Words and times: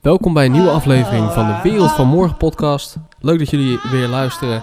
Welkom 0.00 0.32
bij 0.34 0.44
een 0.44 0.52
nieuwe 0.52 0.70
aflevering 0.70 1.32
van 1.32 1.46
de 1.46 1.60
Wereld 1.62 1.90
van 1.92 2.06
Morgen 2.06 2.36
podcast. 2.36 2.96
Leuk 3.20 3.38
dat 3.38 3.50
jullie 3.50 3.78
weer 3.90 4.08
luisteren. 4.08 4.62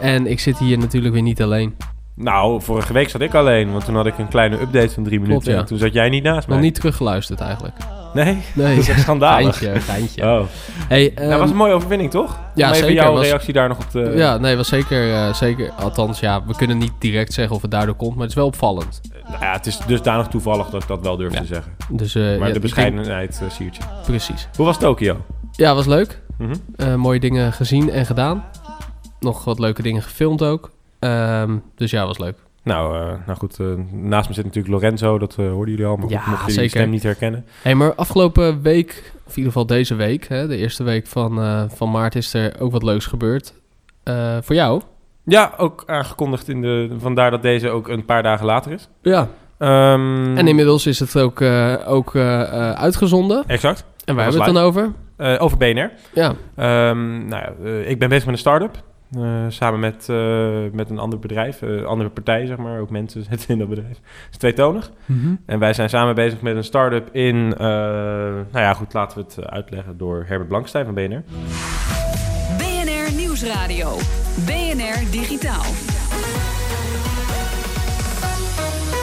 En 0.00 0.26
ik 0.26 0.40
zit 0.40 0.58
hier 0.58 0.78
natuurlijk 0.78 1.12
weer 1.14 1.22
niet 1.22 1.42
alleen. 1.42 1.76
Nou, 2.14 2.62
vorige 2.62 2.92
week 2.92 3.08
zat 3.08 3.20
ik 3.20 3.34
alleen, 3.34 3.72
want 3.72 3.84
toen 3.84 3.94
had 3.94 4.06
ik 4.06 4.18
een 4.18 4.28
kleine 4.28 4.60
update 4.60 4.90
van 4.90 5.02
drie 5.04 5.20
minuten. 5.20 5.52
ja. 5.52 5.58
En 5.58 5.64
toen 5.64 5.78
zat 5.78 5.92
jij 5.92 6.08
niet 6.08 6.22
naast 6.22 6.46
mij. 6.46 6.56
Nog 6.56 6.64
niet 6.64 6.74
teruggeluisterd 6.74 7.40
eigenlijk. 7.40 7.74
Nee? 8.14 8.38
Nee, 8.54 8.74
Dat 8.74 8.82
is 8.84 8.88
echt 8.88 9.00
schandalig. 9.00 9.58
Geintje, 9.58 9.80
geintje. 9.80 10.22
Oh. 10.22 10.40
Hey, 10.88 11.12
dat 11.14 11.24
ehm, 11.30 11.38
was 11.38 11.50
een 11.50 11.56
mooie 11.56 11.72
overwinning, 11.72 12.10
toch? 12.10 12.38
ja, 12.54 12.66
Om 12.66 12.72
even 12.74 12.86
zeker, 12.88 13.02
jouw 13.02 13.12
was- 13.12 13.26
reactie 13.26 13.52
daar 13.52 13.68
nog 13.68 13.78
op 13.78 13.90
te... 13.90 14.12
ja, 14.16 14.36
nee, 14.38 14.56
was 14.56 14.68
zeker, 14.68 15.14
eh, 15.14 15.34
zeker. 15.34 15.70
Althans, 15.70 16.20
ja, 16.20 16.44
we 16.46 16.56
kunnen 16.56 16.78
niet 16.78 16.92
direct 16.98 17.32
zeggen 17.32 17.56
of 17.56 17.62
het 17.62 17.70
daardoor 17.70 17.94
komt, 17.94 18.12
maar 18.12 18.20
het 18.20 18.30
is 18.30 18.36
wel 18.36 18.46
opvallend. 18.46 19.00
Nou 19.28 19.42
ja, 19.44 19.52
het 19.52 19.66
is 19.66 19.78
dusdanig 19.86 20.26
toevallig 20.26 20.66
dat 20.70 20.82
ik 20.82 20.88
dat 20.88 21.00
wel 21.02 21.16
durf 21.16 21.32
Ja. 21.32 21.40
te 21.40 21.46
zeggen. 21.46 21.72
Dus, 21.90 22.14
eh, 22.14 22.38
Maar 22.38 22.52
de 22.52 22.60
bescheidenheid 22.60 23.40
uh, 23.42 23.50
siertje. 23.50 23.82
Precies. 24.04 24.48
Hoe 24.56 24.66
was 24.66 24.78
Tokio? 24.78 25.24
Ja, 25.52 25.74
was 25.74 25.86
leuk. 25.86 26.20
Mhm. 26.38 26.54
Eh, 26.76 26.94
mooie 26.94 27.20
dingen 27.20 27.52
gezien 27.52 27.90
en 27.90 28.06
gedaan. 28.06 28.44
Nog 29.20 29.44
wat 29.44 29.58
leuke 29.58 29.82
dingen 29.82 30.02
gefilmd 30.02 30.42
ook. 30.42 30.70
Ehm, 30.98 31.56
dus 31.74 31.90
ja, 31.90 32.06
was 32.06 32.18
leuk. 32.18 32.36
Nou, 32.62 32.96
eh, 32.96 33.14
nou 33.26 33.38
goed, 33.38 33.60
eh, 33.60 33.66
naast 33.90 34.28
me 34.28 34.34
zit 34.34 34.44
natuurlijk 34.44 34.74
Lorenzo, 34.74 35.18
dat 35.18 35.36
eh, 35.38 35.50
hoorden 35.50 35.74
jullie 35.74 35.86
al, 35.90 35.96
maar 35.96 36.08
Ja, 36.08 36.22
mocht 36.30 36.54
je 36.54 36.68
stem 36.68 36.90
niet 36.90 37.02
herkennen. 37.02 37.44
hey, 37.62 37.74
maar 37.74 37.94
afgelopen 37.94 38.62
week, 38.62 39.12
of 39.26 39.30
in 39.32 39.36
ieder 39.36 39.52
geval 39.52 39.66
deze 39.66 39.94
week, 39.94 40.28
hè, 40.28 40.46
de 40.46 40.56
eerste 40.56 40.82
week 40.82 41.06
van, 41.06 41.40
eh, 41.42 41.62
van 41.68 41.90
maart, 41.90 42.14
is 42.14 42.34
er 42.34 42.60
ook 42.60 42.72
wat 42.72 42.82
leuks 42.82 43.06
gebeurd. 43.06 43.54
Eh, 44.02 44.36
voor 44.40 44.54
jou? 44.54 44.82
Ja, 45.28 45.52
ook 45.56 45.82
aangekondigd 45.86 46.48
in 46.48 46.62
de... 46.62 46.96
Vandaar 46.98 47.30
dat 47.30 47.42
deze 47.42 47.70
ook 47.70 47.88
een 47.88 48.04
paar 48.04 48.22
dagen 48.22 48.46
later 48.46 48.72
is. 48.72 48.88
Ja. 49.02 49.28
Ehm, 49.58 50.36
En 50.36 50.48
inmiddels 50.48 50.86
is 50.86 50.98
het 50.98 51.18
ook, 51.18 51.40
eh, 51.40 51.74
ook 51.86 52.14
eh, 52.14 52.40
eh, 52.40 52.72
uitgezonden. 52.72 53.44
Exact. 53.46 53.84
En 54.04 54.14
waar 54.14 54.24
hebben 54.24 54.40
we 54.42 54.46
het 54.46 54.54
dan 54.54 54.64
over? 54.64 54.92
Over 55.38 55.58
BNR. 55.58 55.90
Ja. 56.12 56.34
Ehm, 56.56 57.28
nou 57.28 57.42
ja, 57.42 57.70
ik 57.80 57.98
ben 57.98 58.08
bezig 58.08 58.24
met 58.24 58.34
een 58.34 58.40
start-up. 58.40 58.82
samen 59.48 59.80
met, 59.80 60.08
met 60.72 60.90
een 60.90 60.98
ander 60.98 61.18
bedrijf, 61.18 61.62
andere 61.84 62.10
partij 62.10 62.46
zeg 62.46 62.56
maar, 62.56 62.80
ook 62.80 62.90
mensen 62.90 63.24
zitten 63.30 63.48
in 63.48 63.58
dat 63.58 63.68
bedrijf. 63.68 63.96
Het 64.02 64.30
is 64.30 64.36
tweetonig. 64.36 64.90
En 65.46 65.58
wij 65.58 65.72
zijn 65.72 65.88
samen 65.88 66.14
bezig 66.14 66.40
met 66.40 66.56
een 66.56 66.64
start-up 66.64 67.08
in, 67.12 67.48
nou 67.48 68.44
ja 68.52 68.74
goed, 68.74 68.92
laten 68.92 69.18
we 69.18 69.24
het 69.24 69.50
uitleggen 69.50 69.98
door 69.98 70.24
Herbert 70.26 70.48
Blankstein 70.48 70.84
van 70.84 70.94
BNR. 70.94 71.22
Nieuwsradio. 73.42 73.96
BNR 74.46 75.10
Digitaal. 75.10 75.62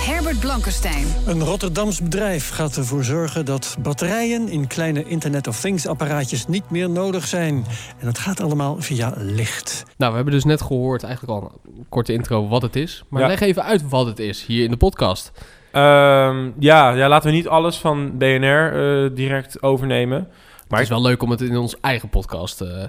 Herbert 0.07 0.39
Blankenstein. 0.39 1.05
Een 1.25 1.41
Rotterdams 1.43 2.01
bedrijf 2.01 2.49
gaat 2.49 2.75
ervoor 2.77 3.03
zorgen 3.03 3.45
dat 3.45 3.77
batterijen 3.79 4.49
in 4.49 4.67
kleine 4.67 5.03
Internet 5.03 5.47
of 5.47 5.59
Things 5.59 5.87
apparaatjes 5.87 6.47
niet 6.47 6.69
meer 6.69 6.89
nodig 6.89 7.27
zijn. 7.27 7.65
En 7.99 8.05
dat 8.05 8.17
gaat 8.17 8.41
allemaal 8.41 8.75
via 8.81 9.13
licht. 9.17 9.83
Nou, 9.97 10.09
we 10.09 10.15
hebben 10.15 10.33
dus 10.33 10.43
net 10.43 10.61
gehoord, 10.61 11.03
eigenlijk 11.03 11.33
al 11.41 11.51
een 11.77 11.85
korte 11.89 12.13
intro, 12.13 12.47
wat 12.47 12.61
het 12.61 12.75
is. 12.75 13.03
Maar 13.09 13.21
Ja. 13.21 13.27
leg 13.27 13.39
even 13.39 13.63
uit 13.63 13.89
wat 13.89 14.05
het 14.05 14.19
is 14.19 14.45
hier 14.45 14.63
in 14.63 14.71
de 14.71 14.77
podcast. 14.77 15.31
Ehm, 15.71 16.49
ja, 16.59 16.89
ja, 16.91 17.07
laten 17.07 17.29
we 17.29 17.35
niet 17.35 17.47
alles 17.47 17.77
van 17.77 18.17
BNR 18.17 18.71
eh, 18.73 19.09
direct 19.15 19.63
overnemen. 19.63 20.27
Maar 20.67 20.79
het 20.79 20.89
is 20.89 20.95
wel 20.95 21.05
leuk 21.05 21.21
om 21.23 21.29
het 21.29 21.41
in 21.41 21.57
ons 21.57 21.79
eigen 21.81 22.09
podcast 22.09 22.61
eh, 22.61 22.83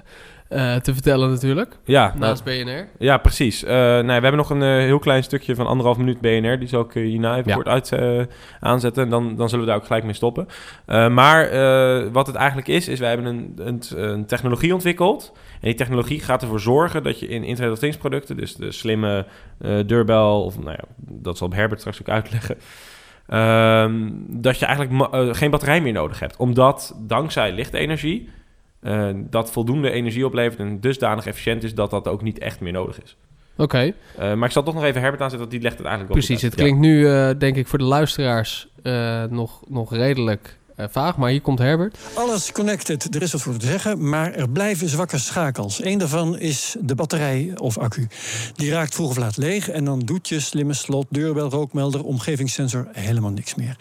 eh, 0.49 0.75
te 0.75 0.93
vertellen 0.93 1.29
natuurlijk. 1.29 1.77
ja, 1.83 2.07
nou, 2.07 2.19
Naast 2.19 2.43
BNR. 2.43 2.87
Ja, 2.99 3.17
precies. 3.17 3.63
Eh, 3.63 3.75
nee, 3.75 4.03
we 4.03 4.11
hebben 4.11 4.35
nog 4.35 4.49
een 4.49 4.61
eh, 4.61 4.69
heel 4.69 4.99
klein 4.99 5.23
stukje 5.23 5.55
van 5.55 5.67
anderhalf 5.67 5.97
minuut 5.97 6.21
BNR. 6.21 6.59
Die 6.59 6.67
zal 6.67 6.81
ik 6.81 6.93
hierna 6.93 7.37
even 7.37 7.49
Ja. 7.49 7.55
kort 7.55 7.67
uit, 7.67 7.91
aanzetten. 8.59 9.03
En 9.03 9.09
dan, 9.09 9.35
dan 9.35 9.49
zullen 9.49 9.65
we 9.65 9.71
daar 9.71 9.79
ook 9.79 9.85
gelijk 9.85 10.03
mee 10.03 10.13
stoppen. 10.13 10.47
Maar 11.11 11.49
wat 12.11 12.27
het 12.27 12.35
eigenlijk 12.35 12.67
is, 12.67 12.87
is 12.87 12.99
wij 12.99 13.09
hebben 13.09 13.25
een, 13.25 13.53
een, 13.57 13.81
een 13.95 14.25
technologie 14.25 14.73
ontwikkeld. 14.73 15.31
En 15.35 15.67
die 15.67 15.75
technologie 15.75 16.19
gaat 16.19 16.41
ervoor 16.41 16.59
zorgen 16.59 17.03
dat 17.03 17.19
je 17.19 17.27
in 17.27 17.43
Internet 17.43 17.73
of 17.73 17.79
Things 17.79 17.97
producten... 17.97 18.37
dus 18.37 18.55
de 18.55 18.71
slimme 18.71 19.25
deurbel, 19.85 20.43
of 20.43 20.59
nou 20.59 20.71
ja, 20.71 20.83
dat 20.97 21.37
zal 21.37 21.51
Herbert 21.51 21.79
straks 21.79 22.01
ook 22.01 22.09
uitleggen... 22.09 22.57
ehm, 23.27 24.09
dat 24.27 24.59
je 24.59 24.65
eigenlijk 24.65 25.35
geen 25.37 25.51
batterij 25.51 25.81
meer 25.81 25.93
nodig 25.93 26.19
hebt. 26.19 26.37
Omdat 26.37 26.95
dankzij 27.07 27.51
lichtenergie... 27.51 28.29
eh, 28.79 29.09
dat 29.15 29.51
voldoende 29.51 29.91
energie 29.91 30.25
oplevert 30.25 30.59
en 30.59 30.79
dusdanig 30.79 31.25
efficiënt 31.25 31.63
is 31.63 31.73
dat 31.73 31.89
dat 31.89 32.07
ook 32.07 32.21
niet 32.21 32.39
echt 32.39 32.59
meer 32.59 32.73
nodig 32.73 33.03
is. 33.03 33.17
Oké, 33.57 33.93
Uh, 34.19 34.33
maar 34.33 34.47
ik 34.47 34.51
zal 34.51 34.63
toch 34.63 34.73
nog 34.73 34.83
even 34.83 35.01
Herbert 35.01 35.21
aanzetten, 35.21 35.39
want 35.39 35.51
die 35.51 35.61
legt 35.61 35.77
het 35.77 35.87
eigenlijk 35.87 36.15
wel 36.15 36.23
precies. 36.23 36.41
Het 36.41 36.55
klinkt 36.55 36.79
nu, 36.79 37.07
eh, 37.07 37.29
denk 37.37 37.55
ik, 37.55 37.67
voor 37.67 37.79
de 37.79 37.85
luisteraars 37.85 38.67
eh, 38.83 39.23
nog, 39.23 39.61
nog 39.67 39.93
redelijk 39.93 40.57
eh, 40.66 40.66
vaag. 40.77 41.17
Maar 41.17 41.29
hier 41.29 41.41
komt 41.41 41.59
Herbert. 41.59 41.97
Alles 42.13 42.51
connected, 42.51 43.15
er 43.15 43.21
is 43.21 43.31
wat 43.31 43.41
voor 43.41 43.57
te 43.57 43.65
zeggen, 43.65 44.09
maar 44.09 44.33
er 44.33 44.49
blijven 44.49 44.89
zwakke 44.89 45.17
schakels. 45.17 45.83
Eén 45.83 45.97
daarvan 45.97 46.39
is 46.39 46.75
de 46.79 46.95
batterij 46.95 47.53
of 47.57 47.77
accu. 47.77 48.07
Die 48.55 48.71
raakt 48.71 48.95
vroeg 48.95 49.09
of 49.09 49.17
laat 49.17 49.37
leeg 49.37 49.69
en 49.69 49.85
dan 49.85 49.99
doet 49.99 50.27
je 50.27 50.39
slimme 50.39 50.73
slot, 50.73 51.05
deurbel, 51.09 51.49
rookmelder, 51.49 52.03
omgevingssensor 52.03 52.87
helemaal 52.91 53.31
niks 53.31 53.55
meer. 53.55 53.77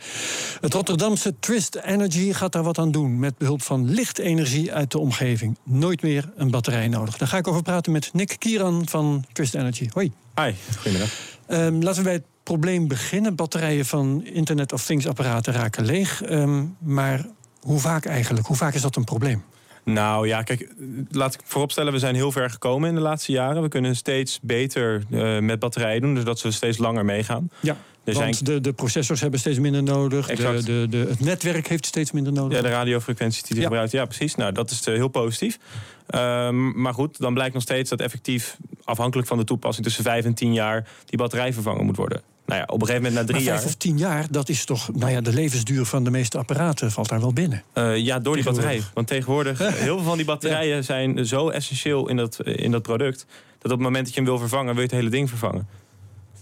Het 0.60 0.74
Rotterdamse 0.74 1.34
Twist 1.40 1.74
Energy 1.74 2.32
gaat 2.32 2.52
daar 2.52 2.62
wat 2.62 2.78
aan 2.78 2.90
doen 2.90 3.18
met 3.18 3.38
behulp 3.38 3.62
van 3.62 3.90
lichtenergie 3.90 4.72
uit 4.72 4.90
de 4.90 4.98
omgeving. 4.98 5.58
Nooit 5.62 6.02
meer 6.02 6.30
een 6.36 6.50
batterij 6.50 6.88
nodig. 6.88 7.16
Daar 7.16 7.28
ga 7.28 7.36
ik 7.36 7.48
over 7.48 7.62
praten 7.62 7.92
met 7.92 8.10
Nick 8.12 8.36
Kieran 8.38 8.88
van 8.88 9.24
Twist 9.32 9.54
Energy. 9.54 9.88
Hoi. 9.92 10.12
Hi, 10.34 10.52
goedemiddag. 10.76 11.10
Ehm, 11.46 11.82
laten 11.82 11.96
we 11.96 12.02
bij 12.02 12.12
het 12.12 12.24
probleem 12.46 12.88
beginnen. 12.88 13.34
Batterijen 13.34 13.84
van 13.86 14.24
Internet 14.24 14.72
of 14.72 14.84
Things 14.84 15.06
apparaten 15.06 15.52
raken 15.52 15.84
leeg. 15.84 16.22
Ehm, 16.22 16.64
maar 16.78 17.26
hoe 17.60 17.78
vaak 17.80 18.04
eigenlijk? 18.04 18.46
Hoe 18.46 18.56
vaak 18.56 18.74
is 18.74 18.80
dat 18.82 18.96
een 18.96 19.04
probleem? 19.04 19.42
Nou 19.84 20.26
ja, 20.28 20.42
kijk, 20.42 20.68
laat 21.10 21.34
ik 21.34 21.40
vooropstellen, 21.44 21.92
we 21.92 21.98
zijn 21.98 22.14
heel 22.14 22.32
ver 22.32 22.50
gekomen 22.50 22.88
in 22.88 22.94
de 22.94 23.00
laatste 23.00 23.32
jaren. 23.32 23.62
We 23.62 23.68
kunnen 23.68 23.96
steeds 23.96 24.38
beter 24.42 25.02
eh, 25.10 25.38
met 25.38 25.58
batterijen 25.58 26.00
doen, 26.00 26.14
dus 26.14 26.24
dat 26.24 26.38
ze 26.38 26.50
steeds 26.50 26.78
langer 26.78 27.04
meegaan. 27.04 27.50
Ja, 27.60 27.76
Er 28.04 28.14
want 28.14 28.36
zijn 28.36 28.44
de, 28.54 28.60
de 28.60 28.72
processors 28.72 29.20
hebben 29.20 29.40
steeds 29.40 29.58
minder 29.58 29.82
nodig. 29.82 30.26
De, 30.26 30.62
de, 30.64 30.86
de, 30.90 30.96
het 30.96 31.20
netwerk 31.20 31.66
heeft 31.68 31.86
steeds 31.86 32.12
minder 32.12 32.32
nodig. 32.32 32.56
ja, 32.56 32.62
de 32.62 32.68
radiofrequenties 32.68 33.42
die 33.42 33.56
Ja. 33.56 33.62
gebruikt. 33.62 33.92
Ja, 33.92 34.04
precies. 34.04 34.34
Nou, 34.34 34.52
dat 34.52 34.70
is 34.70 34.86
eh, 34.86 34.94
heel 34.94 35.08
positief. 35.08 35.58
Ehm, 36.06 36.80
maar 36.80 36.94
goed, 36.94 37.18
dan 37.18 37.34
blijkt 37.34 37.54
nog 37.54 37.62
steeds 37.62 37.90
dat 37.90 38.00
effectief, 38.00 38.56
afhankelijk 38.84 39.28
van 39.28 39.38
de 39.38 39.44
toepassing, 39.44 39.86
tussen 39.86 40.04
5 40.04 40.24
en 40.24 40.34
10 40.34 40.52
jaar 40.52 40.88
die 41.04 41.18
batterij 41.18 41.52
vervangen 41.52 41.84
moet 41.84 41.96
worden. 41.96 42.22
Nou 42.46 42.60
ja, 42.60 42.66
op 42.66 42.80
een 42.80 42.86
gegeven 42.86 43.08
moment 43.08 43.14
na 43.14 43.32
drie 43.32 43.44
vijf 43.44 43.58
jaar. 43.58 43.66
of 43.66 43.74
tien 43.74 43.98
jaar, 43.98 44.26
dat 44.30 44.48
is 44.48 44.64
toch... 44.64 44.90
Nou 44.92 45.10
ja, 45.10 45.20
de 45.20 45.32
levensduur 45.32 45.84
van 45.84 46.04
de 46.04 46.10
meeste 46.10 46.38
apparaten 46.38 46.90
valt 46.90 47.08
daar 47.08 47.20
wel 47.20 47.32
binnen. 47.32 47.62
Eh, 47.72 47.96
ja, 47.96 48.18
door 48.18 48.34
die 48.34 48.44
batterij. 48.44 48.82
Want 48.94 49.06
tegenwoordig, 49.06 49.58
heel 49.58 49.96
veel 49.96 50.02
van 50.02 50.16
die 50.16 50.26
batterijen 50.26 50.84
zijn 50.84 51.26
zo 51.26 51.48
essentieel 51.48 52.08
in 52.08 52.16
dat, 52.16 52.40
in 52.44 52.70
dat 52.70 52.82
product... 52.82 53.26
dat 53.58 53.72
op 53.72 53.78
het 53.78 53.86
moment 53.86 54.04
dat 54.04 54.14
je 54.14 54.20
hem 54.20 54.28
wil 54.28 54.38
vervangen, 54.38 54.66
wil 54.66 54.82
je 54.82 54.88
het 54.88 54.90
hele 54.90 55.10
ding 55.10 55.28
vervangen. 55.28 55.68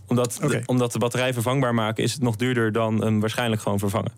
Omdat, 0.07 0.39
de, 0.41 0.63
omdat 0.67 0.93
de 0.93 0.99
batterij 0.99 1.33
vervangbaar 1.33 1.75
maken 1.75 2.05
is 2.05 2.13
het 2.13 2.23
nog 2.23 2.37
duurder 2.37 2.73
dan 2.73 3.05
hem 3.05 3.21
waarschijnlijk 3.21 3.63
gewoon 3.63 3.79
vervangen. 3.79 4.13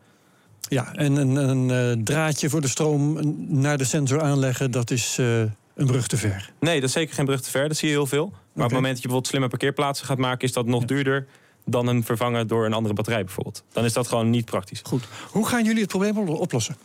Ja, 0.68 0.94
en 0.94 1.16
een, 1.16 1.36
een 1.36 1.70
eh, 1.70 2.04
draadje 2.04 2.50
voor 2.50 2.60
de 2.60 2.68
stroom 2.68 3.18
naar 3.48 3.78
de 3.78 3.84
sensor 3.84 4.22
aanleggen... 4.22 4.70
dat 4.70 4.91
is 4.91 5.16
eh, 5.18 5.41
een 5.74 5.86
brug 5.86 6.06
te 6.06 6.16
ver. 6.16 6.53
Nee, 6.60 6.80
dat 6.80 6.88
is 6.88 6.94
zeker 6.94 7.14
geen 7.14 7.24
brug 7.24 7.41
te 7.41 7.50
ver, 7.50 7.68
dat 7.68 7.76
zie 7.76 7.88
je 7.88 7.94
heel 7.94 8.06
veel. 8.06 8.26
Maar 8.28 8.64
op 8.64 8.70
het 8.70 8.80
moment 8.80 8.94
dat 8.94 9.03
je 9.03 9.08
bijvoorbeeld 9.08 9.26
slimme 9.26 9.48
parkeerplaatsen 9.48 10.06
gaat 10.06 10.18
maken... 10.18 10.48
is 10.48 10.53
dat 10.53 10.66
nog 10.66 10.84
duurder 10.84 11.26
dan 11.69 11.87
hem 11.87 12.04
vervangen 12.04 12.47
door 12.47 12.66
een 12.66 12.72
andere 12.72 12.94
batterij 12.94 13.25
bijvoorbeeld. 13.25 13.62
Dan 13.72 13.84
is 13.84 13.93
dat 13.93 14.09
gewoon 14.09 14.31
niet 14.31 14.44
praktisch. 14.44 14.81
Goed. 14.82 15.04
Hoe 15.31 15.47
gaan 15.47 15.65
jullie 15.65 15.81
het 15.81 15.88
probleem 15.91 16.16
op- 16.19 16.28
oplossen? 16.28 16.77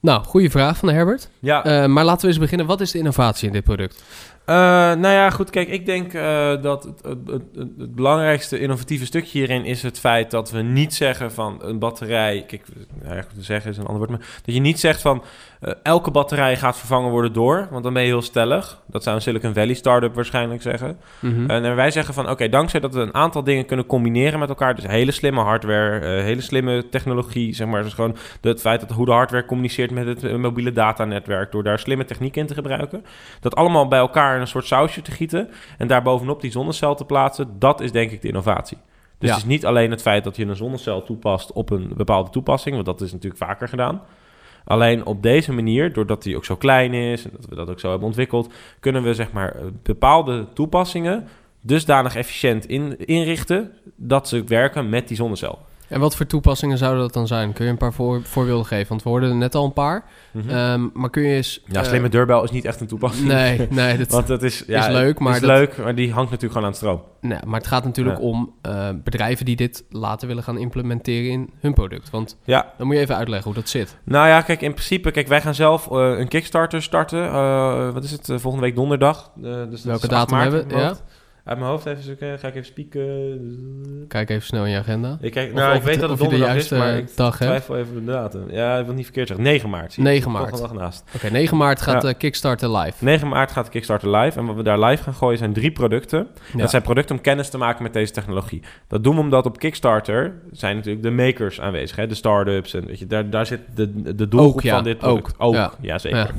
Nou, 0.00 0.24
goede 0.24 0.50
vraag 0.50 0.76
van 0.76 0.88
Herbert. 0.88 1.28
Ja, 1.38 1.64
Eh, 1.64 1.86
maar 1.86 2.04
laten 2.04 2.20
we 2.22 2.28
eens 2.28 2.38
beginnen. 2.38 2.66
Wat 2.66 2.80
is 2.80 2.90
de 2.90 2.98
innovatie 2.98 3.46
in 3.46 3.52
dit 3.52 3.64
product? 3.64 4.02
Eh, 4.48 4.54
nou 4.94 5.08
ja, 5.14 5.30
goed. 5.30 5.50
Kijk, 5.50 5.68
ik 5.68 5.86
denk 5.86 6.12
eh, 6.14 6.62
dat 6.62 6.84
het, 6.84 7.00
het, 7.02 7.18
het, 7.26 7.42
het- 7.56 7.94
belangrijkste 7.94 8.58
innovatieve 8.60 9.06
stukje 9.06 9.38
hierin 9.38 9.64
is 9.64 9.82
het 9.82 9.98
feit 10.00 10.30
dat 10.30 10.50
we 10.50 10.62
niet 10.62 10.94
zeggen 10.94 11.32
van 11.32 11.58
een 11.62 11.78
batterij. 11.78 12.44
Kijk, 12.46 12.62
nou 13.02 13.14
ja, 13.14 13.22
goed, 13.22 13.34
te 13.34 13.42
zeggen 13.42 13.70
is 13.70 13.76
een 13.76 13.82
ander 13.86 13.98
woord, 13.98 14.10
maar 14.10 14.28
dat 14.44 14.54
je 14.54 14.60
niet 14.60 14.80
zegt 14.80 15.00
van 15.00 15.22
eh, 15.60 15.72
elke 15.82 16.10
batterij 16.10 16.56
gaat 16.56 16.78
vervangen 16.78 17.10
worden 17.10 17.32
door, 17.32 17.68
want 17.70 17.84
dan 17.84 17.92
ben 17.92 18.02
je 18.02 18.08
heel 18.08 18.22
stellig. 18.22 18.80
Dat 18.86 19.02
zou 19.02 19.16
een 19.16 19.22
Silicon 19.22 19.54
Valley 19.54 19.74
startup 19.74 20.14
waarschijnlijk 20.14 20.62
zeggen. 20.62 20.98
Mhm. 21.20 21.50
En 21.50 21.76
wij 21.76 21.90
zeggen 21.90 22.14
van 22.14 22.30
oké, 22.30 22.48
dankzij 22.48 22.80
dat 22.80 22.94
we 22.94 23.00
een 23.00 23.14
aantal 23.14 23.44
dingen 23.44 23.66
kunnen 23.66 23.86
combineren 23.86 24.38
met 24.38 24.48
elkaar, 24.48 24.74
dus 24.74 24.86
hele 24.86 25.10
slimme 25.12 25.40
hardware, 25.40 26.06
hele 26.22 26.40
slimme 26.40 26.88
technologie, 26.88 27.54
zeg 27.54 27.66
maar, 27.66 27.82
dus 27.82 27.94
gewoon 27.94 28.16
het 28.40 28.60
feit 28.60 28.80
dat 28.80 28.90
hoe 28.90 29.06
de 29.06 29.12
hardware 29.12 29.44
communiceert 29.46 29.90
met 29.90 30.06
het 30.06 30.38
mobiele 30.38 30.72
datanetwerk, 30.72 31.52
door 31.52 31.62
daar 31.62 31.78
slimme 31.78 32.04
techniek 32.04 32.36
in 32.36 32.46
te 32.46 32.54
gebruiken, 32.54 33.04
dat 33.40 33.54
allemaal 33.54 33.88
bij 33.88 33.98
elkaar 33.98 34.37
in 34.38 34.44
een 34.44 34.50
soort 34.50 34.66
sausje 34.66 35.02
te 35.02 35.10
gieten 35.10 35.48
en 35.78 35.86
daar 35.86 36.02
bovenop 36.02 36.40
die 36.40 36.50
zonnecel 36.50 36.94
te 36.94 37.04
plaatsen, 37.04 37.56
dat 37.58 37.80
is 37.80 37.92
denk 37.92 38.10
ik 38.10 38.22
de 38.22 38.28
innovatie. 38.28 38.78
Dus 39.18 39.28
Ja. 39.28 39.34
het 39.34 39.44
is 39.44 39.50
niet 39.50 39.66
alleen 39.66 39.90
het 39.90 40.02
feit 40.02 40.24
dat 40.24 40.36
je 40.36 40.46
een 40.46 40.56
zonnecel 40.56 41.02
toepast 41.02 41.52
op 41.52 41.70
een 41.70 41.92
bepaalde 41.96 42.30
toepassing, 42.30 42.74
want 42.74 42.86
dat 42.86 43.00
is 43.00 43.12
natuurlijk 43.12 43.42
vaker 43.42 43.68
gedaan. 43.68 44.02
Alleen 44.64 45.06
op 45.06 45.22
deze 45.22 45.52
manier, 45.52 45.92
doordat 45.92 46.22
die 46.22 46.36
ook 46.36 46.44
zo 46.44 46.56
klein 46.56 46.94
is 46.94 47.24
en 47.24 47.30
dat 47.36 47.46
we 47.46 47.54
dat 47.54 47.70
ook 47.70 47.80
zo 47.80 47.90
hebben 47.90 48.06
ontwikkeld, 48.06 48.52
kunnen 48.80 49.02
we 49.02 49.14
zeg 49.14 49.32
maar 49.32 49.56
bepaalde 49.82 50.46
toepassingen 50.52 51.28
dusdanig 51.60 52.16
efficiënt 52.16 52.66
in, 52.66 53.06
inrichten 53.06 53.72
dat 53.96 54.28
ze 54.28 54.44
werken 54.44 54.88
met 54.88 55.08
die 55.08 55.16
zonnecel. 55.16 55.58
En 55.88 56.00
wat 56.00 56.16
voor 56.16 56.26
toepassingen 56.26 56.78
zouden 56.78 57.00
dat 57.02 57.12
dan 57.12 57.26
zijn? 57.26 57.52
Kun 57.52 57.64
je 57.64 57.70
een 57.70 57.76
paar 57.76 57.92
voor, 57.92 58.22
voorbeelden 58.22 58.66
geven? 58.66 58.88
Want 58.88 59.02
we 59.02 59.08
hoorden 59.08 59.30
er 59.30 59.36
net 59.36 59.54
al 59.54 59.64
een 59.64 59.72
paar. 59.72 60.04
Mhm. 60.30 60.48
Ehm, 60.50 60.88
maar 60.92 61.10
kun 61.10 61.22
je 61.22 61.34
eens... 61.36 61.62
ja, 61.66 61.80
eh, 61.80 61.86
slimme 61.86 62.08
deurbel 62.08 62.44
is 62.44 62.50
niet 62.50 62.64
echt 62.64 62.80
een 62.80 62.86
toepassing. 62.86 63.28
Nee, 63.28 63.66
nee, 63.70 63.98
dat, 63.98 64.10
Want 64.18 64.26
dat 64.26 64.42
is, 64.42 64.64
ja, 64.66 64.86
is 64.86 64.92
leuk, 64.92 65.18
maar 65.18 65.34
is 65.34 65.40
dat- 65.40 65.50
leuk, 65.50 65.76
maar 65.76 65.94
die 65.94 66.12
hangt 66.12 66.30
natuurlijk 66.30 66.52
gewoon 66.52 66.62
aan 66.62 66.72
het 66.72 66.76
stroom. 66.80 67.02
nee, 67.20 67.38
maar 67.46 67.58
het 67.60 67.68
gaat 67.68 67.84
natuurlijk 67.84 68.18
Ja. 68.18 68.24
om 68.24 68.52
eh, 68.62 68.88
bedrijven 69.04 69.44
die 69.44 69.56
dit 69.56 69.84
later 69.90 70.28
willen 70.28 70.42
gaan 70.42 70.58
implementeren 70.58 71.30
in 71.30 71.50
hun 71.60 71.72
product. 71.74 72.10
Want 72.10 72.36
Ja, 72.44 72.72
dan 72.78 72.86
moet 72.86 72.96
je 72.96 73.02
even 73.02 73.16
uitleggen 73.16 73.46
hoe 73.52 73.60
dat 73.60 73.68
zit. 73.68 73.96
Nou 74.04 74.28
ja, 74.28 74.40
kijk, 74.40 74.60
in 74.62 74.72
principe, 74.72 75.10
kijk, 75.10 75.28
wij 75.28 75.40
gaan 75.40 75.54
zelf 75.54 75.90
eh, 75.90 76.18
een 76.18 76.28
Kickstarter 76.28 76.82
starten. 76.82 77.32
Wat 77.94 78.04
is 78.04 78.10
het? 78.10 78.24
volgende 78.26 78.60
week 78.66 78.74
donderdag. 78.76 79.30
Dus 79.34 79.84
Welke 79.84 80.06
is 80.06 80.08
8 80.08 80.08
datum 80.10 80.38
hebben 80.38 80.68
we? 80.68 80.76
Ja? 80.76 80.94
Uit 81.48 81.58
mijn 81.58 81.70
hoofd 81.70 81.86
even 81.86 82.02
zoeken. 82.02 82.38
Ga 82.38 82.48
ik 82.48 82.54
even 82.54 82.66
spieken. 82.66 84.04
Kijk 84.08 84.30
even 84.30 84.42
snel 84.46 84.64
in 84.64 84.70
je 84.70 84.78
agenda. 84.78 85.18
Ik, 85.20 85.32
kijk, 85.32 85.52
nou, 85.52 85.70
of 85.70 85.76
ik 85.76 85.82
weet 85.82 86.00
dat 86.00 86.10
het 86.10 86.18
donderdag 86.18 86.54
is, 86.54 86.68
maar 86.68 86.96
ik 86.96 87.16
dag 87.16 87.36
twijfel 87.36 87.76
even 87.76 87.94
de 87.94 88.04
datum. 88.12 88.44
Ja, 88.50 88.78
ik 88.78 88.84
wil 88.84 88.94
niet 88.94 89.04
verkeerd 89.04 89.26
zeggen. 89.28 89.44
9 89.46 89.70
maart. 89.70 89.92
zie 89.92 90.02
je. 90.02 90.08
9 90.08 90.24
Toch 90.32 90.40
maart. 90.40 90.52
een 90.52 90.60
dag 90.60 90.72
naast. 90.72 91.04
Oké, 91.14 91.30
9 91.30 91.56
maart 91.56 91.80
gaat 91.80 92.02
Ja. 92.02 92.08
eh, 92.08 92.14
Kickstarter 92.18 92.76
live. 92.76 93.04
9 93.04 93.28
maart 93.28 93.52
gaat 93.52 93.64
de 93.64 93.70
Kickstarter 93.70 94.16
live. 94.16 94.38
En 94.38 94.46
wat 94.46 94.56
we 94.56 94.62
daar 94.62 94.78
live 94.80 95.02
gaan 95.02 95.14
gooien 95.14 95.38
zijn 95.38 95.52
drie 95.52 95.70
producten. 95.72 96.26
Ja. 96.52 96.58
Dat 96.58 96.70
zijn 96.70 96.82
producten 96.82 97.16
om 97.16 97.22
kennis 97.22 97.48
te 97.48 97.58
maken 97.58 97.82
met 97.82 97.92
deze 97.92 98.12
technologie. 98.12 98.62
Dat 98.88 99.04
doen 99.04 99.14
we 99.14 99.20
omdat 99.20 99.46
op 99.46 99.58
Kickstarter 99.58 100.32
zijn 100.52 100.76
natuurlijk 100.76 101.02
de 101.04 101.10
makers 101.10 101.60
aanwezig. 101.60 101.96
Hè? 101.96 102.06
De 102.06 102.14
start-ups. 102.14 102.74
En 102.74 102.86
weet 102.86 102.98
je, 102.98 103.06
daar, 103.06 103.30
daar 103.30 103.46
zit 103.46 103.60
de, 103.74 104.14
de 104.14 104.28
doelgroep 104.28 104.54
Ook, 104.54 104.62
ja. 104.62 104.74
van 104.74 104.84
dit 104.84 104.98
product. 104.98 105.26
Ook, 105.38 105.46
Ook, 105.48 105.54
ja. 105.54 105.72
ja, 105.80 105.98
zeker. 105.98 106.30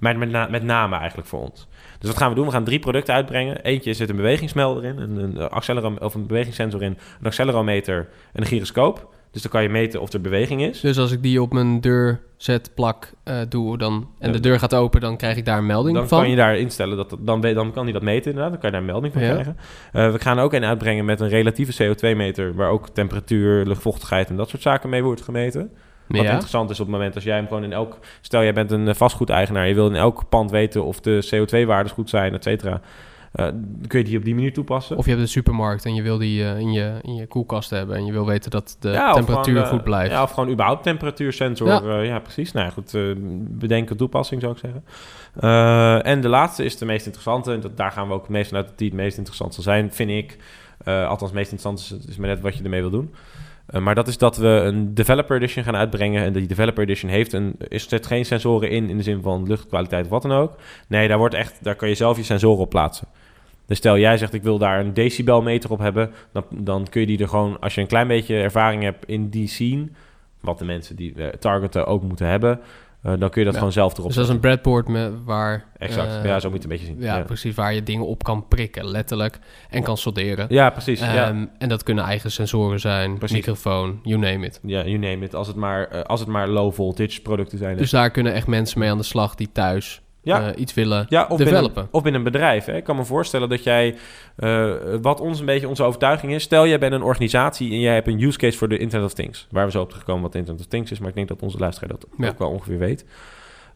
Maar 0.00 0.18
met, 0.18 0.30
na- 0.30 0.48
met 0.50 0.62
name 0.62 0.96
eigenlijk 0.96 1.28
voor 1.28 1.40
ons. 1.40 1.67
Dus 1.98 2.08
wat 2.08 2.18
gaan 2.18 2.28
we 2.28 2.34
doen? 2.34 2.46
We 2.46 2.52
gaan 2.52 2.64
drie 2.64 2.78
producten 2.78 3.14
uitbrengen. 3.14 3.62
Eentje 3.62 3.94
zit 3.94 4.08
een 4.10 4.16
bewegingsmelder 4.16 4.84
in, 4.84 4.98
een, 4.98 5.16
een, 5.16 5.48
accelerom 5.50 5.96
of 6.00 6.14
een 6.14 6.26
bewegingssensor 6.26 6.82
in, 6.82 6.98
een 7.20 7.26
accelerometer 7.26 8.08
en 8.32 8.40
een 8.40 8.46
gyroscoop. 8.46 9.16
Dus 9.30 9.42
dan 9.42 9.50
kan 9.50 9.62
je 9.62 9.68
meten 9.68 10.00
of 10.00 10.12
er 10.12 10.20
beweging 10.20 10.62
is. 10.62 10.80
Dus 10.80 10.98
als 10.98 11.12
ik 11.12 11.22
die 11.22 11.42
op 11.42 11.52
mijn 11.52 11.80
deur 11.80 12.20
zet, 12.36 12.70
plak, 12.74 13.12
eh, 13.24 13.36
doe 13.48 13.78
dan, 13.78 14.08
en 14.18 14.26
Ja. 14.26 14.32
de 14.32 14.40
deur 14.40 14.58
gaat 14.58 14.74
open, 14.74 15.00
dan 15.00 15.16
krijg 15.16 15.36
ik 15.36 15.44
daar 15.44 15.58
een 15.58 15.66
melding 15.66 15.96
Dan 15.96 16.08
van. 16.08 16.18
kan 16.20 16.30
je 16.30 16.36
daar 16.36 16.56
instellen, 16.58 16.96
dat, 16.96 17.16
dan, 17.20 17.40
dan 17.40 17.72
kan 17.72 17.84
hij 17.84 17.92
dat 17.92 18.02
meten 18.02 18.24
inderdaad. 18.30 18.50
Dan 18.52 18.60
kan 18.60 18.70
je 18.70 18.76
daar 18.76 18.80
een 18.86 18.92
melding 18.92 19.12
van 19.12 19.22
Ja. 19.22 19.30
krijgen. 19.32 19.56
Eh, 19.92 20.12
we 20.12 20.18
gaan 20.18 20.38
ook 20.38 20.52
een 20.52 20.64
uitbrengen 20.64 21.04
met 21.04 21.20
een 21.20 21.28
relatieve 21.28 21.72
CO2-meter... 21.84 22.54
waar 22.54 22.70
ook 22.70 22.88
temperatuur, 22.88 23.66
luchtvochtigheid 23.66 24.28
en 24.28 24.36
dat 24.36 24.48
soort 24.48 24.62
zaken 24.62 24.88
mee 24.88 25.02
wordt 25.02 25.22
gemeten. 25.22 25.70
Wat 26.08 26.22
ja. 26.22 26.30
interessant 26.30 26.70
is 26.70 26.80
op 26.80 26.86
het 26.86 26.94
moment 26.94 27.14
als 27.14 27.24
jij 27.24 27.36
hem 27.36 27.46
gewoon 27.46 27.64
in 27.64 27.72
elk... 27.72 27.98
Stel, 28.20 28.42
jij 28.42 28.52
bent 28.52 28.70
een 28.70 28.88
eh, 28.88 28.94
vastgoedeigenaar. 28.94 29.68
Je 29.68 29.74
wil 29.74 29.86
in 29.86 29.96
elk 29.96 30.28
pand 30.28 30.50
weten 30.50 30.84
of 30.84 31.00
de 31.00 31.28
CO2-waardes 31.34 31.92
goed 31.92 32.10
zijn, 32.10 32.34
et 32.34 32.42
cetera. 32.42 32.80
Eh, 33.32 33.44
dan 33.44 33.86
kun 33.86 33.98
je 33.98 34.04
die 34.04 34.18
op 34.18 34.24
die 34.24 34.34
manier 34.34 34.52
toepassen. 34.52 34.96
Of 34.96 35.04
je 35.04 35.10
hebt 35.10 35.22
een 35.22 35.28
supermarkt 35.28 35.84
en 35.84 35.94
je 35.94 36.02
wil 36.02 36.18
die 36.18 36.44
eh, 36.44 36.58
in, 36.58 36.72
je, 36.72 36.98
in 37.02 37.14
je 37.14 37.26
koelkast 37.26 37.70
hebben 37.70 37.96
en 37.96 38.04
je 38.04 38.12
wil 38.12 38.26
weten 38.26 38.50
dat 38.50 38.76
de 38.80 38.90
Ja, 38.90 39.12
temperatuur 39.12 39.54
gewoon, 39.54 39.68
goed 39.68 39.82
blijft. 39.84 40.10
Ja, 40.10 40.22
of 40.22 40.30
gewoon 40.30 40.50
überhaupt 40.50 40.82
temperatuursensor. 40.82 41.68
Ja. 41.68 42.00
Ja, 42.00 42.18
precies. 42.18 42.52
Nou 42.52 42.66
ja, 42.66 42.72
goed, 42.72 42.92
bedenken 43.58 43.96
toepassing 43.96 44.40
zou 44.40 44.52
ik 44.52 44.58
zeggen. 44.58 44.84
En 46.04 46.20
de 46.20 46.28
laatste 46.28 46.64
is 46.64 46.78
de 46.78 46.84
meest 46.84 47.04
interessante. 47.04 47.52
En 47.52 47.60
dat, 47.60 47.76
daar 47.76 47.92
gaan 47.92 48.08
we 48.08 48.14
ook 48.14 48.22
het 48.22 48.30
meest 48.30 48.48
vanuit 48.48 48.66
dat 48.66 48.78
die 48.78 48.88
het 48.88 48.96
meest 48.96 49.16
interessant 49.16 49.54
zal 49.54 49.62
zijn, 49.62 49.92
vind 49.92 50.10
ik. 50.10 50.36
Althans, 50.84 51.20
het 51.20 51.32
meest 51.32 51.52
interessant 51.52 51.78
is, 51.78 52.08
is 52.08 52.16
maar 52.16 52.28
net 52.28 52.40
wat 52.40 52.56
je 52.56 52.62
ermee 52.62 52.80
wil 52.80 52.90
doen. 52.90 53.14
Eh, 53.68 53.80
maar 53.80 53.94
dat 53.94 54.08
is 54.08 54.18
dat 54.18 54.36
we 54.36 54.46
een 54.46 54.94
Developer 54.94 55.36
Edition 55.36 55.64
gaan 55.64 55.76
uitbrengen. 55.76 56.24
En 56.24 56.32
die 56.32 56.46
Developer 56.46 56.82
Edition 56.82 57.10
heeft 57.10 57.32
een, 57.32 57.54
is 57.68 57.88
zet 57.88 58.06
geen 58.06 58.24
sensoren 58.24 58.70
in 58.70 58.88
in 58.90 58.96
de 58.96 59.02
zin 59.02 59.22
van 59.22 59.46
luchtkwaliteit 59.46 60.04
of 60.04 60.10
wat 60.10 60.22
dan 60.22 60.32
ook. 60.32 60.56
Nee, 60.88 61.08
daar, 61.08 61.18
wordt 61.18 61.34
echt, 61.34 61.58
daar 61.64 61.76
kan 61.76 61.88
je 61.88 61.94
zelf 61.94 62.16
je 62.16 62.22
sensoren 62.22 62.60
op 62.60 62.70
plaatsen. 62.70 63.08
Dus 63.66 63.78
stel 63.78 63.98
jij 63.98 64.18
zegt 64.18 64.34
ik 64.34 64.42
wil 64.42 64.58
daar 64.58 64.80
een 64.80 64.94
decibelmeter 64.94 65.70
op 65.70 65.78
hebben, 65.78 66.10
dan, 66.32 66.44
dan 66.50 66.86
kun 66.90 67.00
je 67.00 67.06
die 67.06 67.18
er 67.18 67.28
gewoon, 67.28 67.60
als 67.60 67.74
je 67.74 67.80
een 67.80 67.86
klein 67.86 68.08
beetje 68.08 68.36
ervaring 68.36 68.82
hebt 68.82 69.04
in 69.04 69.28
die 69.28 69.48
scene, 69.48 69.88
wat 70.40 70.58
de 70.58 70.64
mensen 70.64 70.96
die 70.96 71.14
eh, 71.14 71.28
targeten 71.28 71.86
ook 71.86 72.02
moeten 72.02 72.26
hebben, 72.26 72.60
eh, 73.02 73.12
dan 73.18 73.30
kun 73.30 73.38
je 73.40 73.44
dat 73.44 73.52
Ja. 73.52 73.58
gewoon 73.58 73.72
zelf 73.72 73.92
erop 73.92 74.06
dus 74.06 74.14
dat 74.16 74.24
is 74.24 74.30
een 74.30 74.40
breadboard 74.40 74.88
met, 74.88 75.12
waar... 75.24 75.64
Exact, 75.78 76.08
eh, 76.08 76.24
ja, 76.24 76.40
zo 76.40 76.50
moet 76.50 76.62
je 76.62 76.62
het 76.62 76.62
een 76.62 76.68
beetje 76.68 76.86
zien. 76.86 77.00
ja, 77.08 77.16
Ja, 77.16 77.22
precies. 77.22 77.54
Waar 77.54 77.74
je 77.74 77.82
dingen 77.82 78.06
op 78.06 78.22
kan 78.24 78.48
prikken, 78.48 78.84
letterlijk. 78.90 79.38
En 79.70 79.82
kan 79.82 79.96
solderen. 79.96 80.46
Ja, 80.48 80.70
precies. 80.70 81.00
ja. 81.00 81.28
Ehm, 81.28 81.44
En 81.58 81.68
dat 81.68 81.82
kunnen 81.82 82.04
eigen 82.04 82.30
sensoren 82.30 82.80
zijn, 82.80 83.18
Precies. 83.18 83.36
microfoon, 83.36 84.00
you 84.02 84.20
name 84.20 84.46
it. 84.46 84.60
ja, 84.62 84.82
you 84.84 84.98
name 84.98 85.24
it. 85.24 85.34
Als 85.34 85.46
het 85.46 85.56
maar, 85.56 85.88
eh, 85.88 86.02
als 86.02 86.20
het 86.20 86.28
maar 86.28 86.48
low 86.48 86.72
voltage 86.72 87.22
producten 87.22 87.58
zijn. 87.58 87.76
Dus 87.76 87.90
daar 87.90 88.10
kunnen 88.10 88.32
echt 88.32 88.46
mensen 88.46 88.78
mee 88.78 88.90
aan 88.90 88.98
de 88.98 89.04
slag 89.04 89.34
die 89.34 89.52
thuis 89.52 90.00
Ja. 90.28 90.52
eh, 90.52 90.60
iets 90.60 90.74
willen 90.74 91.06
Ja, 91.08 91.26
of 91.28 91.38
developen. 91.38 91.72
binnen, 91.74 91.88
of 91.92 92.02
binnen 92.02 92.20
een 92.24 92.32
bedrijf. 92.32 92.64
Hè. 92.64 92.76
Ik 92.76 92.84
kan 92.84 92.96
me 92.96 93.04
voorstellen 93.04 93.48
dat 93.48 93.62
jij, 93.64 93.94
eh, 94.36 94.70
wat 95.02 95.20
ons 95.20 95.40
een 95.40 95.46
beetje 95.46 95.68
onze 95.68 95.82
overtuiging 95.82 96.32
is, 96.32 96.42
stel 96.42 96.66
jij 96.66 96.78
bent 96.78 96.92
een 96.92 97.02
organisatie 97.02 97.70
en 97.72 97.80
jij 97.80 97.94
hebt 97.94 98.06
een 98.08 98.20
use 98.22 98.38
case 98.38 98.58
voor 98.58 98.68
de 98.68 98.78
Internet 98.78 99.06
of 99.06 99.12
Things. 99.14 99.46
Waar 99.50 99.64
we 99.64 99.70
zo 99.70 99.80
op 99.82 99.92
gekomen 99.92 100.22
wat 100.22 100.34
Internet 100.34 100.60
of 100.62 100.68
Things 100.68 100.90
is, 100.90 100.98
maar 100.98 101.08
ik 101.08 101.14
denk 101.14 101.28
dat 101.28 101.42
onze 101.42 101.58
luisteraar 101.58 101.88
dat 101.90 102.06
Ja. 102.18 102.28
ook 102.28 102.38
wel 102.38 102.50
ongeveer 102.50 102.78
weet. 102.78 103.04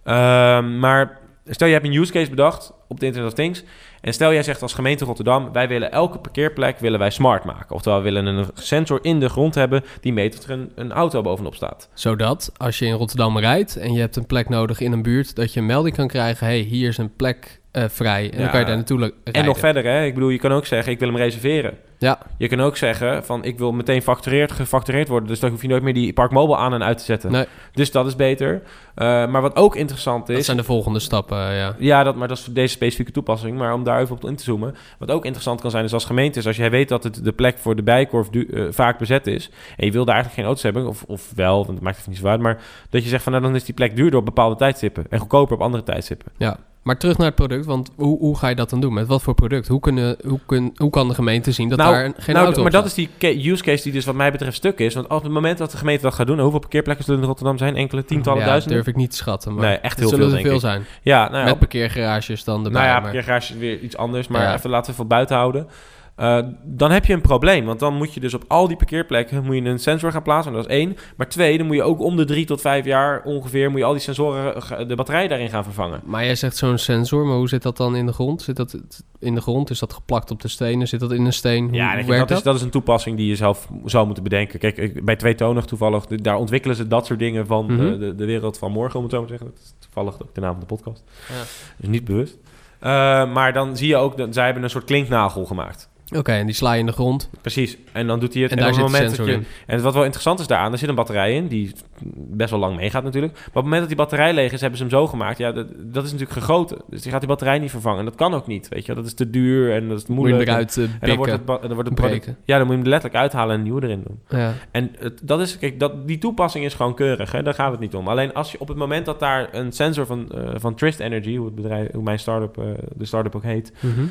Ehm, 0.04 0.78
maar 0.78 1.18
stel 1.46 1.66
je 1.66 1.72
hebt 1.72 1.86
een 1.86 1.94
use 1.94 2.12
case 2.12 2.30
bedacht 2.30 2.72
op 2.88 3.00
de 3.00 3.06
Internet 3.06 3.30
of 3.30 3.36
Things 3.36 3.64
en 4.02 4.12
stel 4.12 4.32
jij 4.32 4.42
zegt 4.42 4.62
als 4.62 4.72
gemeente 4.74 5.04
Rotterdam, 5.04 5.52
wij 5.52 5.68
willen 5.68 5.92
elke 5.92 6.18
parkeerplek 6.18 6.78
willen 6.78 6.98
wij 6.98 7.10
smart 7.10 7.44
maken. 7.44 7.74
Oftewel, 7.74 7.98
we 7.98 8.04
willen 8.04 8.26
een 8.26 8.46
sensor 8.54 8.98
in 9.02 9.20
de 9.20 9.28
grond 9.28 9.54
hebben 9.54 9.84
die 10.00 10.12
meet 10.12 10.38
of 10.38 10.44
er 10.44 10.50
een, 10.50 10.72
een 10.74 10.92
auto 10.92 11.20
bovenop 11.22 11.54
staat. 11.54 11.88
Zodat 11.94 12.52
als 12.56 12.78
je 12.78 12.86
in 12.86 12.92
Rotterdam 12.92 13.38
rijdt 13.38 13.76
en 13.76 13.92
je 13.92 14.00
hebt 14.00 14.16
een 14.16 14.26
plek 14.26 14.48
nodig 14.48 14.80
in 14.80 14.92
een 14.92 15.02
buurt, 15.02 15.36
dat 15.36 15.52
je 15.52 15.60
een 15.60 15.66
melding 15.66 15.96
kan 15.96 16.08
krijgen: 16.08 16.46
hey, 16.46 16.58
hier 16.58 16.88
is 16.88 16.98
een 16.98 17.16
plek 17.16 17.60
eh, 17.70 17.84
vrij. 17.88 18.30
En 18.30 18.36
Ja. 18.36 18.42
dan 18.42 18.50
kan 18.50 18.60
je 18.60 18.66
daar 18.66 18.76
naartoe 18.76 18.98
rijden. 18.98 19.16
En 19.24 19.44
nog 19.44 19.58
verder, 19.58 19.84
hè? 19.84 20.04
ik 20.04 20.14
bedoel, 20.14 20.28
je 20.28 20.38
kan 20.38 20.52
ook 20.52 20.66
zeggen, 20.66 20.92
ik 20.92 20.98
wil 20.98 21.08
hem 21.08 21.16
reserveren. 21.16 21.74
Ja, 22.02 22.18
Je 22.38 22.48
kan 22.48 22.60
ook 22.60 22.76
zeggen 22.76 23.24
van 23.24 23.44
ik 23.44 23.58
wil 23.58 23.72
meteen 23.72 24.02
factureerd, 24.02 24.52
gefactureerd 24.52 25.08
worden. 25.08 25.28
Dus 25.28 25.40
dan 25.40 25.50
hoef 25.50 25.62
je 25.62 25.68
nooit 25.68 25.82
meer 25.82 25.94
die 25.94 26.12
Parkmobile 26.12 26.56
aan 26.56 26.74
en 26.74 26.82
uit 26.84 26.98
te 26.98 27.04
zetten. 27.04 27.30
Nee. 27.32 27.44
Dus 27.72 27.90
dat 27.90 28.06
is 28.06 28.16
beter. 28.16 28.62
Eh, 28.94 29.06
maar 29.26 29.40
wat 29.42 29.56
ook 29.56 29.76
interessant 29.76 30.26
dat 30.26 30.36
is. 30.36 30.44
zijn 30.44 30.56
de 30.56 30.64
volgende 30.64 30.98
stappen. 30.98 31.38
eh, 31.48 31.58
ja. 31.58 31.74
Ja, 31.78 32.02
dat, 32.02 32.16
maar 32.16 32.28
dat 32.28 32.36
is 32.38 32.44
voor 32.44 32.54
deze 32.54 32.74
specifieke 32.74 33.12
toepassing. 33.12 33.58
Maar 33.58 33.74
om 33.74 33.84
daar 33.84 34.00
even 34.00 34.14
op 34.16 34.24
in 34.24 34.36
te 34.36 34.44
zoomen. 34.44 34.74
Wat 34.98 35.10
ook 35.10 35.24
interessant 35.24 35.60
kan 35.60 35.70
zijn 35.70 35.84
is 35.84 35.92
als 35.92 36.04
gemeente 36.04 36.38
is... 36.38 36.46
als 36.46 36.56
jij 36.56 36.70
weet 36.70 36.88
dat 36.88 37.04
het 37.04 37.24
de 37.24 37.32
plek 37.32 37.58
voor 37.58 37.76
de 37.76 37.82
bijkorf 37.82 38.28
du- 38.28 38.48
eh, 38.52 38.64
vaak 38.70 38.98
bezet 38.98 39.26
is... 39.26 39.50
en 39.76 39.86
je 39.86 39.92
wil 39.92 40.04
daar 40.04 40.14
eigenlijk 40.14 40.34
geen 40.34 40.44
auto's 40.44 40.62
hebben... 40.62 40.86
of, 40.86 41.02
of 41.06 41.32
wel, 41.34 41.56
want 41.56 41.68
het 41.68 41.80
maakt 41.80 41.98
even 41.98 42.10
niet 42.10 42.20
zo 42.20 42.26
uit... 42.26 42.40
maar 42.40 42.60
dat 42.90 43.02
je 43.02 43.08
zegt 43.08 43.22
van 43.22 43.32
nou, 43.32 43.44
dan 43.44 43.54
is 43.54 43.64
die 43.64 43.74
plek 43.74 43.96
duurder 43.96 44.18
op 44.18 44.24
bepaalde 44.24 44.56
tijdstippen... 44.56 45.06
en 45.10 45.18
goedkoper 45.18 45.54
op 45.54 45.62
andere 45.62 45.82
tijdstippen. 45.82 46.32
ja. 46.36 46.56
Maar 46.82 46.98
terug 46.98 47.16
naar 47.16 47.26
het 47.26 47.34
product, 47.34 47.66
want 47.66 47.90
hoe, 47.96 48.18
hoe 48.18 48.38
ga 48.38 48.48
je 48.48 48.54
dat 48.54 48.70
dan 48.70 48.80
doen? 48.80 48.92
Met 48.92 49.06
wat 49.06 49.22
voor 49.22 49.34
product? 49.34 49.68
Hoe, 49.68 49.80
kunnen, 49.80 50.16
hoe, 50.26 50.38
kun, 50.46 50.72
hoe 50.76 50.90
kan 50.90 51.08
de 51.08 51.14
gemeente 51.14 51.52
zien 51.52 51.68
dat 51.68 51.78
daar 51.78 52.04
een- 52.04 52.14
geen 52.16 52.34
nou, 52.34 52.46
auto 52.46 52.62
Maar 52.62 52.70
dat 52.70 52.84
is 52.84 52.94
die 52.94 53.08
use 53.50 53.62
case 53.62 53.82
die 53.82 53.92
dus 53.92 54.04
wat 54.04 54.14
mij 54.14 54.32
betreft 54.32 54.56
stuk 54.56 54.78
is. 54.78 54.94
Want 54.94 55.08
op 55.08 55.22
het 55.22 55.32
moment 55.32 55.58
dat 55.58 55.70
de 55.70 55.76
gemeente 55.76 56.02
dat 56.02 56.14
gaat 56.14 56.26
doen... 56.26 56.38
hoeveel 56.40 56.58
parkeerplekken 56.60 57.04
zullen 57.04 57.18
er 57.20 57.26
in 57.26 57.30
Rotterdam 57.32 57.58
zijn? 57.58 57.76
Enkele 57.76 58.04
tientallen 58.04 58.40
ja, 58.40 58.46
duizenden? 58.46 58.76
durf 58.76 58.88
ik 58.88 58.96
niet 59.00 59.10
te 59.10 59.16
schatten. 59.16 59.54
Maar 59.54 59.64
Nee, 59.64 59.76
echt 59.76 59.98
heel 59.98 60.08
zullen 60.08 60.28
veel, 60.28 60.36
er 60.38 60.42
veel 60.44 60.60
zijn. 60.60 60.84
Ja, 61.02 61.24
nou 61.28 61.36
ja, 61.38 61.44
Met 61.44 61.58
parkeergarages 61.58 62.44
dan 62.44 62.56
erbij. 62.64 62.72
Nou 62.72 62.84
ja, 62.84 62.92
maar- 62.92 63.02
parkeergarage 63.02 63.52
is 63.52 63.58
weer 63.58 63.78
iets 63.78 63.96
anders, 63.96 64.28
maar 64.28 64.42
Ja. 64.42 64.54
even 64.54 64.70
laten 64.70 64.86
we 64.86 64.92
even 64.92 65.06
buiten 65.08 65.36
houden. 65.36 65.66
Eh, 66.16 66.38
dan 66.64 66.90
heb 66.90 67.04
je 67.04 67.12
een 67.12 67.20
probleem, 67.20 67.64
want 67.64 67.80
dan 67.80 67.94
moet 67.94 68.14
je 68.14 68.20
dus 68.20 68.34
op 68.34 68.44
al 68.48 68.68
die 68.68 68.76
parkeerplekken 68.76 69.44
moet 69.44 69.54
je 69.54 69.62
een 69.62 69.78
sensor 69.78 70.12
gaan 70.12 70.22
plaatsen. 70.22 70.52
Dat 70.52 70.64
is 70.66 70.70
één. 70.70 70.96
Maar 71.16 71.28
twee, 71.28 71.58
dan 71.58 71.66
moet 71.66 71.76
je 71.76 71.82
ook 71.82 72.00
om 72.00 72.16
de 72.16 72.24
drie 72.24 72.44
tot 72.46 72.60
vijf 72.60 72.84
jaar 72.84 73.22
ongeveer 73.24 73.70
moet 73.70 73.78
je 73.78 73.84
al 73.86 73.92
die 73.92 74.00
sensoren, 74.00 74.54
eh, 74.56 74.88
de 74.88 74.94
batterij 74.94 75.28
daarin 75.28 75.48
gaan 75.48 75.64
vervangen. 75.64 76.00
Maar 76.04 76.24
jij 76.24 76.34
zegt 76.34 76.56
zo'n 76.56 76.78
sensor, 76.78 77.26
maar 77.26 77.36
hoe 77.36 77.48
zit 77.48 77.62
dat 77.62 77.76
dan 77.76 77.96
in 77.96 78.06
de 78.06 78.12
grond? 78.12 78.42
Zit 78.42 78.56
dat 78.56 78.82
in 79.18 79.34
de 79.34 79.40
grond? 79.40 79.70
Is 79.70 79.78
dat 79.78 79.92
geplakt 79.92 80.30
op 80.30 80.40
de 80.42 80.48
stenen? 80.48 80.88
Zit 80.88 81.00
dat 81.00 81.12
in 81.12 81.24
een 81.24 81.32
steen? 81.32 81.64
Hoe, 81.68 81.74
ja, 81.76 81.96
hoe 81.96 82.04
werkt 82.04 82.28
dat, 82.28 82.38
is, 82.38 82.44
dat 82.44 82.54
is 82.54 82.62
een 82.62 82.70
toepassing 82.70 83.16
die 83.16 83.28
je 83.28 83.36
zelf 83.36 83.68
zou 83.84 84.04
moeten 84.06 84.22
bedenken. 84.24 84.58
Kijk, 84.58 85.04
bij 85.04 85.16
Tweetonig 85.16 85.64
toevallig, 85.64 86.06
daar 86.06 86.36
ontwikkelen 86.36 86.76
ze 86.76 86.88
dat 86.88 87.06
soort 87.06 87.18
dingen 87.18 87.46
van 87.46 87.64
Mhm. 87.66 87.76
de, 87.78 87.98
de, 87.98 88.14
de 88.14 88.24
wereld 88.24 88.58
van 88.58 88.72
morgen, 88.72 88.96
om 88.96 89.02
het 89.02 89.12
zo 89.12 89.18
maar 89.18 89.28
te 89.28 89.32
zeggen. 89.36 89.54
Dat 89.56 89.64
is 89.64 89.74
toevallig 89.78 90.22
ook 90.22 90.34
de 90.34 90.40
naam 90.40 90.50
van 90.50 90.60
de 90.60 90.66
podcast. 90.66 91.02
Ja. 91.28 91.34
Dus 91.76 91.88
niet 91.88 92.04
bewust. 92.04 92.38
Eh, 92.80 92.90
maar 93.32 93.52
dan 93.52 93.76
zie 93.76 93.88
je 93.88 93.96
ook, 93.96 94.16
dat 94.16 94.34
zij 94.34 94.44
hebben 94.44 94.62
een 94.62 94.70
soort 94.70 94.84
klinknagel 94.84 95.44
gemaakt. 95.44 95.90
Oké, 96.16 96.32
en 96.32 96.46
die 96.46 96.54
sla 96.54 96.72
je 96.72 96.80
in 96.80 96.86
de 96.86 96.92
grond. 96.92 97.30
Precies. 97.40 97.76
En 97.92 98.06
dan 98.06 98.20
doet 98.20 98.34
hij 98.34 98.42
het. 98.42 98.50
En 98.52 98.56
En, 98.58 98.62
daar 98.64 98.72
op 98.72 98.78
het 98.80 98.90
zit 98.90 98.98
de 98.98 99.02
moment 99.02 99.16
dat 99.16 99.26
sensor 99.26 99.42
je. 99.42 99.66
in. 99.66 99.74
En 99.76 99.82
wat 99.82 99.94
wel 99.94 100.02
interessant 100.02 100.40
is 100.40 100.46
daaraan, 100.46 100.72
er 100.72 100.78
zit 100.78 100.88
een 100.88 100.94
batterij 100.94 101.34
in 101.34 101.46
die 101.46 101.72
best 102.14 102.50
wel 102.50 102.58
lang 102.58 102.76
meegaat 102.76 103.02
natuurlijk. 103.04 103.32
Maar 103.32 103.42
op 103.46 103.54
het 103.54 103.62
moment 103.62 103.78
dat 103.80 103.88
die 103.88 103.96
batterij 103.98 104.32
leeg 104.34 104.52
is, 104.52 104.60
hebben 104.60 104.78
ze 104.78 104.84
hem 104.84 104.92
zo 104.92 105.06
gemaakt. 105.06 105.38
Ja, 105.38 105.52
dat, 105.52 105.66
dat 105.78 106.04
is 106.04 106.12
natuurlijk 106.12 106.38
gegoten. 106.40 106.78
Dus 106.88 107.02
die 107.02 107.10
gaat 107.10 107.20
die 107.20 107.28
batterij 107.28 107.58
niet 107.58 107.70
vervangen. 107.70 107.98
En 107.98 108.04
dat 108.04 108.14
kan 108.14 108.34
ook 108.34 108.46
niet. 108.46 108.68
Weet 108.68 108.86
je, 108.86 108.94
dat 108.94 109.06
is 109.06 109.14
te 109.14 109.30
duur 109.30 109.72
en 109.74 109.88
dat 109.88 109.98
is 109.98 110.04
te 110.04 110.12
Moet 110.12 110.20
je 110.22 110.28
moeilijk. 110.28 110.50
eruit 110.50 110.76
eh, 110.76 110.82
en 110.84 111.08
dan 111.08 111.16
wordt 111.16 111.32
het, 111.32 111.46
dan 111.46 111.72
wordt 111.74 111.88
het 111.88 111.94
breken. 112.00 112.36
ja, 112.44 112.56
dan 112.58 112.66
moet 112.66 112.68
je 112.76 112.82
hem 112.82 112.82
er 112.84 112.88
letterlijk 112.90 113.20
uithalen 113.22 113.50
en 113.50 113.56
een 113.56 113.62
nieuwe 113.62 113.82
erin 113.82 114.04
doen. 114.06 114.40
Ja. 114.40 114.52
En 114.70 114.90
het, 114.98 115.20
dat 115.22 115.40
is, 115.40 115.58
kijk, 115.58 115.80
dat, 115.80 116.06
die 116.08 116.18
toepassing 116.18 116.64
is 116.64 116.74
gewoon 116.74 116.94
keurig. 116.94 117.32
Hè? 117.32 117.42
Daar 117.42 117.54
gaat 117.54 117.70
het 117.70 117.80
niet 117.80 117.94
om. 117.94 118.08
Alleen 118.08 118.32
als 118.34 118.52
je 118.52 118.60
op 118.60 118.68
het 118.68 118.76
moment 118.76 119.06
dat 119.06 119.20
daar 119.20 119.48
een 119.52 119.72
sensor 119.72 120.06
van, 120.06 120.30
eh, 120.32 120.40
van 120.56 120.74
Trist 120.74 121.00
Energy, 121.00 121.36
hoe, 121.36 121.46
het 121.46 121.54
bedrijf, 121.54 121.92
hoe 121.92 122.02
mijn 122.02 122.18
start-up, 122.18 122.58
eh, 122.58 122.64
de 122.96 123.04
start-up 123.04 123.36
ook 123.36 123.42
heet, 123.42 123.72
Mhm. 123.80 124.02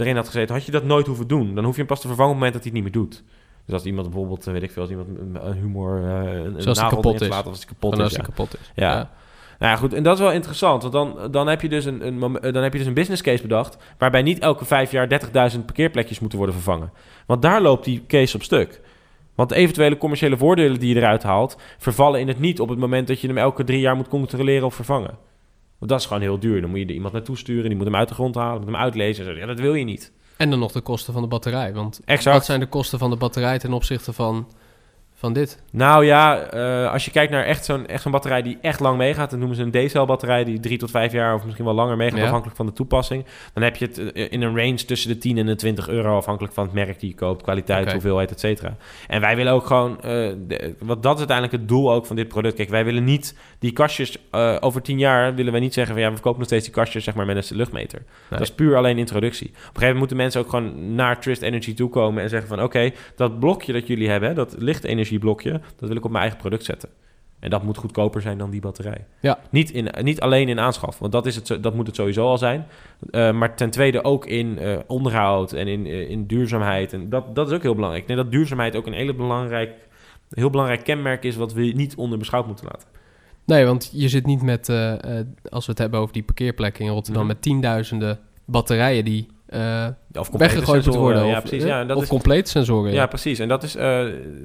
erin 0.00 0.16
had 0.16 0.26
gezeten, 0.26 0.54
had 0.54 0.64
je 0.64 0.72
dat 0.72 0.84
nooit 0.84 1.06
hoeven 1.06 1.26
doen. 1.28 1.49
Dan 1.54 1.64
hoef 1.64 1.72
je 1.72 1.78
hem 1.78 1.88
pas 1.88 2.00
te 2.00 2.06
vervangen 2.06 2.34
op 2.34 2.40
het 2.40 2.50
moment 2.50 2.64
dat 2.64 2.72
hij 2.72 2.82
het 2.82 2.92
niet 2.92 2.94
meer 2.94 3.02
doet. 3.02 3.24
Dus 3.64 3.74
als 3.74 3.84
iemand 3.84 4.10
bijvoorbeeld, 4.10 4.46
eh, 4.46 4.52
weet 4.52 4.62
ik 4.62 4.70
veel, 4.70 4.82
als 4.82 4.90
iemand 4.90 5.08
een, 5.08 5.46
een 5.46 5.56
humor, 5.56 6.04
eh 6.04 6.44
een, 6.44 6.62
Zoals 6.62 6.78
kapot 6.78 7.20
is. 7.20 7.26
slaat 7.26 7.44
of 7.46 7.50
als 7.50 7.58
hij 7.58 7.66
kapot 7.68 7.92
is. 7.92 8.00
als 8.00 8.12
ja. 8.12 8.22
kapot 8.22 8.54
is. 8.54 8.72
Ja. 8.74 9.10
Nou 9.58 9.72
ja, 9.72 9.78
goed. 9.78 9.92
En 9.92 10.02
dat 10.02 10.14
is 10.14 10.20
wel 10.20 10.32
interessant. 10.32 10.82
Want 10.82 10.94
dan, 10.94 11.30
dan, 11.30 11.48
heb 11.48 11.60
je 11.60 11.68
dus 11.68 11.84
een, 11.84 12.06
een, 12.06 12.20
dan 12.52 12.62
heb 12.62 12.72
je 12.72 12.78
dus 12.78 12.86
een 12.86 12.94
business 12.94 13.22
case 13.22 13.42
bedacht... 13.42 13.76
waarbij 13.98 14.22
niet 14.22 14.38
elke 14.38 14.64
vijf 14.64 14.90
jaar 14.90 15.08
30.000 15.54 15.64
parkeerplekjes 15.64 16.18
moeten 16.18 16.38
worden 16.38 16.56
vervangen. 16.56 16.92
Want 17.26 17.42
daar 17.42 17.62
loopt 17.62 17.84
die 17.84 18.04
case 18.06 18.36
op 18.36 18.42
stuk. 18.42 18.80
Want 19.34 19.48
de 19.48 19.54
eventuele 19.54 19.96
commerciële 19.98 20.36
voordelen 20.36 20.80
die 20.80 20.94
je 20.94 21.00
eruit 21.00 21.22
haalt, 21.22 21.56
vervallen 21.78 22.20
in 22.20 22.28
het 22.28 22.38
niet 22.38 22.60
op 22.60 22.68
het 22.68 22.78
moment 22.78 23.08
dat 23.08 23.20
je 23.20 23.26
hem 23.26 23.38
elke 23.38 23.64
drie 23.64 23.80
jaar 23.80 23.96
moet 23.96 24.08
controleren 24.08 24.66
of 24.66 24.74
vervangen. 24.74 25.18
Want 25.78 25.90
dat 25.90 26.00
is 26.00 26.06
gewoon 26.06 26.22
heel 26.22 26.38
duur. 26.38 26.60
Dan 26.60 26.70
moet 26.70 26.78
je 26.78 26.84
er 26.84 26.92
iemand 26.92 27.12
naartoe 27.12 27.36
sturen, 27.36 27.68
die 27.68 27.76
moet 27.76 27.86
hem 27.86 27.96
uit 27.96 28.08
de 28.08 28.14
grond 28.14 28.34
halen, 28.34 28.56
moet 28.56 28.70
hem 28.70 28.80
uitlezen. 28.80 29.26
En 29.26 29.32
zo. 29.32 29.38
Ja, 29.38 29.46
dat 29.46 29.60
wil 29.60 29.74
je 29.74 29.84
niet. 29.84 30.12
En 30.40 30.50
dan 30.50 30.58
nog 30.58 30.72
de 30.72 30.80
kosten 30.80 31.12
van 31.12 31.22
de 31.22 31.28
batterij. 31.28 31.72
Want 31.72 32.00
Exact. 32.04 32.36
wat 32.36 32.44
zijn 32.44 32.60
de 32.60 32.66
kosten 32.66 32.98
van 32.98 33.10
de 33.10 33.16
batterij 33.16 33.58
ten 33.58 33.72
opzichte 33.72 34.12
van, 34.12 34.46
van 35.20 35.32
dit? 35.32 35.62
Nou 35.72 36.04
ja, 36.04 36.40
eh, 36.42 36.92
als 36.92 37.04
je 37.04 37.10
kijkt 37.10 37.32
naar 37.32 37.44
echt 37.44 37.64
zo'n 37.64 37.86
echt 37.86 38.02
zo'n 38.02 38.12
batterij 38.12 38.42
die 38.42 38.58
echt 38.60 38.80
lang 38.80 38.96
meegaat, 38.98 39.30
dan 39.30 39.38
noemen 39.38 39.56
ze 39.56 39.62
een 39.62 39.86
D-cell 39.88 40.04
batterij 40.04 40.44
die 40.44 40.60
drie 40.60 40.78
tot 40.78 40.90
vijf 40.90 41.12
jaar 41.12 41.34
of 41.34 41.44
misschien 41.44 41.64
wel 41.64 41.74
langer 41.74 41.96
meegaat, 41.96 42.18
Ja. 42.18 42.24
afhankelijk 42.24 42.56
van 42.56 42.66
de 42.66 42.72
toepassing. 42.72 43.24
Dan 43.54 43.62
heb 43.62 43.76
je 43.76 43.84
het 43.86 44.12
eh, 44.12 44.26
in 44.32 44.42
een 44.42 44.56
range 44.56 44.74
tussen 44.84 45.08
de 45.10 45.18
10 45.18 45.38
en 45.38 45.46
de 45.46 45.54
20 45.54 45.88
euro, 45.88 46.16
afhankelijk 46.16 46.54
van 46.54 46.64
het 46.64 46.72
merk 46.72 47.00
die 47.00 47.08
je 47.08 47.14
koopt, 47.14 47.42
kwaliteit, 47.42 47.92
hoeveelheid, 47.92 48.30
et 48.30 48.40
cetera. 48.40 48.76
En 49.08 49.20
wij 49.20 49.36
willen 49.36 49.52
ook 49.52 49.66
gewoon, 49.66 49.96
eh, 49.96 50.02
de- 50.46 50.74
wat 50.78 51.02
dat 51.02 51.12
is 51.12 51.18
uiteindelijk 51.18 51.58
het 51.58 51.68
doel 51.68 51.92
ook 51.92 52.06
van 52.06 52.16
dit 52.16 52.28
product. 52.28 52.54
Kijk, 52.56 52.68
wij 52.68 52.84
willen 52.84 53.04
niet 53.04 53.36
die 53.58 53.72
kastjes, 53.72 54.18
eh, 54.30 54.56
over 54.60 54.82
tien 54.82 54.98
jaar 54.98 55.34
willen 55.34 55.52
wij 55.52 55.60
niet 55.60 55.74
zeggen 55.74 55.92
van 55.92 56.02
ja, 56.02 56.08
we 56.08 56.14
verkopen 56.14 56.38
nog 56.38 56.48
steeds 56.48 56.64
die 56.64 56.74
kastjes 56.74 57.04
zeg 57.04 57.14
maar 57.14 57.26
met 57.26 57.50
een 57.50 57.56
luchtmeter. 57.56 58.02
Dat 58.30 58.40
is 58.40 58.52
puur 58.52 58.76
alleen 58.76 58.98
introductie. 58.98 59.46
Op 59.48 59.52
een 59.54 59.58
gegeven 59.62 59.78
moment 59.80 59.98
moeten 59.98 60.16
mensen 60.16 60.40
ook 60.40 60.48
gewoon 60.50 60.94
naar 60.94 61.20
Trist 61.20 61.42
Energy 61.42 61.74
toe 61.74 61.88
komen 61.90 62.22
en 62.22 62.28
zeggen 62.28 62.48
van 62.48 62.62
oké, 62.62 62.90
dat 63.16 63.38
blokje 63.40 63.72
dat 63.72 63.86
jullie 63.86 64.08
hebben, 64.10 64.28
hè, 64.28 64.34
dat 64.34 64.54
lichtenergieblokje, 65.10 65.60
dat 65.76 65.88
wil 65.88 65.96
ik 65.96 66.04
op 66.04 66.10
mijn 66.10 66.22
eigen 66.22 66.40
product 66.40 66.64
zetten. 66.64 66.88
En 67.40 67.50
dat 67.50 67.62
moet 67.62 67.76
goedkoper 67.76 68.20
zijn 68.20 68.38
dan 68.38 68.50
die 68.50 68.60
batterij. 68.60 69.06
Ja. 69.20 69.38
Niet, 69.50 69.70
in, 69.70 69.88
niet 70.00 70.20
alleen 70.20 70.48
in 70.48 70.60
aanschaf, 70.60 70.98
want 70.98 71.12
dat, 71.12 71.26
is 71.26 71.36
het, 71.36 71.58
dat 71.62 71.74
moet 71.74 71.86
het 71.86 71.96
sowieso 71.96 72.26
al 72.26 72.38
zijn. 72.38 72.66
Eh, 73.10 73.32
maar 73.32 73.56
ten 73.56 73.70
tweede 73.70 74.04
ook 74.04 74.26
in 74.26 74.58
eh, 74.58 74.78
onderhoud 74.86 75.52
en 75.52 75.68
in, 75.68 75.86
eh, 75.86 76.10
in 76.10 76.26
duurzaamheid. 76.26 76.92
En 76.92 77.08
dat, 77.08 77.34
dat 77.34 77.48
is 77.48 77.54
ook 77.54 77.62
heel 77.62 77.74
belangrijk. 77.74 78.02
Ik 78.02 78.08
denk 78.08 78.22
dat 78.22 78.32
duurzaamheid 78.32 78.76
ook 78.76 78.86
een 78.86 78.92
hele 78.92 79.14
belangrijk, 79.14 79.88
heel 80.30 80.50
belangrijk 80.50 80.84
kenmerk 80.84 81.24
is... 81.24 81.36
wat 81.36 81.52
we 81.52 81.62
niet 81.62 81.94
onder 81.94 82.18
beschouwd 82.18 82.46
moeten 82.46 82.64
laten. 82.64 82.88
Nee, 83.44 83.64
want 83.64 83.90
je 83.92 84.08
zit 84.08 84.26
niet 84.26 84.42
met, 84.42 84.68
als 85.48 85.66
we 85.66 85.70
het 85.70 85.78
hebben 85.78 86.00
over 86.00 86.12
die 86.12 86.22
parkeerplekken 86.22 86.84
in 86.84 86.90
Rotterdam, 86.90 87.22
Mhm. 87.22 87.32
met 87.32 87.42
tienduizenden 87.42 88.18
batterijen 88.44 89.04
die 89.04 89.26
eh, 89.50 89.86
Of 90.12 90.28
weggegooid 90.30 90.86
worden. 90.86 91.26
Ja, 91.26 91.36
of, 91.36 91.40
precies. 91.40 91.62
eh, 91.62 91.68
Ja, 91.68 91.84
dat 91.84 91.96
of 91.96 92.02
is, 92.02 92.08
complete 92.08 92.50
sensoren. 92.50 92.92
ja, 92.92 93.06
precies. 93.06 93.38
En 93.38 93.48
dat 93.48 93.62
is... 93.62 93.74
eh, 93.76 94.02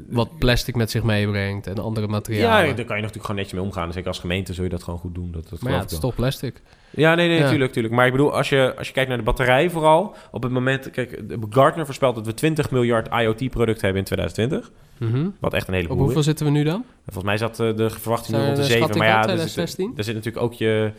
Wat 0.10 0.38
plastic 0.40 0.76
met 0.76 0.92
zich 0.92 1.04
meebrengt 1.04 1.68
en 1.68 1.78
andere 1.78 2.08
materialen. 2.08 2.68
Ja, 2.68 2.74
daar 2.74 2.86
kan 2.86 2.96
je 2.96 3.02
natuurlijk 3.02 3.22
gewoon 3.22 3.36
netjes 3.36 3.54
mee 3.54 3.64
omgaan. 3.64 3.94
Zeker 3.94 4.08
als 4.08 4.20
gemeente 4.20 4.54
zul 4.54 4.64
je 4.64 4.70
dat 4.70 4.84
gewoon 4.84 5.00
goed 5.00 5.16
doen. 5.16 5.32
Dat, 5.32 5.50
dat 5.50 5.62
maar 5.62 5.72
ja, 5.72 5.78
het 5.78 5.88
ik 5.88 5.92
is 5.92 6.00
toch 6.00 6.16
plastic. 6.16 6.62
Ja, 6.90 7.16
nee, 7.16 7.28
nee, 7.28 7.36
Ja. 7.38 7.42
natuurlijk, 7.44 7.68
natuurlijk. 7.70 7.94
Maar 7.96 8.06
ik 8.06 8.12
bedoel, 8.12 8.34
als 8.34 8.50
je, 8.50 8.74
als 8.78 8.88
je 8.88 8.94
kijkt 8.94 9.10
naar 9.10 9.18
de 9.18 9.24
batterij 9.24 9.70
vooral... 9.70 10.16
op 10.32 10.44
het 10.44 10.52
moment... 10.52 10.92
Kijk, 10.92 11.22
Gartner 11.50 11.86
voorspelt 11.86 12.16
dat 12.16 12.26
we 12.26 12.34
20 12.34 12.72
miljard 12.72 13.08
IoT-producten 13.08 13.82
hebben 13.84 14.00
in 14.00 14.04
2020. 14.08 14.72
Mhm. 14.98 15.28
Wat 15.40 15.54
echt 15.54 15.68
een 15.68 15.74
hele 15.74 15.90
Op 15.90 15.98
hoeveel 15.98 16.20
is. 16.20 16.26
zitten 16.26 16.46
we 16.46 16.52
nu 16.52 16.64
dan? 16.64 16.84
Volgens 17.04 17.26
mij 17.26 17.38
zat 17.38 17.56
de 17.56 17.90
verwachting 17.90 18.38
rond 18.38 18.56
de 18.56 18.62
er 18.62 18.68
7. 18.68 18.78
schattingen 18.82 18.98
Maar 18.98 19.08
ja, 19.08 19.14
er 19.16 19.22
zit, 19.24 19.38
2016? 19.38 19.94
er 19.98 20.04
zit 20.04 20.16
natuurlijk 20.16 20.44
ook 20.46 20.54
je... 20.54 20.92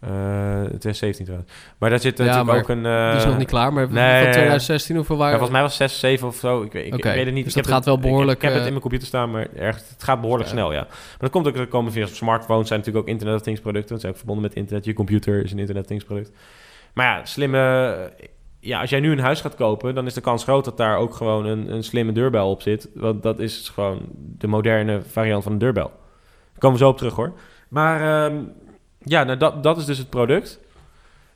eh 0.00 0.10
2017 0.10 1.24
trouwens. 1.24 1.52
Maar 1.78 1.90
daar 1.90 2.00
zit 2.00 2.18
Ja, 2.18 2.24
natuurlijk 2.24 2.56
ook 2.58 2.68
een... 2.68 2.86
eh, 2.86 3.08
Die 3.08 3.18
is 3.18 3.24
nog 3.24 3.38
niet 3.38 3.48
klaar, 3.48 3.72
maar 3.72 3.90
nee, 3.90 4.22
van 4.22 4.30
2016 4.32 4.96
hoeveel 4.96 5.14
ja, 5.16 5.20
waren 5.20 5.38
volgens 5.38 5.58
mij 5.58 5.66
was 5.68 5.78
het 5.78 5.90
6, 5.90 6.00
7 6.00 6.26
of 6.28 6.36
zo. 6.36 6.62
Ik, 6.62 6.72
weet- 6.72 6.86
ik, 6.86 6.94
ik 6.94 7.04
weet 7.04 7.24
het 7.24 7.34
niet. 7.34 7.44
dus 7.44 7.54
ik 7.56 7.62
dat 7.62 7.64
heb 7.64 7.64
gaat 7.64 7.74
het- 7.76 7.84
wel 7.84 7.98
behoorlijk, 7.98 8.36
Ik, 8.36 8.42
heb 8.42 8.50
het 8.50 8.60
eh, 8.60 8.64
in 8.66 8.70
mijn 8.72 8.82
computer 8.82 9.06
staan, 9.08 9.30
maar 9.30 9.46
erg, 9.56 9.76
het 9.76 10.02
gaat 10.02 10.20
behoorlijk 10.20 10.48
Ja. 10.48 10.54
snel, 10.54 10.72
ja. 10.72 10.80
Maar 10.88 11.18
dat 11.18 11.30
komt 11.30 11.46
ook, 11.48 11.56
er 11.56 11.66
komen 11.66 11.92
via 11.92 12.06
smartphones, 12.06 12.66
zijn 12.68 12.78
natuurlijk 12.78 13.06
ook 13.06 13.12
Internet 13.12 13.36
of 13.36 13.42
Things 13.42 13.60
producten. 13.60 13.90
Dat 13.90 14.00
zijn 14.00 14.12
ook 14.12 14.18
verbonden 14.18 14.44
met 14.44 14.54
internet. 14.56 14.84
Je 14.84 14.92
computer 14.92 15.44
is 15.44 15.52
een 15.52 15.58
Internet 15.58 15.82
of 15.82 15.88
Things 15.88 16.04
product. 16.04 16.30
Maar 16.94 17.06
ja, 17.18 17.24
slimme... 17.24 18.12
Ja, 18.62 18.80
als 18.80 18.90
jij 18.90 19.00
nu 19.00 19.12
een 19.12 19.18
huis 19.20 19.40
gaat 19.40 19.54
kopen, 19.54 19.94
dan 19.94 20.06
is 20.06 20.14
de 20.14 20.20
kans 20.20 20.42
groot 20.42 20.64
dat 20.64 20.76
daar 20.76 20.96
ook 20.96 21.14
gewoon 21.14 21.46
een, 21.46 21.72
een 21.72 21.84
slimme 21.84 22.12
deurbel 22.12 22.50
op 22.50 22.62
zit. 22.62 22.88
Want 22.94 23.22
dat 23.22 23.38
is 23.38 23.70
gewoon 23.74 24.00
de 24.38 24.46
moderne 24.46 25.00
variant 25.06 25.42
van 25.42 25.52
een 25.52 25.58
deurbel. 25.58 25.86
Daar 26.50 26.58
komen 26.58 26.78
we 26.78 26.84
zo 26.84 26.90
op 26.90 26.96
terug 26.96 27.14
hoor. 27.14 27.32
Maar 27.68 28.24
ehm, 28.30 28.36
ja, 29.04 29.24
nou, 29.24 29.38
dat, 29.38 29.62
dat 29.62 29.78
is 29.78 29.84
dus 29.84 29.98
het 29.98 30.10
product. 30.10 30.60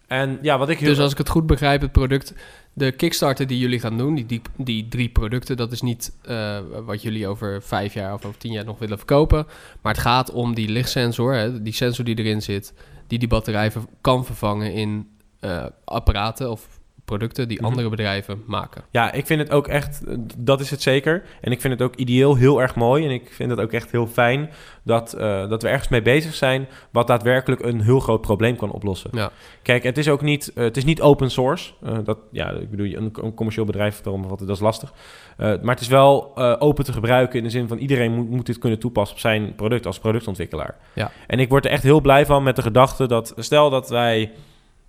En 0.07 0.39
ja, 0.43 0.59
wat 0.59 0.69
ik. 0.69 0.79
Dus 0.79 0.99
als 0.99 1.13
ik 1.13 1.19
het 1.19 1.29
goed 1.29 1.47
begrijp, 1.47 1.81
het 1.81 1.93
product, 1.93 2.35
de 2.73 2.93
Kickstarter 2.93 3.47
die 3.47 3.59
jullie 3.59 3.81
gaan 3.81 3.99
doen, 3.99 4.15
die, 4.15 4.43
die, 4.57 4.89
drie 4.89 5.09
producten, 5.09 5.57
dat 5.57 5.73
is 5.73 5.83
niet 5.83 6.13
eh, 6.23 6.59
wat 6.85 7.03
jullie 7.03 7.29
over 7.29 7.63
vijf 7.63 7.95
jaar 7.95 8.15
of 8.15 8.25
over 8.25 8.39
tien 8.39 8.53
jaar 8.53 8.65
nog 8.65 8.79
willen 8.79 8.97
verkopen. 8.97 9.47
Maar 9.81 9.93
het 9.93 10.03
gaat 10.03 10.33
om 10.33 10.55
die 10.55 10.69
lichtsensor, 10.69 11.35
hè, 11.35 11.63
die 11.63 11.73
sensor 11.73 12.05
die 12.05 12.19
erin 12.19 12.43
zit, 12.43 12.75
die 13.07 13.19
die 13.19 13.29
batterij 13.29 13.73
kan 14.01 14.25
vervangen 14.25 14.73
in 14.73 15.09
eh, 15.41 15.67
apparaten 15.85 16.51
of 16.51 16.81
producten 17.05 17.49
die 17.49 17.57
Mhm. 17.59 17.67
andere 17.67 17.89
bedrijven 17.89 18.43
maken. 18.47 18.85
Ja, 18.91 19.13
ik 19.13 19.27
vind 19.27 19.41
het 19.41 19.51
ook 19.51 19.69
echt, 19.69 20.03
dat 20.39 20.61
is 20.61 20.71
het 20.71 20.83
zeker. 20.83 21.23
En 21.41 21.53
ik 21.53 21.61
vind 21.61 21.73
het 21.73 21.83
ook 21.83 21.95
ideeel 21.95 22.35
heel 22.35 22.63
erg 22.63 22.75
mooi. 22.75 23.05
En 23.05 23.11
ik 23.11 23.29
vind 23.33 23.51
het 23.51 23.61
ook 23.61 23.73
echt 23.73 23.91
heel 23.91 24.07
fijn 24.07 24.51
dat, 24.83 25.13
eh, 25.13 25.49
dat 25.49 25.63
we 25.63 25.69
ergens 25.69 25.89
mee 25.89 26.03
bezig 26.03 26.35
zijn... 26.35 26.69
wat 26.91 27.07
daadwerkelijk 27.07 27.63
een 27.63 27.81
heel 27.81 28.01
groot 28.01 28.21
probleem 28.21 28.57
kan 28.57 28.71
oplossen. 28.71 29.11
Ja. 29.13 29.31
Kijk, 29.63 29.83
het 29.83 29.99
is 29.99 30.09
ook 30.09 30.23
niet, 30.23 30.53
eh, 30.55 30.65
het 30.65 30.77
is 30.77 30.85
niet 30.85 31.01
open 31.01 31.31
source. 31.31 31.73
Eh, 31.83 31.99
dat, 32.05 32.19
ja, 32.31 32.51
ik 32.51 32.71
bedoel, 32.71 32.87
een, 32.87 33.11
een 33.23 33.35
commercieel 33.35 33.67
bedrijf, 33.67 34.01
daarom 34.01 34.29
wat, 34.29 34.39
dat 34.39 34.49
is 34.49 34.61
lastig. 34.61 34.93
Maar 35.37 35.61
het 35.63 35.81
is 35.81 35.89
wel 35.89 36.37
open 36.61 36.85
te 36.85 36.93
gebruiken 36.93 37.39
in 37.39 37.45
de 37.45 37.51
zin 37.51 37.69
van... 37.69 37.79
iedereen 37.79 38.13
moet, 38.13 38.31
moet 38.31 38.47
dit 38.47 38.59
kunnen 38.59 38.79
toepassen 38.79 39.15
op 39.15 39.21
zijn 39.21 39.55
product 39.55 39.87
als 39.87 39.99
productontwikkelaar. 39.99 40.77
Ja. 40.93 41.11
En 41.27 41.39
ik 41.39 41.49
word 41.49 41.65
er 41.65 41.71
echt 41.71 41.83
heel 41.83 42.01
blij 42.01 42.27
van 42.27 42.43
met 42.43 42.57
de 42.57 42.63
gedachte 42.63 43.07
dat... 43.07 43.35
stel 43.37 43.71
dat 43.71 43.89
wij, 43.89 44.33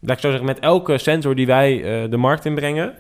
laat 0.06 0.16
ik 0.16 0.24
zo 0.24 0.30
zeggen, 0.30 0.46
met 0.46 0.60
elke 0.60 0.98
sensor 0.98 1.36
die 1.36 1.46
wij 1.46 1.84
eh, 1.84 2.10
de 2.10 2.18
markt 2.18 2.46
inbrengen 2.46 2.96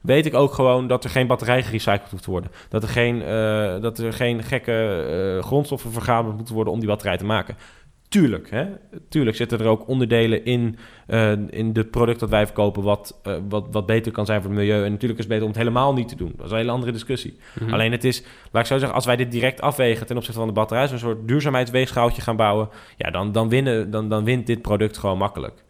weet 0.00 0.26
ik 0.26 0.34
ook 0.34 0.52
gewoon 0.52 0.86
dat 0.86 1.04
er 1.04 1.10
geen 1.10 1.26
batterij 1.26 1.62
gerecycled 1.62 2.10
hoeft 2.10 2.22
te 2.22 2.30
worden. 2.30 2.50
Dat 2.68 2.82
er 2.82 2.88
geen, 2.88 3.22
eh, 3.22 3.80
dat 3.80 3.98
er 3.98 4.12
geen 4.12 4.42
gekke 4.42 4.72
eh, 5.38 5.44
grondstoffen 5.44 5.92
vergaderd 5.92 6.36
moeten 6.36 6.54
worden 6.54 6.72
om 6.72 6.78
die 6.78 6.88
batterij 6.88 7.16
te 7.16 7.24
maken. 7.24 7.56
Tuurlijk, 8.08 8.50
hè? 8.50 8.66
Tuurlijk 9.08 9.36
zitten 9.36 9.60
er 9.60 9.66
ook 9.66 9.88
onderdelen 9.88 10.44
in, 10.44 10.78
eh, 11.06 11.32
in 11.32 11.70
het 11.72 11.90
product 11.90 12.20
dat 12.20 12.30
wij 12.30 12.46
verkopen... 12.46 12.82
Wat, 12.82 13.20
wat, 13.48 13.66
wat 13.70 13.86
beter 13.86 14.12
kan 14.12 14.26
zijn 14.26 14.40
voor 14.42 14.50
het 14.50 14.58
milieu. 14.58 14.84
En 14.84 14.90
natuurlijk 14.90 15.18
is 15.18 15.24
het 15.24 15.28
beter 15.28 15.42
om 15.42 15.50
het 15.50 15.58
helemaal 15.58 15.94
niet 15.94 16.08
te 16.08 16.16
doen. 16.16 16.32
Dat 16.36 16.46
is 16.46 16.52
een 16.52 16.58
hele 16.58 16.70
andere 16.70 16.92
discussie. 16.92 17.38
Mhm. 17.60 17.72
Alleen 17.72 17.92
het 17.92 18.04
is, 18.04 18.22
laat 18.50 18.62
ik 18.62 18.68
zo 18.68 18.78
zeggen, 18.78 18.94
als 18.94 19.06
wij 19.06 19.16
dit 19.16 19.32
direct 19.32 19.60
afwegen... 19.60 20.06
ten 20.06 20.16
opzichte 20.16 20.38
van 20.38 20.48
de 20.48 20.54
batterij, 20.54 20.88
zo'n 20.88 20.98
soort 20.98 21.28
duurzaamheidsweegschaaltje 21.28 22.22
gaan 22.22 22.36
bouwen... 22.36 22.68
ja, 22.96 23.10
dan, 23.10 23.32
dan, 23.32 23.48
winnen, 23.48 23.90
dan, 23.90 24.08
dan 24.08 24.24
wint 24.24 24.46
dit 24.46 24.62
product 24.62 24.98
gewoon 24.98 25.18
makkelijk. 25.18 25.64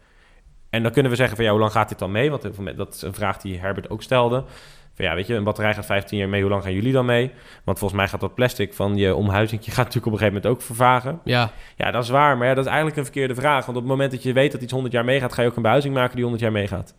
En 0.71 0.83
dan 0.83 0.93
kunnen 0.93 1.11
we 1.11 1.17
zeggen 1.17 1.37
van 1.37 1.45
ja, 1.45 1.51
hoe 1.51 1.61
lang 1.61 1.73
gaat 1.73 1.89
dit 1.89 1.99
dan 1.99 2.11
mee? 2.11 2.31
Want 2.31 2.43
dat 2.77 2.95
is 2.95 3.03
een 3.03 3.15
vraag 3.15 3.39
die 3.39 3.59
Herbert 3.59 3.91
ook 3.91 4.03
stelde. 4.03 4.45
Van 4.95 5.05
ja, 5.05 5.15
weet 5.15 5.27
je, 5.27 5.35
een 5.35 5.45
batterij 5.45 5.75
gaat 5.75 5.87
15 5.87 6.19
jaar 6.19 6.29
mee, 6.29 6.41
hoe 6.41 6.51
lang 6.51 6.63
gaan 6.63 6.73
jullie 6.73 6.93
dan 6.93 7.05
mee? 7.05 7.33
Want 7.65 7.79
volgens 7.79 8.01
mij 8.01 8.09
gaat 8.09 8.21
dat 8.21 8.35
plastic 8.35 8.75
van 8.75 8.97
je 8.97 9.15
omhuizingje 9.15 9.71
gaat 9.71 9.85
natuurlijk 9.85 10.07
op 10.07 10.13
een 10.13 10.19
gegeven 10.19 10.41
moment 10.43 10.61
ook 10.61 10.67
vervagen. 10.67 11.21
Ja, 11.25 11.51
Ja, 11.77 11.91
dat 11.91 12.03
is 12.03 12.09
waar, 12.09 12.37
maar 12.37 12.47
ja, 12.47 12.55
dat 12.55 12.65
is 12.65 12.71
eigenlijk 12.71 12.99
een 12.99 13.05
verkeerde 13.05 13.35
vraag. 13.35 13.67
Want 13.67 13.77
op 13.77 13.83
het 13.83 13.93
moment 13.93 14.11
dat 14.11 14.23
je 14.23 14.33
weet 14.33 14.53
dat 14.53 14.63
iets 14.63 14.73
100 14.73 14.95
jaar 14.95 15.05
meegaat, 15.05 15.33
ga 15.33 15.43
je 15.43 15.49
ook 15.49 15.57
een 15.57 15.63
behuizing 15.63 15.95
maken 15.95 16.15
die 16.15 16.23
100 16.23 16.43
jaar 16.43 16.53
meegaat. 16.53 16.95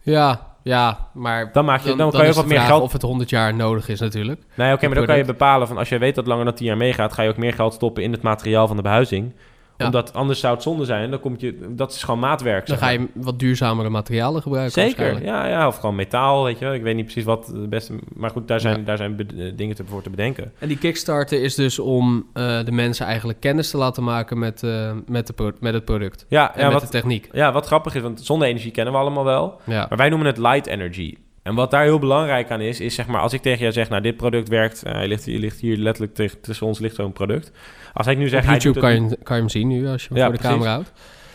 ja, 0.00 0.50
ja, 0.62 1.08
maar 1.12 1.52
Dan, 1.52 1.64
maak 1.64 1.80
je, 1.80 1.96
dan, 1.96 2.10
kan 2.10 2.22
je 2.22 2.28
ook 2.28 2.34
wat 2.34 2.46
meer 2.46 2.60
geld... 2.60 2.82
of 2.82 2.92
het 2.92 3.02
100 3.02 3.30
jaar 3.30 3.54
nodig 3.54 3.88
is 3.88 4.00
natuurlijk. 4.00 4.42
Nee, 4.54 4.72
oké, 4.72 4.86
maar 4.86 4.94
dan 4.94 5.06
kan 5.06 5.16
je 5.16 5.24
bepalen 5.24 5.68
van 5.68 5.78
als 5.78 5.88
je 5.88 5.98
weet 5.98 6.14
dat 6.14 6.26
langer 6.26 6.44
dan 6.44 6.54
10 6.54 6.66
jaar 6.66 6.76
meegaat, 6.76 7.12
ga 7.12 7.22
je 7.22 7.28
ook 7.28 7.36
meer 7.36 7.52
geld 7.52 7.74
stoppen 7.74 8.02
in 8.02 8.12
het 8.12 8.22
materiaal 8.22 8.66
van 8.66 8.76
de 8.76 8.82
behuizing. 8.82 9.32
Ja. 9.78 9.84
Omdat 9.86 10.14
anders 10.14 10.40
zou 10.40 10.54
het 10.54 10.62
zonde 10.62 10.84
zijn. 10.84 11.10
Dan 11.10 11.20
komt 11.20 11.40
je, 11.40 11.58
dat 11.70 11.92
is 11.92 12.02
gewoon 12.02 12.20
maatwerk. 12.20 12.66
Dan 12.66 12.76
ga 12.78 12.88
je 12.88 13.06
wat 13.14 13.38
duurzamere 13.38 13.88
materialen 13.88 14.42
gebruiken. 14.42 14.82
Zeker, 14.82 15.24
ja, 15.24 15.46
ja, 15.48 15.66
of 15.66 15.76
gewoon 15.76 15.94
metaal, 15.94 16.44
weet 16.44 16.58
je. 16.58 16.64
wel. 16.64 16.74
Ik 16.74 16.82
weet 16.82 16.94
niet 16.94 17.04
precies 17.04 17.24
wat 17.24 17.46
het 17.46 17.70
beste... 17.70 17.94
Maar 18.14 18.30
goed, 18.30 18.48
daar 18.48 18.60
zijn, 18.60 18.78
Ja. 18.78 18.84
daar 18.84 18.96
zijn 18.96 19.18
eh, 19.36 19.52
dingen 19.56 19.76
te, 19.76 19.84
voor 19.84 20.02
te 20.02 20.10
bedenken. 20.10 20.52
En 20.58 20.68
die 20.68 20.78
Kickstarter 20.78 21.42
is 21.42 21.54
dus 21.54 21.78
om 21.78 22.26
eh, 22.32 22.64
de 22.64 22.72
mensen 22.72 23.06
eigenlijk 23.06 23.40
kennis 23.40 23.70
te 23.70 23.76
laten 23.76 24.04
maken 24.04 24.38
met, 24.38 24.62
eh, 24.62 24.92
met, 25.06 25.26
de 25.26 25.52
met 25.60 25.74
het 25.74 25.84
product. 25.84 26.26
Ja, 26.28 26.54
En 26.56 26.64
met 26.64 26.72
wat, 26.72 26.82
de 26.82 26.88
techniek. 26.88 27.28
ja, 27.32 27.52
wat 27.52 27.66
grappig 27.66 27.94
is, 27.94 28.02
want 28.02 28.20
zonne-energie 28.20 28.70
kennen 28.70 28.92
we 28.94 28.98
allemaal 29.00 29.24
wel. 29.24 29.60
Maar 29.64 29.96
wij 29.96 30.08
noemen 30.08 30.26
het 30.26 30.38
light 30.38 30.66
energy. 30.66 31.16
En 31.42 31.54
wat 31.54 31.70
daar 31.70 31.82
heel 31.82 31.98
belangrijk 31.98 32.50
aan 32.50 32.60
is, 32.60 32.80
is 32.80 32.94
zeg 32.94 33.06
maar... 33.06 33.20
Als 33.20 33.32
ik 33.32 33.42
tegen 33.42 33.58
jou 33.58 33.72
zeg, 33.72 33.88
nou, 33.88 34.02
dit 34.02 34.16
product 34.16 34.48
werkt... 34.48 34.82
eh, 34.82 34.92
hij 34.92 35.08
ligt, 35.08 35.24
hier, 35.24 35.38
ligt 35.38 35.60
hier 35.60 35.76
letterlijk 35.76 36.14
tegen, 36.14 36.40
tussen 36.40 36.66
ons 36.66 36.78
ligt 36.78 36.94
zo'n 36.94 37.12
product. 37.12 37.50
Als 37.92 38.06
ik 38.06 38.18
nu 38.18 38.28
zeg... 38.28 38.42
Op 38.44 38.50
YouTube 38.50 38.80
kan 38.80 38.90
het- 38.90 39.10
je, 39.10 39.16
kan 39.22 39.36
je 39.36 39.42
hem 39.42 39.50
zien 39.50 39.68
nu 39.68 39.86
als 39.88 40.02
je 40.02 40.08
hem 40.08 40.16
Ja, 40.16 40.24
voor 40.24 40.32
de 40.32 40.38
precies. 40.38 40.56
camera 40.56 40.74
houdt. 40.74 40.92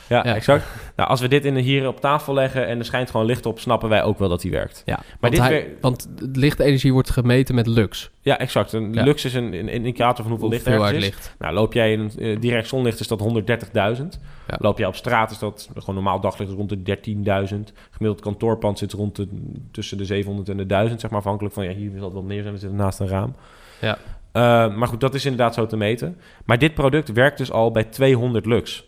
Ja, 0.10 0.22
Ja. 0.26 0.36
exact. 0.36 0.66
Nou, 0.96 1.10
als 1.10 1.22
we 1.22 1.28
dit 1.28 1.46
in, 1.46 1.56
hier 1.56 1.88
op 1.88 2.00
tafel 2.00 2.34
leggen 2.34 2.68
en 2.68 2.80
er 2.80 2.86
schijnt 2.86 3.12
gewoon 3.12 3.26
licht 3.26 3.46
op... 3.46 3.60
snappen 3.60 3.90
wij 3.90 4.04
ook 4.04 4.20
wel 4.20 4.30
dat 4.30 4.42
hij 4.42 4.52
werkt. 4.52 4.82
Ja, 4.86 4.96
Maar 4.96 5.16
want, 5.20 5.34
dit 5.34 5.42
hij- 5.44 5.74
want 5.82 6.08
lichtenergie 6.34 6.94
wordt 6.94 7.10
gemeten 7.10 7.56
met 7.56 7.68
lux. 7.68 8.12
Ja, 8.22 8.40
exact. 8.40 8.74
Een 8.74 8.94
Ja. 8.94 9.04
lux 9.04 9.26
is 9.26 9.34
een, 9.34 9.54
een 9.54 9.70
indicator 9.70 10.22
van 10.24 10.32
hoeveel 10.32 10.50
licht 10.50 10.66
er 10.66 10.94
is. 10.94 11.04
licht. 11.04 11.36
Nou, 11.40 11.54
loop 11.54 11.74
jij 11.74 11.92
in 11.92 12.12
eh, 12.20 12.40
direct 12.40 12.68
zonlicht 12.68 13.00
is 13.00 13.08
dat 13.08 13.20
130.000. 13.20 14.20
Ja. 14.48 14.56
Loop 14.60 14.78
jij 14.78 14.88
op 14.88 14.96
straat 14.96 15.32
is 15.32 15.40
dat 15.40 15.70
gewoon 15.78 15.96
normaal 15.96 16.20
daglicht 16.20 16.50
is 16.52 16.56
rond 16.58 16.70
de 16.70 16.84
13.000. 16.84 17.74
Gemiddeld 17.92 18.22
kantoorpand 18.22 18.78
zit 18.78 18.94
rond 18.94 19.16
de, 19.16 19.28
tussen 19.72 19.98
de 19.98 20.06
700 20.06 20.50
en 20.50 20.58
de 20.58 20.66
1000, 20.66 21.02
zeg 21.02 21.10
maar 21.10 21.20
afhankelijk 21.20 21.54
van 21.54 21.64
ja, 21.64 21.72
hier 21.72 21.92
zal 21.96 22.04
het 22.06 22.14
wat 22.14 22.24
meer 22.24 22.42
zijn, 22.42 22.54
we 22.54 22.60
zitten 22.60 22.78
naast 22.78 23.00
een 23.00 23.08
raam. 23.08 23.36
Ja. 23.82 23.98
Eh, 24.32 24.76
maar 24.76 24.88
goed, 24.88 25.00
dat 25.02 25.14
is 25.16 25.24
inderdaad 25.26 25.54
zo 25.54 25.66
te 25.66 25.78
meten. 25.78 26.18
Maar 26.46 26.58
dit 26.60 26.74
product 26.74 27.12
werkt 27.12 27.38
dus 27.38 27.52
al 27.52 27.72
bij 27.72 27.84
200 27.84 28.46
lux. 28.46 28.86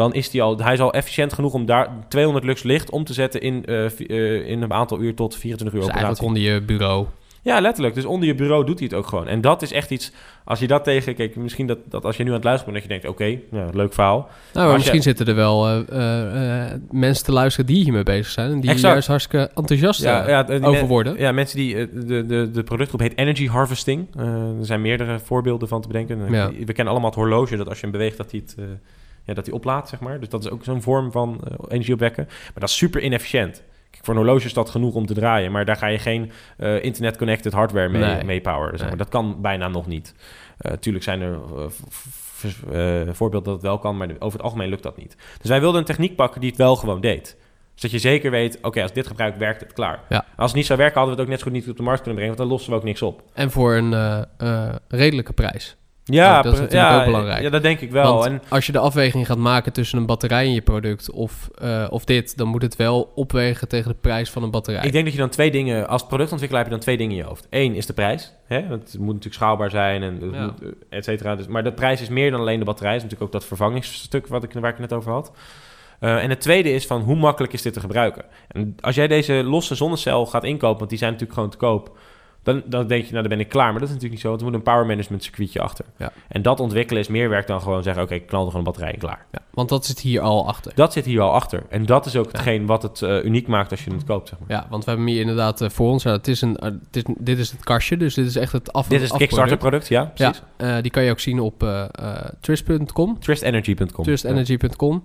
Dan 0.00 0.14
is 0.14 0.30
die 0.30 0.42
al, 0.42 0.58
hij 0.58 0.72
is 0.72 0.80
al 0.80 0.92
efficiënt 0.92 1.32
genoeg 1.32 1.52
om 1.52 1.66
daar 1.66 1.88
200 2.08 2.44
lux 2.46 2.62
licht 2.62 2.90
om 2.90 3.04
te 3.04 3.12
zetten 3.12 3.40
in, 3.40 3.64
eh, 3.66 3.84
eh, 3.84 4.48
in 4.48 4.62
een 4.62 4.72
aantal 4.72 5.00
uur 5.00 5.14
tot 5.14 5.36
24 5.36 5.78
uur 5.78 5.84
Dus 5.84 5.90
eigenlijk 5.94 6.22
operatie. 6.22 6.44
onder 6.46 6.54
je 6.54 6.60
bureau. 6.66 7.06
Ja, 7.42 7.60
letterlijk. 7.60 7.94
Dus 7.94 8.04
onder 8.04 8.28
je 8.28 8.34
bureau 8.34 8.64
doet 8.66 8.78
hij 8.78 8.88
het 8.90 8.96
ook 8.96 9.06
gewoon. 9.06 9.28
En 9.28 9.40
dat 9.40 9.62
is 9.62 9.72
echt 9.72 9.90
iets, 9.90 10.12
als 10.44 10.58
je 10.58 10.66
dat 10.66 10.84
tegen... 10.84 11.14
Kijk, 11.14 11.36
misschien 11.36 11.66
dat, 11.66 11.78
dat 11.84 12.04
als 12.04 12.16
je 12.16 12.22
nu 12.22 12.28
aan 12.28 12.34
het 12.34 12.44
luisteren 12.44 12.72
bent... 12.72 12.84
dat 12.88 12.96
je 12.96 13.00
denkt, 13.02 13.20
oké, 13.20 13.76
leuk 13.76 13.92
verhaal. 13.92 14.28
Nou, 14.52 14.72
misschien 14.74 14.96
je- 14.96 15.02
zitten 15.02 15.26
er 15.26 15.34
wel 15.34 15.68
eh, 15.68 16.64
mensen 16.90 17.24
te 17.24 17.32
luisteren 17.32 17.66
die 17.66 17.82
hiermee 17.82 18.02
bezig 18.02 18.26
zijn. 18.26 18.50
En 18.50 18.60
die 18.60 18.70
Exact. 18.70 18.92
juist 18.92 19.08
hartstikke 19.08 19.50
enthousiast 19.54 20.02
Ja, 20.02 20.46
over 20.60 20.86
worden. 20.86 21.18
Ja, 21.18 21.32
mensen 21.32 21.56
die... 21.56 21.74
De, 22.06 22.26
de, 22.26 22.50
de 22.50 22.62
productgroep 22.62 23.00
heet 23.00 23.18
Energy 23.18 23.46
Harvesting. 23.48 24.06
Er 24.16 24.66
zijn 24.66 24.80
meerdere 24.80 25.18
voorbeelden 25.18 25.68
van 25.68 25.80
te 25.80 25.88
bedenken. 25.88 26.32
Ja. 26.32 26.50
We 26.50 26.72
kennen 26.72 26.92
allemaal 26.92 27.10
het 27.10 27.18
horloge, 27.18 27.56
dat 27.56 27.68
als 27.68 27.76
je 27.76 27.82
hem 27.82 27.92
beweegt, 27.92 28.16
dat 28.16 28.30
hij 28.30 28.42
het... 28.46 28.56
ja, 29.24 29.34
dat 29.34 29.46
hij 29.46 29.54
oplaadt, 29.54 29.88
zeg 29.88 30.00
maar. 30.00 30.20
Dus 30.20 30.28
dat 30.28 30.44
is 30.44 30.50
ook 30.50 30.64
zo'n 30.64 30.82
vorm 30.82 31.12
van 31.12 31.40
eh, 31.44 31.54
energie 31.68 31.94
opwekken. 31.94 32.24
Maar 32.26 32.52
dat 32.54 32.68
is 32.68 32.76
super 32.76 33.02
inefficiënt. 33.02 33.62
Kijk, 33.90 34.04
voor 34.04 34.14
een 34.14 34.20
horloge 34.20 34.46
is 34.46 34.52
dat 34.52 34.70
genoeg 34.70 34.94
om 34.94 35.06
te 35.06 35.14
draaien. 35.14 35.52
Maar 35.52 35.64
daar 35.64 35.76
ga 35.76 35.86
je 35.86 35.98
geen 35.98 36.30
eh, 36.56 36.84
internet-connected 36.84 37.52
hardware 37.52 37.88
mee, 37.88 38.02
Nee. 38.02 38.24
mee 38.24 38.40
poweren. 38.40 38.70
Zeg 38.78 38.80
maar. 38.88 38.88
Nee. 38.88 38.96
Dat 38.98 39.08
kan 39.08 39.40
bijna 39.40 39.68
nog 39.68 39.86
niet. 39.86 40.14
Eh 40.58 40.72
tuurlijk 40.72 41.04
zijn 41.04 41.20
er 41.22 41.38
voorbeelden 43.14 43.42
dat 43.42 43.52
het 43.54 43.62
wel 43.62 43.78
kan, 43.78 43.96
maar 43.96 44.08
over 44.18 44.32
het 44.32 44.42
algemeen 44.42 44.68
lukt 44.68 44.82
dat 44.82 44.96
niet. 44.96 45.16
Dus 45.40 45.50
wij 45.50 45.60
wilden 45.60 45.80
een 45.80 45.86
techniek 45.86 46.16
pakken 46.16 46.40
die 46.40 46.50
het 46.50 46.58
wel 46.58 46.76
gewoon 46.76 47.00
deed. 47.00 47.36
Zodat 47.74 47.90
je 47.90 47.98
zeker 48.08 48.30
weet, 48.30 48.58
oké, 48.62 48.82
als 48.82 48.92
dit 48.92 49.06
gebruikt, 49.06 49.38
werkt 49.38 49.60
het 49.60 49.72
klaar. 49.72 50.00
Ja. 50.08 50.24
Als 50.36 50.46
het 50.46 50.56
niet 50.56 50.66
zou 50.66 50.78
werken, 50.78 50.98
hadden 50.98 51.16
we 51.16 51.20
het 51.22 51.30
ook 51.30 51.36
net 51.36 51.38
zo 51.44 51.50
goed 51.50 51.60
niet 51.60 51.70
op 51.70 51.76
de 51.76 51.82
markt 51.82 52.02
kunnen 52.02 52.18
brengen, 52.20 52.36
want 52.36 52.48
dan 52.48 52.56
lossen 52.58 52.72
we 52.72 52.78
ook 52.78 52.84
niks 52.84 53.02
op. 53.02 53.22
En 53.32 53.50
voor 53.50 53.74
een 53.74 54.26
redelijke 54.88 55.32
prijs. 55.32 55.76
Ja, 56.12 56.42
dat 56.42 56.52
is 56.52 56.58
natuurlijk 56.60 56.90
ja, 56.90 56.98
ook 56.98 57.04
belangrijk. 57.04 57.42
Ja, 57.42 57.50
dat 57.50 57.62
denk 57.62 57.80
ik 57.80 57.90
wel. 57.90 58.14
Want 58.14 58.26
en 58.26 58.42
als 58.48 58.66
je 58.66 58.72
de 58.72 58.78
afweging 58.78 59.26
gaat 59.26 59.38
maken 59.38 59.72
tussen 59.72 59.98
een 59.98 60.06
batterij 60.06 60.46
in 60.46 60.52
je 60.52 60.60
product 60.60 61.10
of, 61.10 61.48
eh, 61.54 61.86
of 61.90 62.04
dit, 62.04 62.36
dan 62.36 62.48
moet 62.48 62.62
het 62.62 62.76
wel 62.76 63.12
opwegen 63.14 63.68
tegen 63.68 63.90
de 63.90 63.96
prijs 64.00 64.30
van 64.30 64.42
een 64.42 64.50
batterij. 64.50 64.84
Ik 64.84 64.92
denk 64.92 65.04
dat 65.04 65.12
je 65.14 65.20
dan 65.20 65.28
twee 65.28 65.50
dingen, 65.50 65.88
als 65.88 66.06
productontwikkelaar 66.06 66.64
heb 66.64 66.72
je 66.72 66.76
dan 66.78 66.84
twee 66.86 66.96
dingen 66.96 67.12
in 67.12 67.22
je 67.22 67.28
hoofd. 67.28 67.46
Eén 67.50 67.74
is 67.74 67.86
de 67.86 67.92
prijs. 67.92 68.32
Hè? 68.46 68.68
Want 68.68 68.82
Het 68.82 68.98
moet 68.98 69.06
natuurlijk 69.06 69.34
schaalbaar 69.34 69.70
zijn 69.70 70.02
en 70.02 70.18
het 70.20 70.34
Ja. 70.34 70.44
moet, 70.44 70.62
eh, 70.62 70.68
et 70.98 71.04
cetera. 71.04 71.36
Dus, 71.36 71.46
maar 71.46 71.64
de 71.64 71.72
prijs 71.72 72.00
is 72.00 72.08
meer 72.08 72.30
dan 72.30 72.40
alleen 72.40 72.58
de 72.58 72.64
batterij. 72.64 72.96
is 72.96 73.02
natuurlijk 73.02 73.28
ook 73.34 73.40
dat 73.40 73.48
vervangingsstuk 73.48 74.26
wat 74.26 74.42
ik, 74.44 74.52
waar 74.52 74.70
ik 74.70 74.76
het 74.78 74.90
net 74.90 74.98
over 74.98 75.12
had. 75.12 75.32
Eh, 76.00 76.22
en 76.22 76.30
het 76.30 76.40
tweede 76.40 76.72
is 76.72 76.86
van 76.86 77.00
hoe 77.00 77.16
makkelijk 77.16 77.52
is 77.52 77.62
dit 77.62 77.72
te 77.72 77.80
gebruiken? 77.80 78.24
En 78.48 78.76
als 78.80 78.94
jij 78.94 79.06
deze 79.08 79.32
losse 79.32 79.74
zonnecel 79.74 80.26
gaat 80.26 80.44
inkopen, 80.44 80.78
want 80.78 80.90
die 80.90 80.98
zijn 80.98 81.10
natuurlijk 81.10 81.38
gewoon 81.38 81.52
te 81.52 81.56
koop. 81.66 81.98
Dan, 82.42 82.62
dan 82.66 82.86
denk 82.86 83.04
je, 83.04 83.10
nou 83.10 83.22
dan 83.22 83.36
ben 83.36 83.40
ik 83.40 83.48
klaar. 83.48 83.70
Maar 83.70 83.80
dat 83.80 83.88
is 83.88 83.94
natuurlijk 83.94 84.12
niet 84.12 84.20
zo, 84.20 84.28
want 84.28 84.40
er 84.40 84.46
moet 84.46 84.56
een 84.56 84.62
power 84.62 84.86
management 84.86 85.22
circuitje 85.22 85.60
achter. 85.60 85.84
Ja. 85.96 86.12
En 86.28 86.42
dat 86.42 86.60
ontwikkelen 86.60 87.02
is 87.02 87.08
meer 87.08 87.28
werk 87.28 87.46
dan 87.46 87.60
gewoon 87.62 87.82
zeggen, 87.82 88.02
oké, 88.02 88.14
ik 88.14 88.26
knal 88.26 88.40
er 88.40 88.46
gewoon 88.46 88.66
een 88.66 88.72
batterij 88.72 88.92
in 88.92 88.98
klaar. 88.98 89.26
Ja, 89.32 89.38
want 89.50 89.68
dat 89.68 89.86
zit 89.86 90.00
hier 90.00 90.20
al 90.20 90.48
achter. 90.48 90.72
Dat 90.74 90.92
zit 90.92 91.04
hier 91.04 91.20
al 91.20 91.32
achter. 91.32 91.62
En 91.68 91.86
dat 91.86 92.06
is 92.06 92.16
ook 92.16 92.32
hetgeen 92.32 92.66
wat 92.66 92.82
het 92.82 93.02
eh, 93.02 93.24
uniek 93.24 93.46
maakt 93.46 93.70
als 93.70 93.84
je 93.84 93.92
het 93.92 94.04
koopt, 94.04 94.28
zeg 94.28 94.38
maar. 94.38 94.48
Ja, 94.50 94.66
want 94.70 94.84
we 94.84 94.90
hebben 94.90 95.08
hier 95.08 95.20
inderdaad 95.20 95.60
eh, 95.60 95.68
voor 95.68 95.90
ons, 95.90 96.02
ja, 96.02 96.12
het 96.12 96.28
is 96.28 96.40
een, 96.40 96.56
eh, 96.56 96.70
het 96.70 96.96
is, 96.96 97.02
dit 97.18 97.38
is 97.38 97.50
het 97.50 97.64
kastje, 97.64 97.96
dus 97.96 98.14
dit 98.14 98.26
is 98.26 98.36
echt 98.36 98.52
het 98.52 98.72
af 98.72 98.86
Dit 98.86 99.00
is 99.00 99.02
het 99.02 99.12
afproduct. 99.12 99.18
Kickstarter 99.18 99.56
product, 99.56 99.88
ja, 99.88 100.04
precies. 100.14 100.42
Ja, 100.58 100.80
die 100.80 100.90
kan 100.90 101.02
je 101.02 101.10
ook 101.10 101.20
zien 101.20 101.40
op 101.40 101.66
trist.com, 102.40 103.18
Trustenergy.com. 103.18 104.04
trustenergy.com. 104.04 105.02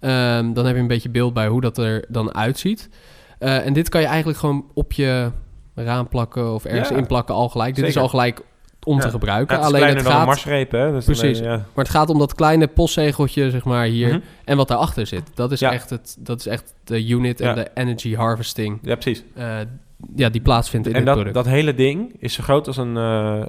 Ehm, 0.00 0.52
dan 0.52 0.66
heb 0.66 0.74
je 0.74 0.80
een 0.80 0.86
beetje 0.86 1.10
beeld 1.10 1.34
bij 1.34 1.48
hoe 1.48 1.60
dat 1.60 1.78
er 1.78 2.04
dan 2.08 2.34
uitziet. 2.34 2.88
En 3.38 3.72
dit 3.72 3.88
kan 3.88 4.00
je 4.00 4.06
eigenlijk 4.06 4.38
gewoon 4.38 4.64
op 4.74 4.92
je 4.92 5.30
raam 5.74 6.08
plakken 6.08 6.52
of 6.54 6.64
ergens 6.64 6.88
Ja. 6.88 6.96
inplakken 6.96 7.34
al 7.34 7.48
gelijk. 7.48 7.74
Dit 7.74 7.84
is 7.84 7.96
al 7.96 8.08
gelijk 8.08 8.40
om 8.84 9.00
te 9.00 9.10
gebruiken. 9.10 9.56
Ja, 9.56 9.62
het 9.62 9.72
Alleen 9.72 9.86
het 9.86 9.96
dan 9.96 10.06
een 10.06 10.12
gaat, 10.12 10.26
marsreep, 10.26 10.70
hè? 10.70 10.90
Dus 10.92 11.04
Precies. 11.04 11.38
dan, 11.38 11.50
ja. 11.50 11.56
maar 11.56 11.84
het 11.84 11.88
gaat 11.88 12.08
om 12.10 12.18
dat 12.18 12.34
kleine 12.34 12.66
postzegeltje, 12.66 13.50
zeg 13.50 13.64
maar, 13.64 13.84
hier. 13.84 14.08
Mhm. 14.08 14.20
En 14.44 14.56
wat 14.56 14.68
daarachter 14.68 15.06
zit. 15.06 15.30
Dat 15.34 15.52
is, 15.52 15.62
echt, 15.62 15.90
het, 15.90 16.16
dat 16.18 16.40
is 16.40 16.46
echt 16.46 16.74
de 16.84 17.06
unit 17.08 17.40
en 17.40 17.54
de 17.54 17.68
energy 17.74 18.14
harvesting 18.14 18.78
ja, 18.82 18.94
precies. 18.94 19.24
eh, 19.34 19.56
ja, 20.16 20.28
die 20.28 20.40
plaatsvindt 20.40 20.86
in 20.86 20.92
En 20.92 20.98
dit 20.98 21.06
dat, 21.06 21.14
product. 21.14 21.34
dat 21.44 21.46
hele 21.54 21.74
ding 21.74 22.14
is 22.18 22.32
zo 22.34 22.42
groot 22.42 22.66
als 22.66 22.76
een, 22.76 22.96
eh, 22.96 23.42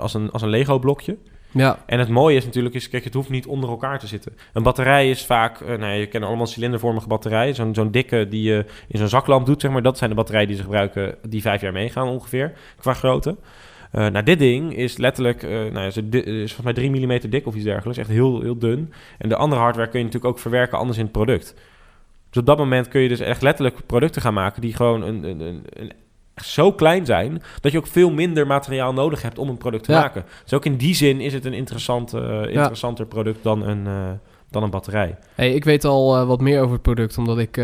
als 0.00 0.14
een, 0.14 0.30
als 0.30 0.42
een 0.42 0.48
Lego-blokje. 0.48 1.16
Ja, 1.52 1.78
En 1.86 1.98
het 1.98 2.08
mooie 2.08 2.36
is 2.36 2.44
natuurlijk, 2.44 2.74
is, 2.74 2.88
kijk, 2.88 3.04
het 3.04 3.14
hoeft 3.14 3.28
niet 3.28 3.46
onder 3.46 3.70
elkaar 3.70 3.98
te 3.98 4.06
zitten. 4.06 4.32
Een 4.52 4.62
batterij 4.62 5.10
is 5.10 5.26
vaak, 5.26 5.60
eh, 5.60 5.78
nou, 5.78 5.92
je 5.92 6.06
kent 6.06 6.24
allemaal 6.24 6.46
cilindervormige 6.46 7.06
batterij. 7.08 7.54
Zo'n 7.54 7.74
zo'n 7.74 7.90
dikke 7.90 8.28
die 8.28 8.42
je 8.42 8.64
in 8.88 8.98
zo'n 8.98 9.08
zaklamp 9.08 9.46
doet, 9.46 9.60
zeg 9.60 9.70
maar. 9.70 9.82
Dat 9.82 9.98
zijn 9.98 10.10
de 10.10 10.16
batterijen 10.16 10.48
die 10.48 10.56
ze 10.56 10.62
gebruiken, 10.62 11.14
die 11.28 11.40
vijf 11.40 11.60
jaar 11.60 11.72
meegaan 11.72 12.08
ongeveer, 12.08 12.52
qua 12.80 12.92
grootte. 12.94 13.36
Eh, 13.92 14.06
nou, 14.06 14.24
dit 14.24 14.38
ding 14.38 14.76
is 14.76 14.96
letterlijk, 14.96 15.42
eh, 15.42 15.50
nou, 15.72 15.90
di- 16.08 16.18
is 16.18 16.52
volgens 16.52 16.62
mij 16.62 16.72
3 16.72 16.90
mm 16.90 17.30
dik 17.30 17.46
of 17.46 17.54
iets 17.54 17.64
dergelijks. 17.64 17.98
Echt 17.98 18.08
heel, 18.08 18.40
heel 18.40 18.58
dun. 18.58 18.92
En 19.18 19.28
de 19.28 19.36
andere 19.36 19.60
hardware 19.60 19.88
kun 19.88 19.98
je 19.98 20.04
natuurlijk 20.04 20.32
ook 20.34 20.40
verwerken 20.40 20.78
anders 20.78 20.98
in 20.98 21.04
het 21.04 21.12
product. 21.12 21.54
Dus 22.30 22.40
op 22.40 22.46
dat 22.46 22.58
moment 22.58 22.88
kun 22.88 23.00
je 23.00 23.08
dus 23.08 23.20
echt 23.20 23.42
letterlijk 23.42 23.86
producten 23.86 24.22
gaan 24.22 24.34
maken 24.34 24.60
die 24.60 24.74
gewoon 24.74 25.02
een, 25.02 25.24
een, 25.24 25.40
een, 25.40 25.92
zo 26.36 26.72
klein 26.72 27.06
zijn 27.06 27.42
dat 27.60 27.72
je 27.72 27.78
ook 27.78 27.86
veel 27.86 28.10
minder 28.10 28.46
materiaal 28.46 28.92
nodig 28.92 29.22
hebt 29.22 29.38
om 29.38 29.48
een 29.48 29.56
product 29.58 29.84
te 29.84 29.92
Ja. 29.92 30.00
maken. 30.00 30.24
Dus 30.42 30.52
ook 30.52 30.64
in 30.64 30.76
die 30.76 30.94
zin 30.94 31.20
is 31.20 31.32
het 31.32 31.44
een 31.44 31.52
interessant, 31.52 32.12
eh, 32.14 32.42
interessanter 32.48 33.06
product 33.06 33.42
dan 33.42 33.62
een, 33.66 33.86
eh, 33.86 34.10
dan 34.50 34.62
een 34.62 34.70
batterij. 34.70 35.18
hey, 35.34 35.54
ik 35.54 35.64
weet 35.64 35.84
al 35.84 36.16
eh, 36.16 36.26
wat 36.26 36.40
meer 36.40 36.60
over 36.60 36.72
het 36.72 36.82
product, 36.82 37.18
omdat 37.18 37.38
ik 37.38 37.56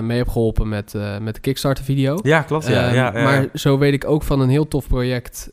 mee 0.00 0.18
heb 0.18 0.28
geholpen 0.28 0.68
met, 0.68 0.94
met 1.20 1.34
de 1.34 1.40
Kickstarter 1.40 1.84
video. 1.84 2.18
Ja, 2.22 2.42
klopt. 2.42 2.66
Ehm, 2.68 3.12
Maar 3.12 3.48
zo 3.54 3.78
weet 3.78 3.92
ik 3.92 4.04
ook 4.08 4.22
van 4.22 4.40
een 4.40 4.48
heel 4.48 4.68
tof 4.68 4.88
project 4.88 5.52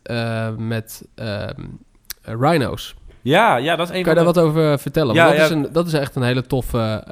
met 0.58 1.08
ehm, 1.16 1.52
eh, 2.22 2.34
rhino's. 2.40 2.96
Ja, 3.30 3.56
ja, 3.58 3.76
dat 3.76 3.90
is 3.90 3.96
een 3.96 4.04
Kan 4.04 4.14
je 4.16 4.24
daar 4.24 4.34
de- 4.34 4.40
wat 4.42 4.50
over 4.50 4.80
vertellen? 4.80 5.16
Ja, 5.16 5.28
dat, 5.28 5.36
ja. 5.36 5.44
is 5.44 5.50
een, 5.50 5.68
dat 5.72 5.88
is 5.88 5.94
echt 5.94 6.16
een 6.16 6.24
hele 6.24 6.42
toffe 6.42 7.04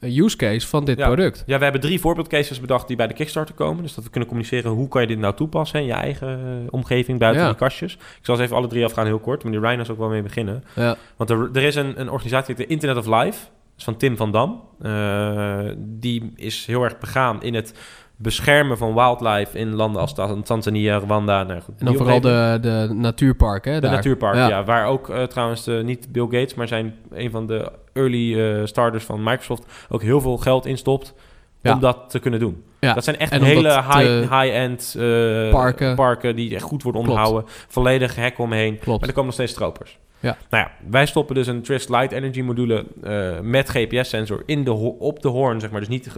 eh, 0.00 0.16
use 0.24 0.36
case 0.36 0.66
van 0.66 0.84
dit 0.84 0.98
Ja. 0.98 1.06
product. 1.06 1.42
Ja, 1.46 1.56
we 1.56 1.62
hebben 1.62 1.80
drie 1.82 2.00
voorbeeldcases 2.00 2.60
bedacht 2.60 2.86
die 2.88 2.96
bij 2.96 3.06
de 3.06 3.14
Kickstarter 3.14 3.54
komen. 3.54 3.82
Dus 3.82 3.94
dat 3.94 4.04
we 4.04 4.10
kunnen 4.10 4.28
communiceren 4.28 4.70
hoe 4.70 4.88
kan 4.88 5.00
je 5.00 5.06
dit 5.06 5.18
nou 5.18 5.34
toepassen 5.34 5.80
in 5.80 5.86
je 5.86 5.92
eigen 5.92 6.28
eh, 6.28 6.44
omgeving 6.70 7.18
buiten 7.18 7.44
die 7.46 7.54
kastjes. 7.54 7.92
Ik 7.94 8.00
zal 8.22 8.34
eens 8.34 8.44
even 8.44 8.56
alle 8.56 8.66
drie 8.66 8.84
afgaan 8.84 9.06
heel 9.06 9.18
kort, 9.18 9.42
maar 9.42 9.52
die 9.52 9.60
Rhinos 9.60 9.90
ook 9.90 9.98
wel 9.98 10.08
mee 10.08 10.22
beginnen. 10.22 10.64
Ja. 10.74 10.96
Want 11.16 11.30
er, 11.30 11.48
er 11.52 11.62
is 11.62 11.74
een, 11.74 12.00
een 12.00 12.10
organisatie, 12.10 12.54
de 12.54 12.66
Internet 12.66 12.96
of 12.96 13.06
Life. 13.06 13.38
Dat 13.76 13.78
is 13.78 13.84
van 13.84 13.96
Tim 13.96 14.16
van 14.16 14.32
Dam. 14.32 14.62
Eh, 14.82 15.58
die 15.78 16.32
is 16.36 16.66
heel 16.66 16.82
erg 16.84 16.98
begaan 16.98 17.42
in 17.42 17.54
het 17.54 17.74
beschermen 18.16 18.78
van 18.78 18.94
wildlife 18.94 19.58
in 19.58 19.74
landen 19.74 20.00
als 20.00 20.14
Ta- 20.14 20.42
Tanzania, 20.42 20.96
Rwanda. 20.98 21.42
Nou, 21.42 21.60
goed, 21.60 21.74
En 21.78 21.84
dan 21.86 21.94
vooral 21.96 22.20
de, 22.20 22.58
de 22.60 22.88
natuurparken. 22.94 23.72
Hè, 23.72 23.80
De 23.80 23.86
daar. 23.86 23.96
natuurpark, 23.96 24.34
Ja. 24.34 24.48
ja. 24.48 24.64
Waar 24.64 24.86
ook 24.86 25.08
eh, 25.08 25.22
trouwens 25.22 25.64
de, 25.64 25.80
niet 25.84 26.12
Bill 26.12 26.24
Gates, 26.24 26.54
maar 26.54 26.68
zijn 26.68 26.94
een 27.12 27.30
van 27.30 27.46
de 27.46 27.72
early 27.92 28.40
eh, 28.40 28.66
starters 28.66 29.04
van 29.04 29.22
Microsoft 29.22 29.64
ook 29.88 30.02
heel 30.02 30.20
veel 30.20 30.36
geld 30.36 30.66
instopt 30.66 31.14
Ja. 31.62 31.72
om 31.74 31.80
dat 31.80 32.10
te 32.10 32.18
kunnen 32.18 32.40
doen. 32.40 32.62
Ja. 32.80 32.94
Dat 32.94 33.04
zijn 33.04 33.18
echt 33.18 33.32
hele 33.32 33.68
high, 33.72 34.32
high-end 34.40 34.94
eh, 34.98 35.50
Parken. 35.50 35.94
parken 35.94 36.36
die 36.36 36.54
echt 36.54 36.62
goed 36.64 36.82
worden 36.82 37.00
onderhouden. 37.00 37.44
Volledig 37.68 38.14
hek 38.16 38.38
omheen. 38.38 38.78
Klopt. 38.78 38.98
Maar 39.00 39.08
er 39.08 39.14
komen 39.14 39.24
nog 39.24 39.34
steeds 39.34 39.52
stropers. 39.52 39.98
Ja. 40.24 40.36
Nou 40.50 40.64
ja, 40.64 40.70
wij 40.90 41.06
stoppen 41.06 41.34
dus 41.34 41.46
een 41.46 41.62
Trist 41.62 41.88
Light 41.88 42.12
Energy 42.12 42.40
module 42.40 42.84
eh, 43.02 43.40
met 43.42 43.68
GPS-sensor 43.70 44.42
in 44.46 44.64
de 44.64 44.72
op 44.98 45.22
de 45.22 45.28
hoorn, 45.28 45.60
zeg 45.60 45.70
maar. 45.70 45.80
Dus 45.80 45.88
niet, 45.88 46.08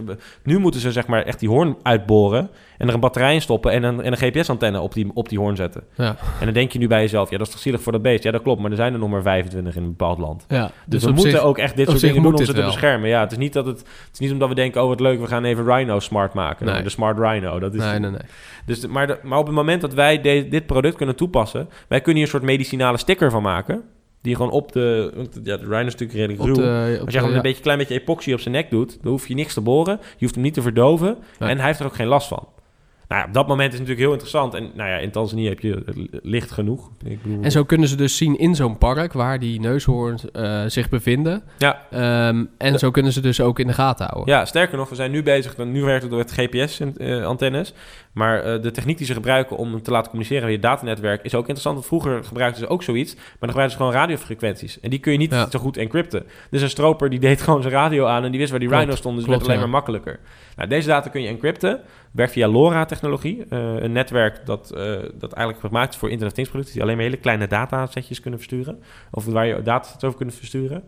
nu 0.43 0.59
moeten 0.59 0.79
ze 0.81 0.91
zeg 0.91 1.07
maar 1.07 1.23
echt 1.23 1.39
die 1.39 1.49
hoorn 1.49 1.75
uitboren 1.83 2.49
en 2.77 2.87
er 2.87 2.93
een 2.93 2.99
batterij 2.99 3.33
in 3.33 3.41
stoppen 3.41 3.71
en 3.71 3.83
een, 3.83 4.01
en 4.01 4.11
een 4.11 4.17
GPS-antenne 4.17 4.79
op 4.81 4.93
die, 4.93 5.11
op 5.13 5.29
die 5.29 5.39
hoorn 5.39 5.55
zetten. 5.55 5.83
Ja. 5.95 6.15
En 6.39 6.45
dan 6.45 6.53
denk 6.53 6.71
je 6.71 6.79
nu 6.79 6.87
bij 6.87 7.01
jezelf, 7.01 7.29
ja, 7.29 7.37
dat 7.37 7.47
is 7.47 7.53
toch 7.53 7.61
zielig 7.61 7.81
voor 7.81 7.91
dat 7.91 8.01
beest? 8.01 8.23
Ja, 8.23 8.31
dat 8.31 8.41
klopt, 8.41 8.61
maar 8.61 8.69
er 8.71 8.77
zijn 8.77 8.93
er 8.93 8.99
nog 8.99 9.09
maar 9.09 9.21
25 9.21 9.75
in 9.75 9.81
een 9.83 9.87
bepaald 9.89 10.17
land. 10.17 10.45
Ja. 10.47 10.63
Dus, 10.65 10.71
Dus, 10.85 11.03
we 11.03 11.11
moeten 11.11 11.31
zich, 11.31 11.41
ook 11.41 11.57
echt 11.57 11.75
dit 11.75 11.87
soort 11.89 12.01
dingen 12.01 12.21
doen 12.21 12.35
om 12.35 12.45
ze 12.45 12.53
te 12.53 12.61
beschermen. 12.63 13.09
Ja, 13.09 13.19
het 13.19 13.31
is 13.31 13.37
niet 13.37 13.53
dat 13.53 13.65
het, 13.65 13.77
het 13.79 14.09
is 14.13 14.19
niet 14.19 14.31
omdat 14.31 14.49
we 14.49 14.55
denken, 14.55 14.81
oh 14.81 14.87
wat 14.87 14.99
leuk, 14.99 15.19
we 15.19 15.27
gaan 15.27 15.43
even 15.43 15.65
Rhino 15.65 15.99
smart 15.99 16.33
maken. 16.33 16.65
Nee. 16.65 16.83
De 16.83 16.89
smart 16.89 17.17
Rhino. 17.19 17.59
Dat 17.59 17.73
is 17.73 17.79
Nee, 17.83 17.99
nee, 17.99 18.11
nee. 18.11 18.19
dus, 18.65 18.79
de- 18.79 18.87
maar, 18.87 19.07
de- 19.07 19.19
maar 19.23 19.37
op 19.39 19.45
het 19.45 19.55
moment 19.55 19.81
dat 19.81 19.93
wij 19.93 20.21
de- 20.21 20.47
dit 20.49 20.65
product 20.65 20.95
kunnen 20.95 21.15
toepassen, 21.15 21.69
wij 21.87 21.97
kunnen 22.01 22.15
hier 22.15 22.23
een 22.23 22.39
soort 22.39 22.43
medicinale 22.51 22.97
sticker 22.97 23.31
van 23.31 23.41
maken. 23.41 23.81
Die 24.27 24.35
gewoon 24.35 24.51
op 24.51 24.71
de. 24.71 25.11
want 25.15 25.39
Ja, 25.43 25.57
de 25.57 25.63
Rhino 25.63 25.77
is 25.85 25.95
natuurlijk 25.95 26.13
redelijk 26.19 26.43
ruw. 26.43 26.53
de, 26.55 26.97
Als 27.05 27.13
je 27.13 27.19
gewoon 27.19 27.35
een 27.35 27.41
beetje, 27.41 27.61
klein 27.61 27.77
beetje 27.77 27.99
epoxy 27.99 28.33
op 28.33 28.39
zijn 28.39 28.53
nek 28.53 28.69
doet, 28.69 28.97
dan 29.01 29.11
hoef 29.11 29.27
je 29.27 29.33
niks 29.33 29.53
te 29.53 29.61
boren. 29.61 29.99
Je 30.01 30.15
hoeft 30.19 30.33
hem 30.35 30.43
niet 30.43 30.53
te 30.53 30.61
verdoven. 30.61 31.17
En 31.39 31.57
hij 31.57 31.65
heeft 31.67 31.79
er 31.79 31.85
ook 31.85 31.95
geen 31.95 32.07
last 32.07 32.27
van. 32.27 32.47
Nou 33.07 33.21
ja, 33.21 33.27
op 33.27 33.33
dat 33.33 33.47
moment 33.47 33.73
is 33.73 33.79
het 33.79 33.87
natuurlijk 33.87 33.99
heel 33.99 34.11
interessant. 34.11 34.53
En 34.53 34.71
nou 34.75 34.89
ja, 34.89 34.97
in 34.97 35.11
Tanzania 35.11 35.49
heb 35.49 35.59
je 35.59 35.83
licht 36.23 36.51
genoeg. 36.51 36.89
Ik 37.05 37.21
bedoel, 37.23 37.43
En 37.43 37.51
zo 37.51 37.63
kunnen 37.63 37.87
ze 37.87 37.95
dus 37.95 38.17
zien 38.17 38.37
in 38.37 38.55
zo'n 38.55 38.77
park 38.77 39.13
waar 39.13 39.39
die 39.39 39.59
neushoorns 39.59 40.31
eh, 40.31 40.63
zich 40.67 40.89
bevinden. 40.89 41.43
Ja. 41.57 41.81
Ehm, 41.91 42.45
en 42.57 42.71
Ja. 42.71 42.77
zo 42.77 42.91
kunnen 42.91 43.11
ze 43.11 43.21
dus 43.21 43.41
ook 43.41 43.59
in 43.59 43.67
de 43.67 43.73
gaten 43.73 44.05
houden. 44.05 44.33
Ja, 44.33 44.45
sterker 44.45 44.77
nog, 44.77 44.89
we 44.89 44.95
zijn 44.95 45.11
nu 45.11 45.23
bezig. 45.23 45.57
Nu 45.57 45.81
werkt 45.83 46.01
het 46.01 46.11
door 46.11 46.19
het 46.19 46.31
GPS-antennes. 46.31 47.73
Maar 48.17 48.43
eh, 48.43 48.61
de 48.61 48.71
techniek 48.71 48.97
die 48.97 49.05
ze 49.05 49.13
gebruiken 49.13 49.57
om 49.57 49.81
te 49.81 49.91
laten 49.91 50.09
communiceren 50.09 50.47
via 50.47 50.57
datanetwerk 50.57 51.23
is 51.23 51.33
ook 51.33 51.39
interessant. 51.41 51.75
Want 51.75 51.87
vroeger 51.87 52.23
gebruikten 52.23 52.61
ze 52.63 52.67
ook 52.69 52.83
zoiets. 52.83 53.15
Maar 53.15 53.23
dan 53.39 53.49
gebruikten 53.49 53.77
ze 53.77 53.83
gewoon 53.83 53.99
radiofrequenties. 54.01 54.79
En 54.79 54.89
die 54.89 54.99
kun 54.99 55.11
je 55.11 55.17
niet 55.17 55.31
Ja. 55.31 55.49
zo 55.49 55.59
goed 55.59 55.77
encrypten. 55.77 56.25
Dus 56.49 56.61
een 56.61 56.69
stroper 56.69 57.09
die 57.09 57.19
deed 57.19 57.41
gewoon 57.41 57.61
zijn 57.61 57.73
radio 57.73 58.05
aan 58.05 58.23
en 58.23 58.29
die 58.31 58.39
wist 58.39 58.51
waar 58.51 58.59
die 58.59 58.67
Klopt. 58.69 58.83
rhino 58.83 58.97
stond. 58.97 59.15
Dus 59.15 59.23
het 59.25 59.33
Klopt, 59.33 59.47
werd 59.47 59.57
alleen 59.59 59.71
ja. 59.71 59.71
maar 59.81 59.83
makkelijker. 59.83 60.19
Nou, 60.55 60.69
deze 60.69 60.87
data 60.87 61.09
kun 61.09 61.21
je 61.21 61.27
encrypten. 61.27 61.81
Werkt 62.11 62.31
via 62.31 62.47
LoRa-technologie. 62.47 63.45
Eh, 63.49 63.59
een 63.75 63.91
netwerk 63.91 64.45
dat, 64.45 64.71
eh, 64.71 64.95
dat 65.13 65.31
eigenlijk 65.33 65.67
gemaakt 65.67 65.93
is 65.93 65.99
voor 65.99 66.09
Internet 66.09 66.29
of 66.29 66.33
Things 66.35 66.49
producten. 66.49 66.73
Die 66.75 66.83
alleen 66.83 66.95
maar 66.95 67.05
hele 67.05 67.17
kleine 67.17 67.47
datasetjes 67.47 68.19
kunnen 68.19 68.39
versturen. 68.39 68.79
Of 69.11 69.25
waar 69.25 69.45
je 69.47 69.61
data 69.61 69.89
over 70.07 70.17
kunnen 70.17 70.35
versturen. 70.35 70.83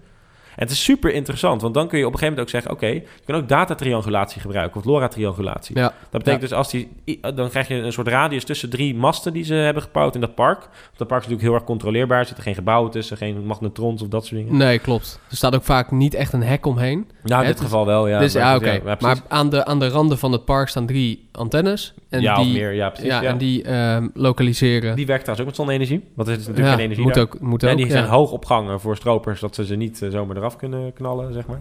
Het 0.60 0.72
is 0.72 0.84
super 0.84 1.14
interessant, 1.14 1.62
want 1.62 1.74
dan 1.74 1.88
kun 1.88 2.00
je 2.00 2.06
op 2.08 2.14
een 2.14 2.20
gegeven 2.20 2.38
moment 2.44 2.56
ook 2.56 2.62
zeggen... 2.62 2.72
oké, 2.72 3.02
je 3.18 3.26
kan 3.26 3.36
ook 3.36 3.48
datatriangulatie 3.50 4.42
gebruiken 4.42 4.80
of 4.80 4.86
LoRa-triangulatie. 4.86 5.78
Ja. 5.78 5.84
Dat 6.10 6.12
betekent 6.12 6.42
dus 6.42 6.54
als 6.54 6.70
die... 6.70 6.92
i- 7.06 7.20
Dan 7.36 7.50
krijg 7.50 7.68
je 7.68 7.76
een 7.76 7.94
soort 7.94 8.08
radius 8.08 8.44
tussen 8.44 8.70
drie 8.70 8.96
masten 8.96 9.34
die 9.34 9.44
ze 9.44 9.54
hebben 9.54 9.84
gebouwd 9.84 10.16
in 10.16 10.22
dat 10.22 10.36
park. 10.36 10.60
Dat 10.98 11.08
park 11.08 11.22
is 11.22 11.28
natuurlijk 11.28 11.42
heel 11.42 11.54
erg 11.54 11.64
controleerbaar. 11.64 12.20
Er 12.20 12.26
zitten 12.26 12.44
geen 12.44 12.56
gebouwen 12.56 12.92
tussen, 12.92 13.18
geen 13.18 13.46
magnetrons 13.46 14.02
of 14.02 14.08
dat 14.08 14.26
soort 14.26 14.42
dingen. 14.42 14.58
Nee, 14.58 14.80
klopt. 14.80 15.20
Er 15.30 15.36
staat 15.38 15.56
ook 15.56 15.64
vaak 15.64 15.92
niet 15.92 16.14
echt 16.14 16.34
een 16.34 16.44
hek 16.44 16.66
omheen. 16.66 17.08
Nou, 17.24 17.42
in 17.42 17.48
dit 17.48 17.58
is- 17.58 17.64
geval 17.64 17.86
wel, 17.86 18.08
ja. 18.08 18.20
dus 18.20 18.34
ja, 18.34 18.56
oké. 18.56 18.82
maar 19.00 19.18
aan 19.28 19.50
de, 19.50 19.66
aan 19.66 19.80
de 19.80 19.88
randen 19.90 20.18
van 20.18 20.32
het 20.32 20.46
park 20.46 20.68
staan 20.68 20.86
drie 20.86 21.28
antennes. 21.32 21.94
En 22.10 22.22
ja, 22.22 22.36
die, 22.36 22.46
of 22.46 22.52
meer, 22.54 22.74
ja, 22.74 22.90
precies. 22.90 23.10
ja, 23.10 23.22
ja. 23.22 23.30
en 23.30 23.38
die 23.38 23.64
ehm, 23.64 24.08
lokaliseren. 24.14 24.96
Die 24.96 25.06
werkt 25.06 25.24
trouwens 25.24 25.40
ook 25.40 25.46
met 25.46 25.56
zonne-energie. 25.56 26.12
Want 26.16 26.28
er 26.28 26.34
is 26.34 26.40
natuurlijk 26.40 26.68
ja, 26.68 26.74
geen 26.74 26.84
energie 26.84 27.04
moet 27.04 27.14
daar. 27.14 27.24
ook, 27.24 27.40
moet 27.40 27.64
en 27.64 27.72
ook. 27.72 27.78
die 27.78 27.92
zijn 27.92 28.06
hoog 28.06 28.32
opgangen 28.32 28.80
voor 28.80 28.96
stropers, 28.96 29.40
dat 29.40 29.56
ze 29.56 29.66
ze 29.66 29.76
niet 29.76 30.02
eh, 30.02 30.10
zomaar 30.10 30.38
eraf 30.38 30.56
kunnen 30.56 30.94
knallen, 30.94 31.34
zeg 31.34 31.48
maar. 31.48 31.58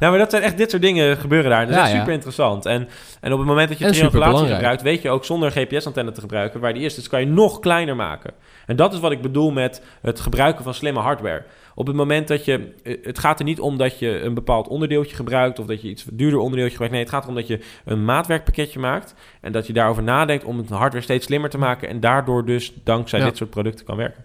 Nou, 0.00 0.12
maar 0.12 0.18
dat 0.18 0.30
zijn 0.30 0.42
echt 0.42 0.56
dit 0.56 0.70
soort 0.70 0.82
dingen 0.82 1.16
gebeuren 1.16 1.50
daar. 1.50 1.66
Dat 1.66 1.74
is 1.74 1.82
echt 1.82 1.90
super 1.90 2.12
interessant. 2.12 2.66
En, 2.66 2.88
en 3.20 3.32
op 3.32 3.38
het 3.38 3.48
moment 3.48 3.68
dat 3.68 3.78
je 3.78 3.90
triangulatie 3.90 4.46
gebruikt, 4.46 4.82
weet 4.82 5.02
je 5.02 5.10
ook 5.10 5.24
zonder 5.24 5.50
GPS-antenne 5.50 6.12
te 6.12 6.20
gebruiken 6.20 6.60
waar 6.60 6.74
die 6.74 6.84
is. 6.84 6.94
Dus 6.94 7.08
kan 7.08 7.20
je 7.20 7.26
nog 7.26 7.58
kleiner 7.58 7.96
maken. 7.96 8.32
En 8.66 8.76
dat 8.76 8.92
is 8.92 9.00
wat 9.00 9.12
ik 9.12 9.22
bedoel 9.22 9.50
met 9.50 9.82
het 10.02 10.20
gebruiken 10.20 10.64
van 10.64 10.74
slimme 10.74 11.00
hardware. 11.00 11.42
Op 11.74 11.86
het 11.86 11.96
moment 11.96 12.28
dat 12.28 12.44
je. 12.44 12.74
eh, 12.82 12.96
Het 13.04 13.18
gaat 13.18 13.38
er 13.38 13.44
niet 13.44 13.60
om 13.60 13.76
dat 13.78 13.98
je 13.98 14.20
een 14.20 14.34
bepaald 14.34 14.68
onderdeeltje 14.68 15.16
gebruikt 15.16 15.58
of 15.58 15.66
dat 15.66 15.82
je 15.82 15.88
iets 15.88 16.04
duurder 16.12 16.38
onderdeeltje 16.38 16.70
gebruikt. 16.76 16.94
Nee, 16.94 17.02
het 17.04 17.12
gaat 17.12 17.22
erom 17.22 17.34
dat 17.34 17.46
je 17.46 17.58
een 17.84 18.04
maatwerkpakketje 18.04 18.78
maakt. 18.78 19.14
En 19.40 19.52
dat 19.52 19.66
je 19.66 19.72
daarover 19.72 20.02
nadenkt 20.02 20.44
om 20.44 20.58
het 20.58 20.68
hardware 20.68 21.04
steeds 21.04 21.26
slimmer 21.26 21.50
te 21.50 21.58
maken. 21.58 21.88
En 21.88 22.00
daardoor 22.00 22.44
dus 22.44 22.72
dankzij 22.84 23.18
Ja. 23.18 23.24
dit 23.24 23.36
soort 23.36 23.50
producten 23.50 23.84
kan 23.86 23.96
werken. 23.96 24.24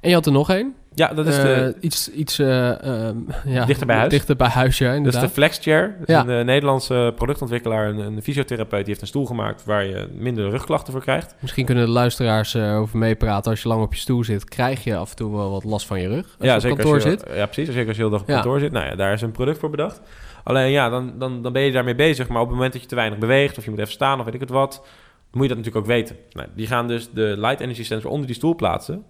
En 0.00 0.08
je 0.08 0.14
had 0.14 0.26
er 0.26 0.32
nog 0.32 0.50
één. 0.50 0.74
Ja, 0.94 1.08
dat 1.14 1.26
is 1.26 1.34
de. 1.36 1.52
Eh, 1.52 1.82
iets 1.84 2.10
iets 2.10 2.38
eh, 2.38 2.84
ehm, 3.06 3.16
ja, 3.44 3.64
Dichter 3.64 3.86
bij 3.86 3.96
huis? 3.96 4.10
Dichter 4.10 4.36
bij 4.36 4.48
huis, 4.48 4.78
ja, 4.78 4.98
Dat 5.00 5.14
is 5.14 5.20
de 5.20 5.28
FlexChair. 5.28 5.94
Dat 5.98 6.08
is 6.08 6.14
Ja. 6.14 6.20
een 6.20 6.38
eh, 6.38 6.44
Nederlandse 6.44 7.12
productontwikkelaar, 7.16 7.88
een, 7.88 7.98
een 7.98 8.22
fysiotherapeut. 8.22 8.78
Die 8.80 8.88
heeft 8.88 9.00
een 9.00 9.06
stoel 9.06 9.26
gemaakt 9.26 9.64
waar 9.64 9.84
je 9.84 10.08
minder 10.14 10.50
rugklachten 10.50 10.92
voor 10.92 11.02
krijgt. 11.02 11.34
Misschien 11.38 11.64
kunnen 11.64 11.84
de 11.84 11.90
luisteraars 11.90 12.54
eh, 12.54 12.78
over 12.78 12.98
meepraten. 12.98 13.50
Als 13.50 13.62
je 13.62 13.68
lang 13.68 13.82
op 13.82 13.94
je 13.94 14.00
stoel 14.00 14.24
zit, 14.24 14.44
krijg 14.44 14.84
je 14.84 14.96
af 14.96 15.10
en 15.10 15.16
toe 15.16 15.36
wel 15.36 15.50
wat 15.50 15.64
last 15.64 15.86
van 15.86 16.00
je 16.00 16.08
rug. 16.08 16.36
Als 16.38 16.62
je 16.62 16.70
op 16.70 16.76
kantoor 16.76 16.94
als 16.94 17.02
je, 17.02 17.10
zit. 17.10 17.24
Ja, 17.34 17.46
precies. 17.46 17.72
Zeker 17.74 17.88
als 17.88 17.96
je 17.96 18.02
heel 18.02 18.10
de 18.10 18.16
dag 18.16 18.20
op 18.22 18.28
Ja. 18.28 18.34
kantoor 18.34 18.58
zit. 18.60 18.72
Nou 18.72 18.86
ja, 18.86 18.94
daar 18.94 19.12
is 19.12 19.22
een 19.22 19.30
product 19.32 19.58
voor 19.58 19.70
bedacht. 19.70 20.00
Alleen 20.44 20.70
ja, 20.70 20.88
dan, 20.88 21.12
dan, 21.18 21.42
dan 21.42 21.52
ben 21.52 21.62
je 21.62 21.72
daarmee 21.72 21.94
bezig. 21.94 22.28
Maar 22.28 22.40
op 22.40 22.46
het 22.46 22.54
moment 22.54 22.72
dat 22.72 22.82
je 22.82 22.88
te 22.88 22.94
weinig 22.94 23.18
beweegt 23.18 23.58
of 23.58 23.64
je 23.64 23.70
moet 23.70 23.78
even 23.78 23.92
staan 23.92 24.18
of 24.18 24.24
weet 24.24 24.34
ik 24.34 24.40
het 24.40 24.50
wat, 24.50 24.72
dan 24.72 25.40
moet 25.40 25.42
je 25.42 25.48
dat 25.48 25.56
natuurlijk 25.56 25.86
ook 25.86 25.92
weten. 25.92 26.16
Nou, 26.32 26.48
die 26.54 26.66
gaan 26.66 26.88
dus 26.88 27.08
de 27.14 27.34
light 27.38 27.60
energy 27.60 27.84
sensor 27.84 28.10
onder 28.10 28.26
die 28.26 28.34
stoel 28.36 28.54
plaatsen. 28.56 29.04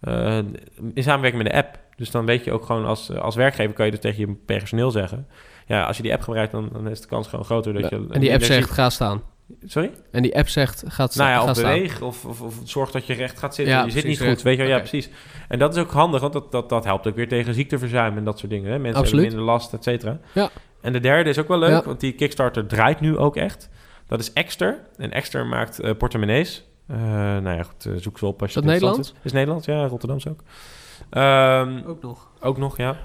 Eh, 0.00 0.38
in 0.94 1.02
samenwerking 1.02 1.42
met 1.42 1.52
de 1.52 1.58
app. 1.58 1.78
Dus 1.96 2.10
dan 2.10 2.26
weet 2.26 2.44
je 2.44 2.52
ook 2.52 2.64
gewoon 2.66 2.84
als, 2.86 3.12
als 3.12 3.34
werkgever 3.34 3.74
kan 3.74 3.84
je 3.84 3.90
dus 3.90 4.00
tegen 4.00 4.20
je 4.28 4.34
personeel 4.46 4.90
zeggen. 4.90 5.26
Ja, 5.66 5.84
als 5.84 5.96
je 5.96 6.02
die 6.02 6.12
app 6.12 6.22
gebruikt, 6.22 6.52
dan, 6.52 6.68
dan 6.72 6.88
is 6.88 7.00
de 7.00 7.06
kans 7.06 7.28
gewoon 7.28 7.44
groter 7.44 7.72
dat 7.72 7.90
je. 7.90 8.06
en 8.10 8.20
die 8.20 8.32
app 8.32 8.42
zegt, 8.42 8.70
ga 8.70 8.90
staan. 8.90 9.22
Sorry? 9.64 9.90
En 10.10 10.22
die 10.22 10.36
app 10.36 10.48
zegt, 10.48 10.84
gaat, 10.86 11.14
Nou 11.16 11.30
ja, 11.30 11.36
ga 11.36 11.50
of 11.50 11.56
staan. 11.56 11.72
beweeg, 11.72 12.00
of, 12.02 12.24
of, 12.24 12.40
of 12.40 12.54
zorg 12.64 12.90
dat 12.90 13.06
je 13.06 13.14
recht 13.14 13.38
gaat 13.38 13.54
zitten. 13.54 13.74
Ja, 13.74 13.84
je 13.84 13.90
zit 13.90 14.00
precies, 14.00 14.08
niet 14.08 14.18
goed, 14.18 14.26
recht. 14.28 14.42
weet 14.42 14.56
je 14.56 14.62
wel? 14.62 14.70
Ja, 14.72 14.78
precies. 14.78 15.08
En 15.48 15.58
dat 15.58 15.76
is 15.76 15.82
ook 15.82 15.90
handig, 15.90 16.20
want 16.20 16.32
dat, 16.32 16.52
dat, 16.52 16.68
dat 16.68 16.84
helpt 16.84 17.06
ook 17.06 17.14
weer 17.14 17.28
tegen 17.28 17.54
ziekteverzuim 17.54 18.16
en 18.16 18.24
dat 18.24 18.38
soort 18.38 18.50
dingen. 18.50 18.70
Hè? 18.72 18.78
Mensen 18.78 19.00
Absoluut. 19.00 19.24
hebben 19.24 19.36
minder 19.44 19.54
last, 19.54 19.72
et 19.72 19.82
cetera. 19.84 20.18
Ja. 20.32 20.50
En 20.80 20.92
de 20.92 21.00
derde 21.00 21.30
is 21.30 21.38
ook 21.38 21.48
wel 21.48 21.58
leuk, 21.58 21.70
Ja. 21.70 21.82
want 21.84 22.00
die 22.00 22.12
Kickstarter 22.12 22.66
draait 22.66 23.00
nu 23.00 23.16
ook 23.16 23.36
echt. 23.36 23.68
Dat 24.06 24.20
is 24.20 24.32
Exter. 24.32 24.80
En 24.96 25.10
Exter 25.12 25.46
maakt 25.46 25.78
eh, 25.80 25.90
portemonnees. 25.98 26.64
Eh, 26.86 26.96
nou 26.98 27.56
ja, 27.56 27.62
goed, 27.62 27.86
eh, 27.86 27.92
zoek 27.96 28.18
ze 28.18 28.26
op 28.26 28.42
als 28.42 28.52
je 28.52 28.58
Is 28.58 28.64
dat 28.64 28.72
Nederlands? 28.72 29.08
Is. 29.10 29.14
is 29.22 29.32
Nederlands, 29.32 29.66
ja, 29.66 29.86
Rotterdamse 29.86 30.28
ook. 30.28 30.40
Ehm, 31.10 31.80
Ook 31.86 32.02
nog. 32.02 32.28
ook 32.40 32.58
nog, 32.58 32.76
ja. 32.76 32.96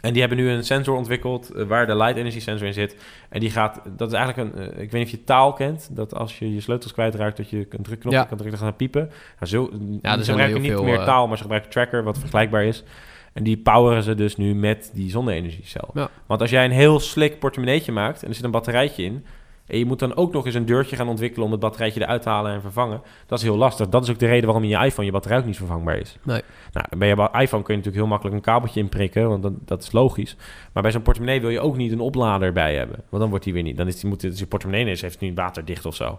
En 0.00 0.12
die 0.12 0.20
hebben 0.20 0.38
nu 0.38 0.50
een 0.50 0.64
sensor 0.64 0.96
ontwikkeld 0.96 1.50
eh, 1.50 1.66
waar 1.66 1.86
de 1.86 1.96
light 1.96 2.16
energy 2.16 2.40
sensor 2.40 2.66
in 2.66 2.72
zit. 2.72 2.96
En 3.28 3.40
die 3.40 3.50
gaat, 3.50 3.80
dat 3.96 4.08
is 4.12 4.14
eigenlijk 4.18 4.56
een, 4.56 4.64
ik 4.70 4.90
weet 4.90 4.92
niet 4.92 5.04
of 5.04 5.10
je 5.10 5.24
taal 5.24 5.52
kent, 5.52 5.88
dat 5.92 6.14
als 6.14 6.38
je 6.38 6.54
je 6.54 6.60
sleutels 6.60 6.92
kwijtraakt, 6.92 7.36
dat 7.36 7.50
je 7.50 7.66
een 7.70 7.82
drukknopje 7.82 8.18
Ja. 8.18 8.24
kan 8.24 8.36
drukken, 8.38 8.58
dan 8.58 8.58
gaat 8.58 8.78
het 8.78 8.90
piepen. 8.90 9.10
Nou, 9.40 9.46
zo, 9.46 9.70
er 10.02 10.24
ze 10.24 10.30
gebruiken 10.30 10.46
heel 10.46 10.58
niet 10.58 10.70
veel, 10.72 10.82
meer 10.82 11.04
taal, 11.04 11.26
maar 11.26 11.36
ze 11.36 11.42
gebruiken 11.42 11.70
tracker, 11.70 12.02
wat 12.02 12.18
vergelijkbaar 12.18 12.64
is. 12.64 12.84
En 13.32 13.44
die 13.44 13.56
poweren 13.56 14.02
ze 14.02 14.14
dus 14.14 14.36
nu 14.36 14.54
met 14.54 14.90
die 14.94 15.10
zonne-energiecel. 15.10 15.90
Ja. 15.94 16.08
Want 16.26 16.40
als 16.40 16.50
jij 16.50 16.64
een 16.64 16.70
heel 16.70 17.00
slik 17.00 17.38
portemonneetje 17.38 17.92
maakt 17.92 18.22
en 18.22 18.28
er 18.28 18.34
zit 18.34 18.44
een 18.44 18.50
batterijtje 18.50 19.02
in, 19.04 19.24
en 19.68 19.78
je 19.78 19.84
moet 19.84 19.98
dan 19.98 20.16
ook 20.16 20.32
nog 20.32 20.46
eens 20.46 20.54
een 20.54 20.66
deurtje 20.66 20.96
gaan 20.96 21.08
ontwikkelen 21.08 21.44
om 21.44 21.52
het 21.52 21.60
batterijtje 21.60 22.00
eruit 22.00 22.22
te 22.22 22.28
halen 22.28 22.52
en 22.52 22.60
vervangen. 22.60 23.02
Dat 23.26 23.38
is 23.38 23.44
heel 23.44 23.56
lastig. 23.56 23.88
Dat 23.88 24.02
is 24.02 24.10
ook 24.10 24.18
de 24.18 24.26
reden 24.26 24.44
waarom 24.44 24.62
in 24.62 24.68
je 24.68 24.84
iPhone 24.84 25.06
je 25.06 25.12
batterij 25.12 25.38
ook 25.38 25.44
niet 25.44 25.56
vervangbaar 25.56 25.96
is. 25.96 26.16
Nee. 26.22 26.42
Nou, 26.72 26.86
bij 26.96 27.08
je 27.08 27.14
iPhone 27.14 27.62
kun 27.62 27.74
je 27.74 27.80
natuurlijk 27.80 27.94
heel 27.94 28.06
makkelijk 28.06 28.36
een 28.36 28.42
kabeltje 28.42 28.80
inprikken, 28.80 29.28
want 29.28 29.48
dat 29.64 29.82
is 29.82 29.92
logisch. 29.92 30.36
Maar 30.72 30.82
bij 30.82 30.92
zo'n 30.92 31.02
portemonnee 31.02 31.40
wil 31.40 31.50
je 31.50 31.60
ook 31.60 31.76
niet 31.76 31.92
een 31.92 32.00
oplader 32.00 32.52
bij 32.52 32.74
hebben. 32.74 32.96
Want 33.08 33.22
dan 33.22 33.30
wordt 33.30 33.44
die 33.44 33.52
weer 33.52 33.62
niet. 33.62 33.76
Dan 33.76 33.86
is 33.86 34.00
die, 34.00 34.08
moet, 34.08 34.20
dus 34.20 34.38
je 34.38 34.46
portemonnee 34.46 34.84
is, 34.84 35.02
heeft 35.02 35.20
niet 35.20 35.36
waterdicht 35.36 35.86
of 35.86 35.94
zo. 35.94 36.18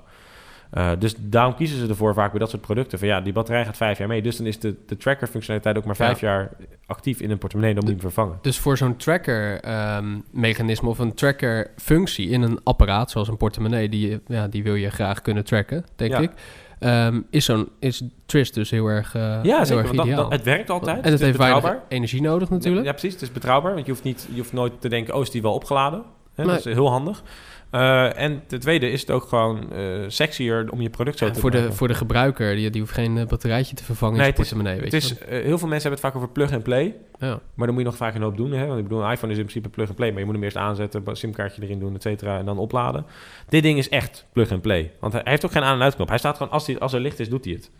Eh, 0.69 0.91
dus 0.99 1.15
daarom 1.19 1.55
kiezen 1.55 1.77
ze 1.79 1.87
ervoor 1.87 2.13
vaak 2.13 2.29
bij 2.31 2.39
dat 2.39 2.49
soort 2.49 2.61
producten. 2.61 2.99
Van 2.99 3.07
ja, 3.07 3.21
die 3.21 3.33
batterij 3.33 3.65
gaat 3.65 3.77
vijf 3.77 3.97
jaar 3.97 4.07
mee. 4.07 4.21
Dus 4.21 4.37
dan 4.37 4.45
is 4.45 4.59
de, 4.59 4.75
de 4.85 4.97
tracker-functionaliteit 4.97 5.77
ook 5.77 5.85
maar 5.85 5.95
vijf 5.95 6.19
jaar 6.19 6.51
actief 6.85 7.19
in 7.19 7.31
een 7.31 7.37
portemonnee. 7.37 7.73
Dan 7.73 7.83
moet 7.83 7.93
je 7.93 7.99
hem 8.01 8.11
vervangen. 8.11 8.37
Dus 8.41 8.59
voor 8.59 8.77
zo'n 8.77 8.95
tracker-mechanisme 8.95 10.89
of 10.89 10.99
een 10.99 11.13
tracker-functie 11.13 12.29
in 12.29 12.41
een 12.41 12.59
apparaat, 12.63 13.11
zoals 13.11 13.27
een 13.27 13.37
portemonnee, 13.37 13.89
die, 13.89 14.19
ja, 14.27 14.47
die 14.47 14.63
wil 14.63 14.75
je 14.75 14.89
graag 14.89 15.21
kunnen 15.21 15.45
tracken, 15.45 15.83
denk 15.95 16.11
Ja. 16.11 16.19
ik. 16.19 16.31
Ehm, 16.79 17.21
is 17.29 17.45
zo'n 17.45 17.69
is 17.79 18.03
Trist 18.25 18.53
dus 18.53 18.69
heel 18.69 18.87
erg, 18.87 19.15
eh 19.15 19.21
Ja, 19.21 19.55
heel 19.55 19.65
zeker. 19.65 19.77
erg 19.77 19.83
Want 19.85 19.95
dat, 19.97 20.05
ideaal. 20.05 20.21
dat- 20.23 20.31
het 20.31 20.43
werkt 20.43 20.69
altijd. 20.69 20.97
en 20.97 21.03
het, 21.03 21.13
is 21.13 21.25
heeft 21.25 21.37
weinig 21.37 21.61
betrouwbaar. 21.61 21.87
energie 21.89 22.21
nodig 22.21 22.49
natuurlijk. 22.49 22.85
Ja, 22.85 22.91
precies. 22.91 23.13
Het 23.13 23.21
is 23.21 23.31
betrouwbaar. 23.31 23.73
Want 23.73 23.85
je 23.85 23.91
hoeft, 23.91 24.03
niet, 24.03 24.27
je 24.31 24.37
hoeft 24.37 24.53
nooit 24.53 24.81
te 24.81 24.89
denken, 24.89 25.15
oh, 25.15 25.21
is 25.21 25.31
die 25.31 25.41
wel 25.41 25.53
opgeladen? 25.53 26.03
Hè. 26.39 26.45
Dat 26.45 26.65
is 26.65 26.73
heel 26.73 26.89
handig. 26.89 27.23
Eh, 27.69 28.17
en 28.19 28.41
ten 28.47 28.59
tweede 28.59 28.91
is 28.91 29.01
het 29.01 29.11
ook 29.11 29.23
gewoon 29.23 29.71
eh 29.73 29.83
sexier 30.07 30.67
om 30.71 30.81
je 30.81 30.89
product 30.89 31.17
zo 31.17 31.25
Ja, 31.25 31.31
te 31.31 31.39
voor, 31.39 31.51
de, 31.51 31.71
voor 31.71 31.87
de 31.87 31.93
gebruiker, 31.93 32.55
die, 32.55 32.69
die 32.69 32.81
hoeft 32.81 32.93
geen 32.93 33.17
eh, 33.17 33.25
batterijtje 33.27 33.75
te 33.75 33.83
vervangen 33.83 34.17
Nee, 34.17 34.27
in 34.27 34.33
het 34.35 34.47
zijn 34.47 34.59
is- 34.59 34.63
portemonnee. 34.65 34.91
Het 34.91 35.03
is, 35.03 35.39
heel 35.45 35.57
veel 35.57 35.67
mensen 35.67 35.89
hebben 35.89 35.91
het 35.91 35.99
vaak 35.99 36.15
over 36.15 36.29
plug-and-play. 36.29 36.95
ja. 37.19 37.39
Maar 37.53 37.65
dan 37.67 37.69
moet 37.75 37.77
je 37.83 37.89
nog 37.89 37.97
vaak 37.97 38.15
een 38.15 38.21
hoop 38.21 38.37
doen. 38.37 38.51
Hè? 38.51 38.65
Want 38.65 38.77
ik 38.79 38.83
bedoel, 38.87 39.03
een 39.03 39.11
iPhone 39.11 39.31
is 39.31 39.37
in 39.37 39.43
principe 39.45 39.69
plug-and-play. 39.69 40.09
Maar 40.09 40.19
je 40.19 40.25
moet 40.25 40.33
hem 40.35 40.43
eerst 40.43 40.57
aanzetten, 40.57 41.01
een 41.05 41.15
simkaartje 41.15 41.61
erin 41.63 41.79
doen, 41.79 41.95
et 41.95 42.01
cetera. 42.01 42.37
En 42.37 42.45
dan 42.45 42.57
opladen. 42.57 43.05
Dit 43.49 43.63
ding 43.63 43.77
is 43.77 43.89
echt 43.89 44.25
plug-and-play. 44.33 44.91
Want 44.99 45.13
hij 45.13 45.21
heeft 45.25 45.45
ook 45.45 45.51
geen 45.51 45.63
aan- 45.63 45.75
en 45.75 45.81
uitknop. 45.83 46.07
Hij 46.09 46.17
staat 46.17 46.37
gewoon, 46.37 46.51
als, 46.51 46.67
hij, 46.67 46.79
als 46.79 46.93
er 46.93 46.99
licht 46.99 47.19
is, 47.19 47.29
doet 47.29 47.45
hij 47.45 47.53
het. 47.53 47.71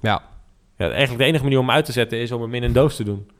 ja, 0.00 0.22
Ja, 0.76 0.86
eigenlijk 0.90 1.18
de 1.18 1.24
enige 1.24 1.42
manier 1.42 1.58
om 1.58 1.66
hem 1.66 1.74
uit 1.74 1.84
te 1.84 1.92
zetten 1.92 2.18
is 2.18 2.32
om 2.32 2.42
hem 2.42 2.54
in 2.54 2.62
een 2.62 2.72
doos 2.72 2.96
te 2.96 3.04
doen. 3.04 3.30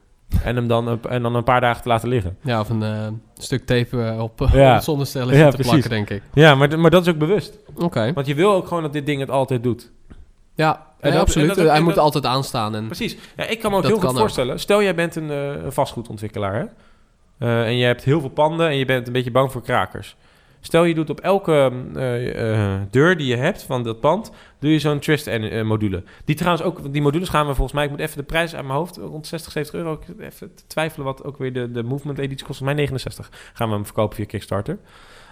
En 0.43 0.57
hem 0.57 0.69
dan, 0.69 0.89
een- 0.89 1.03
en 1.09 1.23
dan 1.23 1.35
een 1.35 1.45
paar 1.45 1.61
dagen 1.61 1.83
te 1.83 1.89
laten 1.89 2.09
liggen. 2.09 2.37
ja, 2.43 2.61
of 2.61 2.69
een 2.71 2.83
eh, 2.83 3.07
stuk 3.35 3.67
tape 3.67 4.03
eh, 4.05 4.21
op, 4.23 4.49
Ja. 4.53 4.75
het 4.75 4.85
zonnestelletje 4.85 5.39
Ja, 5.39 5.51
te 5.51 5.57
precies. 5.57 5.71
plakken, 5.73 5.91
denk 5.91 6.11
ik. 6.11 6.23
Ja, 6.35 6.55
maar, 6.55 6.79
maar 6.79 6.91
dat 6.91 7.03
is 7.07 7.13
ook 7.13 7.19
bewust. 7.19 7.59
Oké, 7.77 8.13
Want 8.13 8.27
je 8.27 8.35
wil 8.35 8.53
ook 8.53 8.67
gewoon 8.67 8.83
dat 8.83 8.93
dit 8.93 9.07
ding 9.07 9.21
het 9.21 9.31
altijd 9.31 9.63
doet. 9.63 9.91
ja, 10.55 10.87
En 11.01 11.13
dat- 11.13 11.21
absoluut. 11.21 11.49
en 11.51 11.55
dat 11.57 11.65
ook- 11.65 11.71
Hij 11.71 11.81
moet 11.81 11.95
dat- 11.95 12.05
altijd 12.05 12.27
aanstaan. 12.27 12.75
En, 12.75 12.87
Precies. 12.87 13.17
Ja, 13.37 13.45
ik 13.47 13.61
kan 13.61 13.71
me 13.71 13.77
ook 13.77 13.83
heel 13.85 13.99
goed 13.99 14.09
ook. 14.11 14.19
voorstellen. 14.19 14.61
Stel, 14.61 14.83
jij 14.83 14.95
bent 14.95 15.17
een, 15.17 15.31
eh, 15.31 15.51
vastgoedontwikkelaar. 15.69 16.55
Hè? 16.55 17.65
En 17.65 17.77
je 17.77 17.85
hebt 17.85 18.05
heel 18.05 18.21
veel 18.21 18.29
panden 18.29 18.69
en 18.69 18.77
je 18.77 18.85
bent 18.85 19.07
een 19.07 19.13
beetje 19.13 19.31
bang 19.31 19.53
voor 19.53 19.63
krakers. 19.63 20.17
Stel, 20.69 20.85
je 20.85 20.95
doet 20.95 21.11
op 21.11 21.21
elke 21.21 21.73
eh, 21.95 22.75
eh, 22.75 22.81
deur 22.91 23.17
die 23.17 23.27
je 23.27 23.37
hebt 23.37 23.63
van 23.63 23.83
dat 23.83 24.01
pand, 24.01 24.31
doe 24.59 24.73
je 24.73 24.79
zo'n 24.79 24.99
Trist-module. 24.99 26.03
die 26.25 26.37
trouwens 26.37 26.65
ook, 26.65 26.93
die 26.93 27.03
modules 27.03 27.29
gaan 27.29 27.47
we 27.47 27.55
volgens 27.55 27.73
mij, 27.73 27.85
ik 27.85 27.91
moet 27.91 28.01
even 28.01 28.17
de 28.17 28.23
prijs 28.23 28.55
uit 28.55 28.65
mijn 28.65 28.79
hoofd, 28.79 28.97
rond 28.97 29.27
60, 29.27 29.53
70 29.53 29.81
euro. 29.81 29.93
Ik 29.93 30.21
even 30.21 30.51
twijfelen 30.67 31.07
wat 31.07 31.25
ook 31.25 31.39
weer 31.39 31.53
de, 31.53 31.71
de 31.71 31.83
Movement 31.83 32.19
editie 32.19 32.47
kost. 32.47 32.59
Volgens 32.59 32.77
mij 32.77 32.87
69 32.87 33.31
gaan 33.53 33.69
we 33.69 33.75
hem 33.75 33.85
verkopen 33.85 34.17
via 34.17 34.25
Kickstarter. 34.25 34.79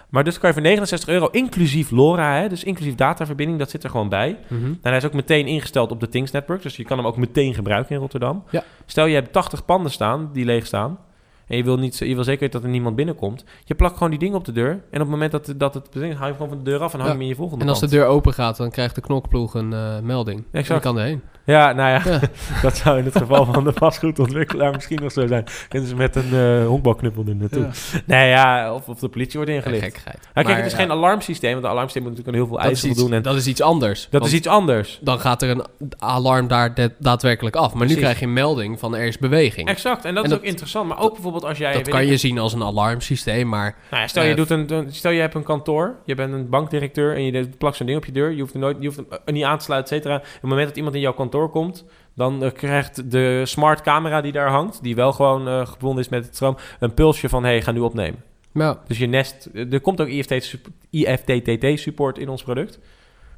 Maar 0.09 0.23
dus 0.23 0.39
kan 0.39 0.49
je 0.49 0.55
voor 0.55 0.63
69 0.63 1.09
euro, 1.09 1.27
inclusief 1.27 1.91
LoRa, 1.91 2.35
hè, 2.41 2.49
dus 2.49 2.63
inclusief 2.63 2.95
dataverbinding, 2.95 3.59
dat 3.59 3.69
zit 3.69 3.83
er 3.83 3.89
gewoon 3.89 4.09
bij. 4.09 4.39
Mhm. 4.47 4.65
En 4.65 4.77
hij 4.81 4.97
is 4.97 5.05
ook 5.05 5.13
meteen 5.13 5.47
ingesteld 5.47 5.91
op 5.91 5.99
de 5.99 6.09
Things 6.09 6.31
Network. 6.31 6.61
Dus 6.61 6.75
je 6.75 6.83
kan 6.83 6.97
hem 6.97 7.07
ook 7.07 7.17
meteen 7.17 7.53
gebruiken 7.53 7.95
in 7.95 8.01
Rotterdam. 8.01 8.43
Ja. 8.49 8.63
Stel 8.85 9.05
je 9.05 9.15
hebt 9.15 9.31
80 9.31 9.65
panden 9.65 9.91
staan 9.91 10.29
die 10.33 10.45
leeg 10.45 10.65
staan. 10.65 10.99
En 11.47 11.57
je 11.57 11.63
wil, 11.63 11.77
niet, 11.77 11.97
je 11.97 12.15
wil 12.15 12.23
zeker 12.23 12.39
weten 12.39 12.51
dat 12.59 12.63
er 12.63 12.69
niemand 12.69 12.95
binnenkomt. 12.95 13.43
Je 13.63 13.75
plakt 13.75 13.93
gewoon 13.93 14.09
die 14.09 14.19
ding 14.19 14.35
op 14.35 14.45
de 14.45 14.51
deur. 14.51 14.69
En 14.69 14.77
op 14.79 14.99
het 14.99 15.07
moment 15.09 15.31
dat, 15.31 15.53
dat 15.57 15.73
het 15.73 15.87
haal 15.93 16.03
je 16.27 16.33
gewoon 16.33 16.49
van 16.49 16.57
de 16.57 16.63
deur 16.63 16.79
af 16.79 16.93
en 16.93 16.99
hang 16.99 17.01
je 17.01 17.03
Ja. 17.03 17.11
hem 17.11 17.21
in 17.21 17.27
je 17.27 17.35
volgende 17.35 17.63
En 17.63 17.69
als 17.69 17.79
de 17.79 17.87
deur 17.87 18.05
open 18.05 18.33
gaat, 18.33 18.57
dan 18.57 18.69
krijgt 18.71 18.95
de 18.95 19.01
knokploeg 19.01 19.53
een 19.53 19.73
eh, 19.73 19.99
melding. 19.99 20.39
En 20.39 20.59
Exact. 20.59 20.83
die 20.83 20.91
kan 20.91 21.01
erheen. 21.01 21.21
Ja, 21.47 21.71
nou 21.73 21.89
ja, 21.89 22.01
Ja. 22.11 22.19
dat 22.61 22.77
zou 22.77 22.97
in 22.97 23.05
het 23.05 23.17
geval 23.17 23.45
van 23.45 23.63
de 23.63 23.73
vastgoedontwikkelaar 23.73 24.71
misschien 24.73 24.99
nog 25.01 25.11
zo 25.11 25.27
zijn. 25.27 25.45
Kunnen 25.67 25.89
ze 25.89 25.95
met 25.95 26.15
een 26.15 26.33
eh 26.33 26.65
honkbalknuppel 26.67 27.23
er 27.27 27.35
naartoe. 27.35 27.67
Nee, 28.05 28.29
ja, 28.29 28.73
of, 28.73 28.87
of 28.87 28.99
de 28.99 29.07
politie 29.09 29.35
wordt 29.35 29.51
ingelicht. 29.51 29.81
Ja, 30.05 30.11
kijk, 30.33 30.47
Maar, 30.47 30.55
het 30.57 30.65
is 30.65 30.73
geen 30.73 30.91
alarmsysteem. 30.91 31.51
Want 31.51 31.63
een 31.63 31.69
alarmsysteem 31.69 32.03
moet 32.03 32.11
natuurlijk 32.17 32.37
aan 32.37 32.43
heel 32.47 32.57
veel 32.57 32.67
eisen 32.67 32.95
voldoen. 32.95 33.13
En 33.13 33.21
dat 33.21 33.35
is 33.35 33.47
iets 33.47 33.61
anders. 33.61 34.07
dat 34.09 34.25
is 34.25 34.33
iets 34.33 34.47
anders. 34.47 34.99
Dan 35.01 35.19
gaat 35.19 35.41
er 35.41 35.49
een 35.49 35.63
alarm 35.99 36.47
daar 36.47 36.73
da- 36.73 36.89
daadwerkelijk 36.99 37.55
af. 37.55 37.67
Maar 37.69 37.77
Precies. 37.77 37.95
nu 37.95 38.01
krijg 38.01 38.19
je 38.19 38.25
een 38.25 38.33
melding 38.33 38.79
van 38.79 38.95
er 38.95 39.05
is 39.05 39.17
beweging. 39.17 39.67
Exact, 39.69 40.05
en 40.05 40.13
dat 40.15 40.23
En 40.23 40.23
is 40.23 40.29
dat- 40.29 40.39
ook 40.39 40.45
interessant. 40.45 40.87
Maar 40.87 40.99
ook 40.99 41.13
bijvoorbeeld 41.13 41.45
als 41.45 41.57
jij... 41.57 41.73
dat 41.73 41.87
kan 41.87 42.05
je 42.05 42.17
zien 42.17 42.39
als 42.39 42.53
een 42.53 42.63
alarmsysteem, 42.63 43.47
maar 43.49 43.75
Nou 43.89 44.01
ja, 44.01 44.07
stel, 44.07 44.23
je 44.23 44.29
Eh, 44.29 44.35
doet 44.35 44.49
een, 44.49 44.73
een- 44.73 44.93
stel 44.93 45.11
je 45.11 45.21
hebt 45.21 45.35
een 45.35 45.43
kantoor, 45.43 45.95
je 46.05 46.15
bent 46.15 46.33
een 46.33 46.49
bankdirecteur 46.49 47.15
en 47.15 47.23
je 47.23 47.49
plakt 47.57 47.75
zo'n 47.75 47.85
ding 47.85 47.97
op 47.97 48.05
je 48.05 48.11
deur. 48.11 48.31
Je 48.31 48.39
hoeft, 48.41 48.53
er 48.53 48.59
nooit, 48.59 48.77
je 48.79 48.85
hoeft 48.85 48.97
hem 48.97 49.05
eh, 49.25 49.33
niet 49.33 49.43
aan 49.43 49.57
te 49.57 49.63
sluiten, 49.63 49.95
et 49.97 50.03
cetera. 50.03 50.15
Op 50.19 50.23
het 50.33 50.41
moment 50.49 50.67
dat 50.67 50.77
iemand 50.77 50.95
in 50.95 51.01
jouw 51.01 51.13
kantoor 51.13 51.36
kantoor 51.37 51.49
komt, 51.49 51.85
dan 52.15 52.43
eh, 52.43 52.51
krijgt 52.51 53.11
de 53.11 53.41
smart 53.45 53.81
camera 53.81 54.21
die 54.21 54.31
daar 54.31 54.49
hangt, 54.49 54.83
die 54.83 54.95
wel 54.95 55.11
gewoon 55.11 55.47
eh, 55.47 55.65
gebonden 55.67 56.03
is 56.03 56.09
met 56.09 56.25
het 56.25 56.35
stroom, 56.35 56.57
een 56.79 56.93
pulsje 56.93 57.29
van 57.29 57.43
hey, 57.43 57.61
ga 57.61 57.71
nu 57.71 57.79
opnemen. 57.79 58.23
Nou, 58.51 58.77
Dus 58.87 58.97
je 58.97 59.05
Nest, 59.07 59.49
er 59.71 59.81
komt 59.81 60.01
ook 60.01 60.07
IFTTT 60.07 60.43
sup- 60.43 60.67
IFTTT 60.89 61.79
support 61.79 62.17
in 62.17 62.29
ons 62.29 62.43
product. 62.43 62.79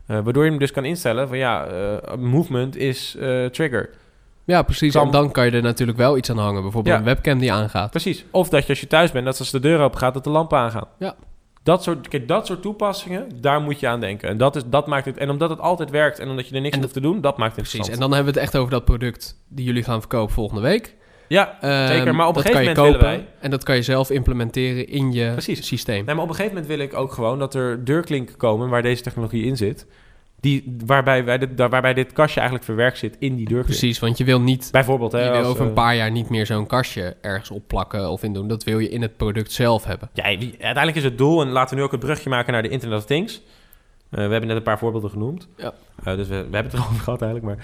Eh, 0.07 0.19
waardoor 0.23 0.43
je 0.43 0.49
hem 0.49 0.59
dus 0.59 0.71
kan 0.71 0.85
instellen 0.85 1.27
van 1.27 1.37
ja, 1.37 1.65
eh, 1.65 2.15
movement 2.17 2.75
is 2.75 3.15
eh, 3.19 3.45
trigger. 3.45 3.89
ja, 4.45 4.61
precies. 4.61 4.93
Kan- 4.93 5.05
En 5.05 5.11
dan 5.11 5.31
kan 5.31 5.45
je 5.45 5.51
er 5.51 5.61
natuurlijk 5.61 5.97
wel 5.97 6.17
iets 6.17 6.29
aan 6.29 6.37
hangen. 6.37 6.61
Bijvoorbeeld 6.61 6.93
Ja. 6.95 6.99
een 7.01 7.07
webcam 7.07 7.39
die 7.39 7.51
aangaat. 7.53 7.89
Precies. 7.89 8.25
Of 8.31 8.49
dat 8.49 8.63
je 8.63 8.69
als 8.69 8.79
je 8.79 8.87
thuis 8.87 9.11
bent, 9.11 9.25
dat 9.25 9.39
als 9.39 9.51
de 9.51 9.59
deur 9.59 9.79
open 9.79 9.99
gaat, 9.99 10.13
dat 10.13 10.23
de 10.23 10.29
lampen 10.29 10.57
aangaan. 10.57 10.87
Ja. 10.99 11.15
Dat 11.63 11.83
soort, 11.83 12.07
kijk, 12.07 12.27
dat 12.27 12.45
soort 12.47 12.61
toepassingen, 12.61 13.29
daar 13.41 13.61
moet 13.61 13.79
je 13.79 13.87
aan 13.87 13.99
denken. 13.99 14.29
En 14.29 14.37
dat, 14.37 14.55
is, 14.55 14.61
dat 14.65 14.87
maakt 14.87 15.05
het. 15.05 15.17
En 15.17 15.29
omdat 15.29 15.49
het 15.49 15.59
altijd 15.59 15.89
werkt 15.89 16.19
en 16.19 16.29
omdat 16.29 16.47
je 16.47 16.55
er 16.55 16.61
niks 16.61 16.75
aan 16.75 16.81
hoeft 16.81 16.93
te 16.93 17.01
doen, 17.01 17.21
dat 17.21 17.37
maakt 17.37 17.55
het 17.55 17.67
Precies. 17.69 17.89
En 17.93 17.99
dan 17.99 18.13
hebben 18.13 18.33
we 18.33 18.39
het 18.39 18.49
echt 18.49 18.57
over 18.57 18.71
dat 18.71 18.85
product 18.85 19.41
die 19.47 19.65
jullie 19.65 19.83
gaan 19.83 19.99
verkopen 19.99 20.33
volgende 20.33 20.61
week. 20.61 20.95
ja, 21.27 21.57
Ehm, 21.61 21.87
Zeker, 21.87 22.15
maar 22.15 22.27
op 22.27 22.35
een 22.35 22.41
gegeven 22.41 22.65
moment 22.65 22.77
kopen 22.87 23.09
willen 23.09 23.25
en 23.39 23.49
dat 23.51 23.63
kan 23.63 23.75
je 23.75 23.81
zelf 23.81 24.09
implementeren 24.09 24.87
in 24.87 25.11
je 25.11 25.31
Precies. 25.31 25.67
systeem. 25.67 26.05
nee, 26.05 26.15
maar 26.15 26.23
op 26.23 26.29
een 26.29 26.35
gegeven 26.35 26.53
moment 26.61 26.77
wil 26.77 26.85
ik 26.85 26.93
ook 26.93 27.11
gewoon 27.11 27.39
dat 27.39 27.53
er 27.53 27.85
deurklinken 27.85 28.37
komen 28.37 28.69
waar 28.69 28.81
deze 28.81 29.03
technologie 29.03 29.43
in 29.45 29.57
zit. 29.57 29.85
Die, 30.39 30.75
waarbij, 30.85 31.23
wij 31.25 31.37
dit, 31.37 31.57
daar- 31.57 31.69
waarbij 31.69 31.93
dit 31.93 32.13
kastje 32.13 32.39
eigenlijk 32.39 32.69
verwerkt 32.69 32.97
zit 32.97 33.15
in 33.19 33.35
die 33.35 33.45
deurklink. 33.47 33.65
Precies, 33.79 33.99
want 33.99 34.17
je 34.17 34.23
wil 34.23 34.41
niet 34.41 34.69
Bijvoorbeeld, 34.71 35.11
hè, 35.11 35.23
je 35.25 35.31
wil 35.31 35.49
over 35.49 35.61
een 35.61 35.67
eh, 35.67 35.73
paar 35.73 35.95
jaar 35.95 36.11
niet 36.11 36.29
meer 36.29 36.45
zo'n 36.45 36.67
kastje 36.67 37.15
ergens 37.21 37.49
opplakken 37.51 38.09
of 38.09 38.23
in 38.23 38.33
doen. 38.33 38.47
Dat 38.47 38.63
wil 38.63 38.79
je 38.79 38.89
in 38.89 39.01
het 39.01 39.17
product 39.17 39.51
zelf 39.51 39.83
hebben. 39.85 40.09
Ja, 40.13 40.23
uiteindelijk 40.23 40.95
is 40.95 41.03
het 41.03 41.17
doel, 41.17 41.41
en 41.41 41.47
laten 41.49 41.69
we 41.69 41.75
nu 41.75 41.85
ook 41.85 41.91
het 41.91 41.99
brugje 41.99 42.29
maken 42.29 42.53
naar 42.53 42.61
de 42.61 42.69
Internet 42.69 42.97
of 42.97 43.05
Things. 43.05 43.41
Eh, 44.09 44.15
we 44.25 44.31
hebben 44.31 44.47
net 44.47 44.57
een 44.57 44.63
paar 44.63 44.79
voorbeelden 44.79 45.09
genoemd. 45.09 45.47
Ja. 45.57 45.73
Eh, 46.03 46.15
dus 46.15 46.27
we, 46.27 46.35
we 46.35 46.55
hebben 46.55 46.63
het 46.71 46.73
erover 46.73 46.99
gehad 47.03 47.21
eigenlijk. 47.21 47.55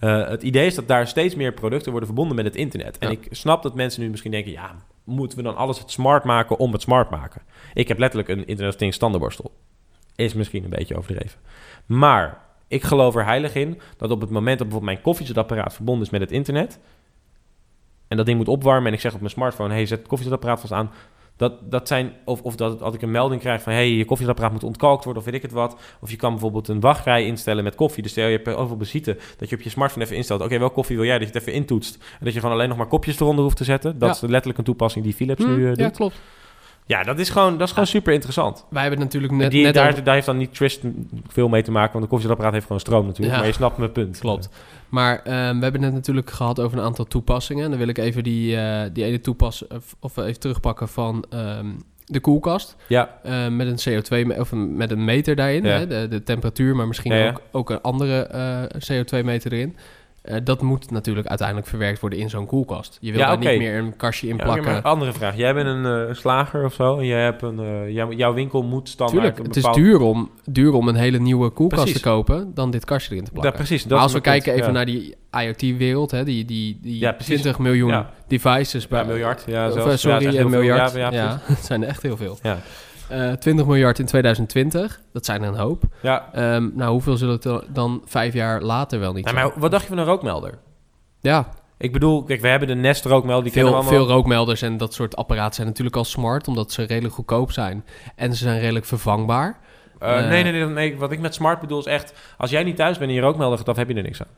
Maar 0.00 0.28
het 0.28 0.42
idee 0.42 0.66
is 0.66 0.74
dat 0.74 0.88
daar 0.88 1.06
steeds 1.08 1.34
meer 1.34 1.52
producten 1.52 1.90
worden 1.90 2.08
verbonden 2.08 2.36
met 2.36 2.44
het 2.44 2.56
internet. 2.56 2.98
En 2.98 3.08
Ja. 3.10 3.14
ik 3.20 3.26
snap 3.30 3.62
dat 3.62 3.74
mensen 3.74 4.02
nu 4.02 4.10
misschien 4.10 4.30
denken... 4.30 4.52
ja, 4.52 4.74
moeten 5.04 5.38
we 5.38 5.44
dan 5.44 5.56
alles 5.56 5.78
het 5.78 5.90
smart 5.90 6.24
maken 6.24 6.58
om 6.58 6.72
het 6.72 6.82
smart 6.82 7.10
maken? 7.10 7.42
Ik 7.74 7.88
heb 7.88 7.98
letterlijk 7.98 8.30
een 8.30 8.46
Internet 8.46 8.72
of 8.72 8.78
Things 8.78 8.96
standaardborstel. 8.96 9.52
Is 10.16 10.34
misschien 10.34 10.64
een 10.64 10.70
beetje 10.70 10.96
overdreven. 10.96 11.38
Maar 11.86 12.40
ik 12.68 12.82
geloof 12.82 13.14
er 13.16 13.24
heilig 13.24 13.54
in 13.54 13.80
dat 13.96 14.10
op 14.10 14.20
het 14.20 14.30
moment 14.30 14.58
dat 14.58 14.66
bijvoorbeeld 14.68 14.92
mijn 14.92 15.04
koffiezetapparaat 15.04 15.74
verbonden 15.74 16.04
is 16.04 16.10
met 16.10 16.20
het 16.20 16.30
internet... 16.32 16.78
en 18.08 18.16
dat 18.16 18.26
ding 18.26 18.38
moet 18.38 18.48
opwarmen 18.48 18.86
en 18.86 18.92
ik 18.92 19.00
zeg 19.00 19.12
op 19.14 19.18
mijn 19.20 19.30
smartphone... 19.32 19.74
hey, 19.74 19.86
zet 19.86 19.98
het 19.98 20.08
koffiezetapparaat 20.08 20.60
vast 20.60 20.72
aan... 20.72 20.90
Dat, 21.36 21.70
dat 21.70 21.88
zijn, 21.88 22.12
of, 22.24 22.42
of 22.42 22.56
dat, 22.56 22.78
dat 22.78 22.94
ik 22.94 23.02
een 23.02 23.10
melding 23.10 23.40
krijg 23.40 23.62
van... 23.62 23.72
hey, 23.72 23.90
je 23.90 24.04
koffiezetapparaat 24.04 24.52
moet 24.52 24.64
ontkalkt 24.64 25.04
worden 25.04 25.22
of 25.22 25.28
weet 25.28 25.38
ik 25.38 25.42
het 25.42 25.52
wat. 25.52 25.80
Of 26.00 26.10
je 26.10 26.16
kan 26.16 26.30
bijvoorbeeld 26.30 26.68
een 26.68 26.80
wachtrij 26.80 27.26
instellen 27.26 27.64
met 27.64 27.74
koffie. 27.74 28.02
Dus 28.02 28.12
stel 28.12 28.26
je 28.26 28.36
hebt 28.36 28.48
overal 28.48 28.76
bezitten, 28.76 29.18
dat 29.38 29.48
je 29.48 29.56
op 29.56 29.62
je 29.62 29.70
smartphone 29.70 30.04
even 30.04 30.16
instelt... 30.16 30.40
oké, 30.42 30.58
welke 30.58 30.74
koffie 30.74 30.96
wil 30.96 31.04
jij? 31.04 31.18
Dat 31.18 31.26
je 31.28 31.32
het 31.32 31.42
even 31.42 31.52
intoetst. 31.52 31.94
En 32.18 32.24
dat 32.24 32.32
je 32.34 32.40
gewoon 32.40 32.54
alleen 32.54 32.68
nog 32.68 32.78
maar 32.78 32.86
kopjes 32.86 33.20
eronder 33.20 33.44
hoeft 33.44 33.56
te 33.56 33.64
zetten. 33.64 33.98
Dat 33.98 34.08
Ja. 34.08 34.14
is 34.14 34.20
letterlijk 34.30 34.58
een 34.58 34.64
toepassing 34.64 35.04
die 35.04 35.14
Philips 35.14 35.44
Hm, 35.44 35.50
nu 35.54 35.62
eh, 35.70 35.74
ja, 35.74 35.84
doet. 35.84 35.96
klopt. 35.96 36.14
Ja, 36.86 37.02
dat 37.02 37.18
is 37.18 37.30
gewoon, 37.30 37.52
dat 37.52 37.66
is 37.66 37.70
gewoon 37.72 37.86
super 37.86 38.12
interessant. 38.12 38.64
Wij 38.70 38.80
hebben 38.82 39.00
het 39.00 39.12
natuurlijk 39.12 39.32
net, 39.42 39.50
Die, 39.50 39.64
net 39.64 39.74
daar, 39.74 39.90
over- 39.90 40.04
daar 40.04 40.14
heeft 40.14 40.26
dan 40.26 40.36
niet 40.36 40.54
Trist 40.54 40.80
veel 41.28 41.48
mee 41.48 41.62
te 41.62 41.70
maken... 41.70 41.92
want 41.92 42.04
de 42.04 42.10
koffiezetapparaat 42.10 42.52
heeft 42.52 42.66
gewoon 42.66 42.80
stroom 42.80 43.06
natuurlijk. 43.06 43.32
Ja. 43.32 43.38
Maar 43.38 43.46
je 43.48 43.54
snapt 43.54 43.76
mijn 43.78 43.92
punt. 43.92 44.18
Klopt. 44.18 44.48
Maar 44.88 45.18
ehm, 45.22 45.32
we 45.32 45.62
hebben 45.62 45.72
het 45.72 45.80
net 45.80 45.92
natuurlijk 45.92 46.30
gehad 46.30 46.60
over 46.60 46.78
een 46.78 46.84
aantal 46.84 47.04
toepassingen. 47.04 47.70
Dan 47.70 47.78
wil 47.78 47.88
ik 47.88 47.98
even 47.98 48.22
die, 48.22 48.56
eh, 48.56 48.82
die 48.92 49.04
ene 49.04 49.20
toepassing, 49.20 49.70
of, 50.00 50.16
even 50.16 50.40
terugpakken 50.40 50.88
van 50.88 51.24
ehm, 51.30 51.66
de 52.04 52.20
koelkast. 52.20 52.76
Ja, 52.88 53.18
eh, 53.22 53.48
met 53.48 53.66
een 53.86 54.02
CO2, 54.02 54.26
me- 54.26 54.40
of 54.40 54.52
een, 54.52 54.76
met 54.76 54.90
een 54.90 55.04
meter 55.04 55.36
daarin. 55.36 55.64
Ja. 55.64 55.70
Hè? 55.78 55.86
De, 55.86 56.06
de 56.08 56.22
temperatuur, 56.22 56.76
maar 56.76 56.86
misschien 56.86 57.14
Ja. 57.14 57.28
Ook, 57.28 57.40
ook 57.52 57.70
een 57.70 57.80
andere 57.80 58.22
eh, 58.22 58.62
CO2-meter 58.92 59.52
erin. 59.52 59.76
Eh, 60.24 60.36
dat 60.44 60.62
moet 60.62 60.90
natuurlijk 60.90 61.26
uiteindelijk 61.26 61.68
verwerkt 61.68 62.00
worden 62.00 62.18
in 62.18 62.30
zo'n 62.30 62.46
koelkast. 62.46 62.96
Je 63.00 63.10
wil 63.10 63.20
Ja, 63.20 63.26
daar 63.26 63.38
niet 63.38 63.58
meer 63.58 63.78
een 63.78 63.96
kastje 63.96 64.28
in 64.28 64.36
Ja, 64.36 64.42
plakken. 64.42 64.64
maar 64.64 64.76
een 64.76 64.82
andere 64.82 65.12
vraag. 65.12 65.36
Jij 65.36 65.54
bent 65.54 65.66
een 65.66 66.08
eh, 66.08 66.14
slager 66.14 66.64
of 66.64 66.74
zo. 66.74 66.98
En 66.98 67.06
jij 67.06 67.22
hebt 67.22 67.42
een, 67.42 67.58
eh, 67.58 67.90
jouw, 67.90 68.12
jouw 68.12 68.34
winkel 68.34 68.62
moet 68.62 68.88
standaard... 68.88 69.18
Tuurlijk, 69.20 69.38
een 69.38 69.44
het 69.44 69.56
is 69.56 69.72
duur 69.72 70.00
om, 70.00 70.30
duur 70.44 70.72
om 70.72 70.88
een 70.88 70.94
hele 70.94 71.18
nieuwe 71.18 71.50
koelkast 71.50 71.82
Precies. 71.82 72.02
te 72.02 72.08
kopen 72.08 72.50
dan 72.54 72.70
dit 72.70 72.84
kastje 72.84 73.10
erin 73.12 73.24
te 73.24 73.30
Ja, 73.34 73.40
plakken. 73.40 73.64
precies. 73.64 73.82
Dat 73.82 73.90
maar 73.92 74.00
als 74.00 74.12
we 74.12 74.20
punt, 74.20 74.34
kijken 74.34 74.60
even 74.62 74.72
naar 74.72 74.86
die 74.86 75.14
IoT-wereld, 75.30 76.10
hè, 76.10 76.24
die, 76.24 76.44
die, 76.44 76.78
die 76.82 76.98
Ja, 76.98 77.12
precies. 77.12 77.40
20 77.40 77.58
miljoen 77.58 78.04
devices 78.28 78.88
bij 78.88 79.00
Ja, 79.00 79.06
miljard. 79.06 79.42
Ja, 79.46 79.70
zelfs. 79.70 80.00
sorry, 80.00 80.36
een 80.36 80.50
miljard. 80.50 80.92
Ja, 80.92 80.98
Ja, 80.98 81.12
ja, 81.12 81.40
het 81.54 81.64
zijn 81.64 81.82
er 81.82 81.88
echt 81.88 82.02
heel 82.02 82.16
veel. 82.16 82.38
Ja. 82.42 82.58
Eh, 83.08 83.32
20 83.32 83.66
miljard 83.66 83.98
in 83.98 84.06
2020, 84.06 85.00
dat 85.12 85.24
zijn 85.24 85.42
er 85.42 85.48
een 85.48 85.54
hoop. 85.54 85.82
Ja. 86.02 86.28
Ehm, 86.32 86.68
nou, 86.74 86.90
hoeveel 86.90 87.16
zullen 87.16 87.38
het 87.42 87.74
dan 87.74 88.02
vijf 88.04 88.34
jaar 88.34 88.60
later 88.62 89.00
wel 89.00 89.12
niet 89.12 89.24
Nou, 89.24 89.36
zijn? 89.36 89.48
maar 89.48 89.60
wat 89.60 89.70
dacht 89.70 89.82
je 89.82 89.88
van 89.88 89.98
een 89.98 90.04
rookmelder? 90.04 90.58
Ja, 91.20 91.48
Ik 91.78 91.92
bedoel, 91.92 92.22
kijk, 92.24 92.40
we 92.40 92.48
hebben 92.48 92.68
de 92.68 92.74
Nest 92.74 93.04
rookmelder. 93.04 93.44
Die 93.44 93.52
kennen 93.52 93.72
veel, 93.72 93.80
we 93.82 93.86
allemaal. 93.88 94.06
veel 94.06 94.14
rookmelders 94.16 94.62
en 94.62 94.76
dat 94.76 94.94
soort 94.94 95.16
apparaten 95.16 95.54
zijn 95.54 95.66
natuurlijk 95.66 95.96
al 95.96 96.04
smart, 96.04 96.48
omdat 96.48 96.72
ze 96.72 96.82
redelijk 96.82 97.14
goedkoop 97.14 97.52
zijn. 97.52 97.84
En 98.16 98.32
ze 98.34 98.44
zijn 98.44 98.60
redelijk 98.60 98.84
vervangbaar. 98.84 99.58
Eh, 99.98 100.18
Eh, 100.18 100.28
nee, 100.28 100.42
nee, 100.42 100.52
nee, 100.52 100.64
nee. 100.66 100.98
Wat 100.98 101.12
ik 101.12 101.20
met 101.20 101.34
smart 101.34 101.60
bedoel 101.60 101.78
is 101.78 101.84
echt... 101.86 102.14
Als 102.38 102.50
jij 102.50 102.62
niet 102.64 102.76
thuis 102.76 102.98
bent 102.98 103.10
en 103.10 103.16
je 103.16 103.22
rookmelder 103.22 103.58
gaat 103.58 103.68
af, 103.68 103.76
heb 103.76 103.88
je 103.88 103.94
er 103.94 104.02
niks 104.02 104.20
aan. 104.22 104.28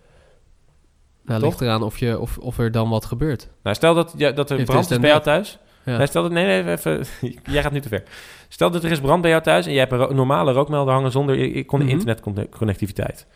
Nou, 1.24 1.40
Toch? 1.40 1.48
ligt 1.48 1.60
eraan 1.60 1.82
of, 1.82 1.98
je, 1.98 2.18
of, 2.18 2.38
of 2.38 2.58
er 2.58 2.70
dan 2.72 2.88
wat 2.88 3.04
gebeurt. 3.04 3.48
Nou, 3.62 3.76
stel 3.76 3.94
dat, 3.94 4.14
ja, 4.16 4.30
dat 4.30 4.50
er 4.50 4.64
brand 4.64 4.80
is 4.82 4.88
dit 4.88 5.00
bij 5.00 5.10
jou 5.10 5.22
thuis. 5.22 5.58
Ja. 5.86 6.06
Stel 6.06 6.22
dat... 6.22 6.30
Nee, 6.32 6.44
nee, 6.62 6.72
even... 6.72 7.04
jij 7.54 7.62
gaat 7.62 7.72
nu 7.72 7.80
te 7.80 7.88
ver. 7.88 8.02
Stel 8.48 8.70
dat 8.70 8.84
er 8.84 8.90
is 8.90 9.00
brand 9.00 9.20
bij 9.22 9.30
jou 9.30 9.42
thuis... 9.42 9.66
en 9.66 9.72
je 9.72 9.78
hebt 9.78 9.92
een 9.92 10.16
normale 10.16 10.52
rookmelder 10.52 10.94
hangen 10.94 11.10
zonder 11.10 11.38
i- 11.38 11.64
Mhm. 11.70 11.88
internetconnectiviteit. 11.88 13.26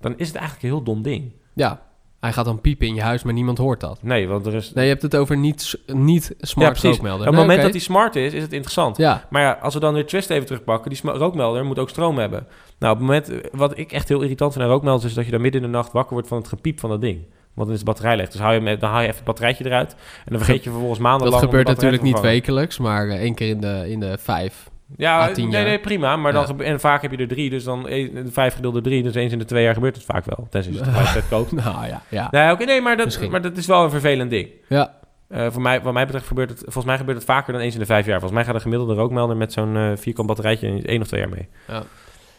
Dan 0.00 0.14
is 0.16 0.26
het 0.26 0.36
eigenlijk 0.36 0.64
een 0.66 0.70
heel 0.74 0.82
dom 0.84 1.02
ding. 1.02 1.32
Ja, 1.54 1.82
hij 2.20 2.32
gaat 2.32 2.44
dan 2.44 2.60
piepen 2.60 2.86
in 2.86 2.94
je 2.94 3.02
huis, 3.02 3.22
maar 3.22 3.32
niemand 3.32 3.58
hoort 3.58 3.80
dat. 3.80 4.02
Nee, 4.02 4.28
want 4.28 4.46
er 4.46 4.54
is... 4.54 4.72
Nee, 4.72 4.84
je 4.84 4.90
hebt 4.90 5.02
het 5.02 5.16
over 5.16 5.36
niet, 5.36 5.78
niet 5.86 6.34
smart 6.40 6.80
ja, 6.80 6.88
rookmelder. 6.90 7.20
Op 7.20 7.24
het 7.26 7.30
Nee, 7.34 7.40
moment 7.44 7.62
dat 7.62 7.72
die 7.72 7.80
smart 7.80 8.16
is, 8.16 8.32
is 8.32 8.42
het 8.42 8.52
interessant. 8.52 8.96
Ja, 8.96 9.26
Maar 9.30 9.42
ja, 9.42 9.58
als 9.62 9.74
we 9.74 9.80
dan 9.80 9.94
weer 9.94 10.06
Twist 10.06 10.30
even 10.30 10.46
terugpakken, 10.46 10.90
die 10.90 11.00
rookmelder 11.10 11.64
moet 11.64 11.78
ook 11.78 11.88
stroom 11.88 12.18
hebben. 12.18 12.46
Nou, 12.78 12.92
op 12.92 12.98
het 12.98 13.06
moment, 13.08 13.28
eh, 13.28 13.50
wat 13.52 13.78
ik 13.78 13.92
echt 13.92 14.08
heel 14.08 14.22
irritant 14.22 14.52
vind 14.52 14.64
aan 14.64 14.70
rookmelders, 14.70 15.04
is 15.04 15.14
dat 15.14 15.24
je 15.24 15.30
dan 15.30 15.40
midden 15.40 15.60
in 15.62 15.70
de 15.70 15.76
nacht 15.76 15.92
wakker 15.92 16.12
wordt 16.12 16.28
van 16.28 16.38
het 16.38 16.48
gepiep 16.48 16.80
van 16.80 16.90
dat 16.90 17.00
ding. 17.00 17.22
Want 17.54 17.66
dan 17.66 17.72
is 17.72 17.78
de 17.78 17.84
batterij 17.84 18.16
leeg. 18.16 18.28
Dus 18.28 18.40
hou 18.40 18.54
je, 18.54 18.60
met- 18.60 18.80
dan 18.80 18.90
haal 18.90 18.98
je 19.00 19.04
even 19.04 19.16
het 19.16 19.24
batterijtje 19.24 19.64
eruit. 19.66 19.92
En 19.92 20.32
dan 20.32 20.38
vergeet 20.38 20.64
je 20.64 20.70
vervolgens 20.70 21.00
maandenlang... 21.00 21.40
dat 21.40 21.50
gebeurt 21.50 21.66
natuurlijk 21.66 22.02
niet 22.02 22.20
wekelijks, 22.20 22.78
maar 22.78 23.08
eh, 23.08 23.20
één 23.20 23.34
keer 23.34 23.48
in 23.48 23.60
de, 23.60 23.84
in 23.90 24.00
de 24.00 24.18
vijf. 24.18 24.70
Ja, 24.96 25.32
tien 25.32 25.44
nee, 25.48 25.52
jaar. 25.60 25.64
nee, 25.64 25.78
prima. 25.80 26.16
Maar 26.16 26.32
dan 26.32 26.54
Ja. 26.58 26.64
en 26.64 26.80
vaak 26.80 27.02
heb 27.02 27.10
je 27.10 27.16
er 27.16 27.28
drie, 27.28 27.50
dus 27.50 27.64
dan 27.64 27.86
een- 27.88 28.28
vijf 28.32 28.54
gedeeld 28.54 28.72
door 28.72 28.82
drie. 28.82 29.02
Dus 29.02 29.14
eens 29.14 29.32
in 29.32 29.38
de 29.38 29.44
twee 29.44 29.62
jaar 29.64 29.74
gebeurt 29.74 29.94
het 29.96 30.04
vaak 30.04 30.24
wel. 30.24 30.46
Tenzij 30.50 30.72
je 30.72 30.80
het 30.84 31.28
koopt. 31.30 31.52
Nou 31.52 31.86
ja, 31.86 32.02
ja. 32.08 32.28
Nee, 32.30 32.52
oké, 32.52 32.64
nee, 32.64 32.80
maar 32.80 32.96
dat, 32.96 33.04
Misschien. 33.04 33.30
maar 33.30 33.42
dat 33.42 33.56
is 33.56 33.66
wel 33.66 33.84
een 33.84 33.90
vervelend 33.90 34.30
ding. 34.30 34.48
ja. 34.68 34.98
Eh, 35.28 35.46
voor 35.50 35.62
mij, 35.62 35.82
wat 35.82 35.92
mij 35.92 36.04
betreft 36.04 36.26
gebeurt 36.26 36.50
het, 36.50 36.58
volgens 36.62 36.84
mij 36.84 36.96
gebeurt 36.96 37.16
het 37.16 37.26
vaker 37.26 37.52
dan 37.52 37.62
eens 37.62 37.74
in 37.74 37.80
de 37.80 37.86
vijf 37.86 38.04
jaar. 38.06 38.14
Volgens 38.20 38.32
mij 38.32 38.44
gaat 38.44 38.54
een 38.54 38.60
gemiddelde 38.60 38.94
rookmelder 38.94 39.36
met 39.36 39.52
zo'n 39.52 39.76
eh, 39.76 39.90
vierkant 39.94 40.26
batterijtje 40.26 40.66
in 40.68 40.84
één 40.86 41.00
of 41.00 41.06
twee 41.06 41.20
jaar 41.20 41.28
mee. 41.28 41.48
Ja. 41.68 41.82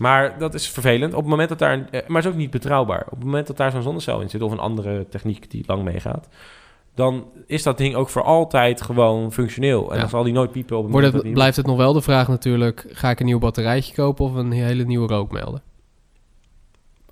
Maar 0.02 0.40
dat 0.40 0.54
is 0.54 0.70
vervelend. 0.70 1.14
Op 1.14 1.20
het 1.20 1.30
moment 1.30 1.50
dat 1.50 1.60
daar, 1.60 1.74
een, 1.74 1.90
eh, 1.92 2.08
maar 2.08 2.18
het 2.18 2.26
is 2.26 2.32
ook 2.32 2.38
niet 2.38 2.52
betrouwbaar. 2.52 3.02
Op 3.06 3.12
het 3.18 3.24
moment 3.24 3.48
dat 3.48 3.58
daar 3.58 3.72
zo'n 3.72 3.82
zonnecel 3.82 4.22
in 4.22 4.30
zit 4.30 4.42
of 4.42 4.52
een 4.52 4.60
andere 4.60 5.08
techniek 5.10 5.52
die 5.52 5.64
lang 5.68 5.84
meegaat, 5.84 6.28
dan 6.96 7.26
is 7.48 7.64
dat 7.64 7.78
ding 7.78 7.96
ook 7.96 8.10
voor 8.10 8.24
altijd 8.24 8.82
gewoon 8.82 9.32
functioneel. 9.32 9.90
En 9.90 9.96
Ja. 9.96 10.00
dan 10.02 10.10
zal 10.10 10.24
die 10.24 10.34
nooit 10.34 10.52
piepen 10.52 10.78
op 10.78 10.84
het 10.84 10.92
Wordt 10.92 11.14
het, 11.14 11.34
blijft 11.34 11.58
het 11.58 11.66
nog 11.66 11.78
wel 11.78 11.94
de 11.94 12.02
vraag 12.02 12.28
natuurlijk, 12.28 12.86
ga 12.90 13.10
ik 13.10 13.20
een 13.20 13.26
nieuw 13.26 13.40
batterijtje 13.40 13.94
kopen 13.94 14.26
of 14.26 14.34
een 14.34 14.52
hele 14.52 14.84
nieuwe 14.84 15.08
rookmelder? 15.08 15.62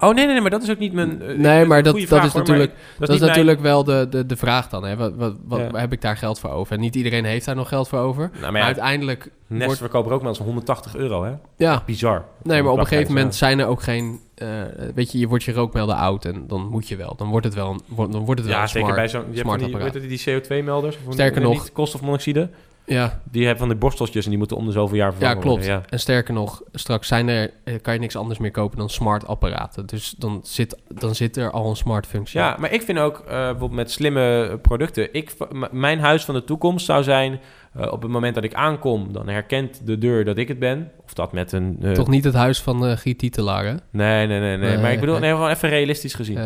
Oh 0.01 0.13
nee, 0.13 0.23
nee, 0.23 0.33
nee, 0.33 0.41
maar 0.41 0.49
dat 0.51 0.63
is 0.63 0.69
ook 0.69 0.77
niet 0.79 0.93
mijn. 0.93 1.21
eh, 1.21 1.37
Nee, 1.37 1.65
maar 1.65 1.83
dat, 1.83 1.95
dat 1.95 2.03
vraag, 2.07 2.25
is 2.25 2.31
hoor, 2.31 2.41
natuurlijk, 2.41 2.71
ik- 2.71 2.77
dat 2.99 3.09
is 3.09 3.15
mijn- 3.19 3.29
natuurlijk 3.31 3.59
wel 3.59 3.83
de, 3.83 4.07
de, 4.09 4.25
de 4.25 4.35
vraag 4.35 4.69
dan. 4.69 4.85
Hè? 4.85 4.95
Wat, 4.95 5.13
wat, 5.15 5.35
wat 5.45 5.59
Ja. 5.59 5.79
heb 5.79 5.91
ik 5.91 6.01
daar 6.01 6.17
geld 6.17 6.39
voor 6.39 6.49
over? 6.49 6.73
En 6.75 6.79
niet 6.79 6.95
iedereen 6.95 7.25
heeft 7.25 7.45
daar 7.45 7.55
nog 7.55 7.67
geld 7.67 7.87
voor 7.87 7.99
over. 7.99 8.31
Nou, 8.41 8.51
maar 8.51 8.61
uiteindelijk 8.61 9.29
Nest 9.47 9.65
wordt... 9.65 9.79
verkoopt 9.79 10.07
rookmelders 10.07 10.37
van 10.37 10.45
180 10.47 10.95
euro, 10.95 11.23
hè? 11.23 11.31
Ja, 11.57 11.83
Bizar. 11.85 12.25
nee, 12.43 12.63
maar 12.63 12.71
op 12.71 12.77
een 12.79 12.87
gegeven 12.87 13.13
moment 13.13 13.35
zijn 13.35 13.59
er 13.59 13.65
ook 13.65 13.81
geen... 13.81 14.19
eh, 14.35 14.47
weet 14.95 15.11
je, 15.11 15.17
je 15.19 15.27
wordt 15.27 15.43
je 15.43 15.53
rookmelder 15.53 15.95
oud 15.95 16.25
en 16.25 16.43
dan 16.47 16.67
moet 16.67 16.87
je 16.87 16.95
wel. 16.95 17.13
Dan 17.15 17.29
wordt 17.29 17.45
het 17.45 17.55
wel 17.55 17.69
een, 17.69 18.11
dan 18.11 18.25
wordt 18.25 18.39
het 18.39 18.49
wel 18.49 18.57
Ja, 18.57 18.61
een 18.61 18.67
zeker 18.69 18.79
smart, 18.89 18.95
bij 18.95 19.07
zo'n... 19.09 19.21
Je 19.21 19.25
hebt 19.27 19.39
smart 19.39 19.59
die, 19.59 19.67
apparaat. 19.73 19.93
weet 19.93 20.19
je, 20.23 20.33
die 20.33 20.41
CO2-melders. 20.63 20.97
Sterker 21.09 21.41
nog- 21.41 21.71
koolstofmonoxide. 21.71 22.49
Ja, 22.89 23.21
Die 23.31 23.41
hebben 23.41 23.59
van 23.59 23.69
die 23.69 23.77
borsteltjes 23.77 24.23
en 24.23 24.29
die 24.29 24.39
moeten 24.39 24.57
om 24.57 24.65
de 24.65 24.71
zoveel 24.71 24.97
jaar 24.97 25.07
ja, 25.07 25.13
vervangen 25.13 25.41
klopt. 25.41 25.57
worden. 25.57 25.81
Ja. 25.81 25.89
En 25.89 25.99
sterker 25.99 26.33
nog, 26.33 26.61
straks 26.71 27.07
zijn 27.07 27.27
er, 27.27 27.53
eh, 27.63 27.73
kan 27.81 27.93
je 27.93 27.99
niks 27.99 28.15
anders 28.15 28.39
meer 28.39 28.51
kopen 28.51 28.77
dan 28.77 28.89
smart 28.89 29.27
apparaten. 29.27 29.85
Dus 29.85 30.15
dan 30.17 30.39
zit, 30.43 30.77
dan 30.87 31.15
zit 31.15 31.37
er 31.37 31.51
al 31.51 31.69
een 31.69 31.75
smart 31.75 32.07
functie. 32.07 32.39
Ja, 32.39 32.55
maar 32.59 32.71
ik 32.71 32.81
vind 32.81 32.99
ook 32.99 33.19
eh, 33.19 33.25
bijvoorbeeld 33.27 33.71
met 33.71 33.91
slimme 33.91 34.57
producten. 34.61 35.13
Ik, 35.13 35.35
mijn 35.71 35.99
huis 35.99 36.25
van 36.25 36.35
de 36.35 36.43
toekomst 36.43 36.85
zou 36.85 37.03
zijn. 37.03 37.39
Eh, 37.79 37.91
op 37.91 38.01
het 38.01 38.11
moment 38.11 38.35
dat 38.35 38.43
ik 38.43 38.53
aankom, 38.53 39.13
dan 39.13 39.27
herkent 39.29 39.81
de 39.85 39.97
deur 39.97 40.25
dat 40.25 40.37
ik 40.37 40.47
het 40.47 40.59
ben. 40.59 40.91
Of 41.05 41.13
dat 41.13 41.31
met 41.33 41.51
een. 41.51 41.77
eh, 41.81 41.91
Toch 41.91 42.07
niet 42.07 42.23
het 42.23 42.33
huis 42.33 42.61
van 42.61 42.85
eh 42.85 42.97
Giet 42.97 43.17
Titelaar, 43.19 43.65
hè? 43.65 43.71
Nee, 43.71 44.27
nee, 44.27 44.39
nee, 44.39 44.57
nee. 44.57 44.57
Nee, 44.57 44.77
maar 44.77 44.91
ik 44.91 44.99
bedoel, 44.99 45.13
nee. 45.15 45.23
nee, 45.23 45.31
gewoon 45.33 45.49
even 45.49 45.69
realistisch 45.69 46.13
gezien. 46.13 46.37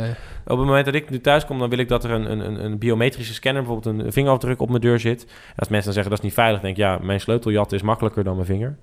Op 0.45 0.57
het 0.57 0.67
moment 0.67 0.85
dat 0.85 0.93
ik 0.95 1.09
nu 1.09 1.21
thuis 1.21 1.45
kom, 1.45 1.59
dan 1.59 1.69
wil 1.69 1.79
ik 1.79 1.87
dat 1.87 2.03
er 2.03 2.11
een, 2.11 2.31
een, 2.31 2.63
een- 2.65 2.77
biometrische 2.77 3.33
scanner, 3.33 3.63
bijvoorbeeld 3.63 3.99
een 4.05 4.11
vingerafdruk 4.11 4.61
op 4.61 4.69
mijn 4.69 4.81
deur 4.81 4.99
zit. 4.99 5.23
En 5.23 5.29
als 5.55 5.67
mensen 5.67 5.83
dan 5.85 5.93
zeggen 5.93 6.09
dat 6.09 6.19
is 6.19 6.25
niet 6.25 6.33
veilig, 6.33 6.61
denk 6.61 6.73
ik, 6.77 6.81
ja, 6.81 6.99
mijn 7.01 7.19
sleuteljatten 7.19 7.77
is 7.77 7.83
makkelijker 7.83 8.23
dan 8.23 8.33
mijn 8.35 8.47
vinger. 8.47 8.77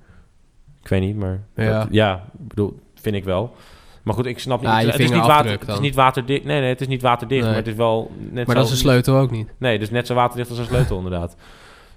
Ik 0.83 0.89
weet 0.89 1.01
niet, 1.01 1.17
maar 1.17 1.41
Ja. 1.57 1.79
dat- 1.79 1.89
ja 1.91 2.15
ik 2.39 2.49
bedoel, 2.49 2.79
vind 2.95 3.15
ik 3.17 3.25
wel. 3.25 3.55
Maar 4.03 4.15
goed, 4.15 4.27
ik 4.27 4.39
snap 4.39 4.61
niet. 4.61 4.71
Ja, 4.71 4.77
het, 4.81 4.99
is 4.99 5.11
niet 5.11 5.27
water, 5.27 5.51
het 5.51 5.69
is 5.69 5.81
niet 5.81 5.95
waterdicht. 5.95 6.45
Nee, 6.45 6.61
nee, 6.61 6.69
het 6.69 6.81
is 6.81 6.87
niet 6.89 7.03
waterdicht, 7.03 7.41
Nee. 7.41 7.49
maar 7.51 7.59
het 7.59 7.69
is 7.69 7.75
wel 7.75 8.11
net 8.19 8.47
Maar 8.47 8.55
zo... 8.57 8.61
dat 8.63 8.65
is 8.65 8.71
een 8.71 8.77
sleutel 8.77 9.17
ook 9.17 9.31
niet. 9.31 9.49
Nee, 9.59 9.79
dus 9.79 9.91
net 9.91 10.07
zo 10.07 10.15
waterdicht 10.15 10.49
als 10.51 10.59
een 10.59 10.65
sleutel 10.65 10.97
inderdaad. 10.97 11.37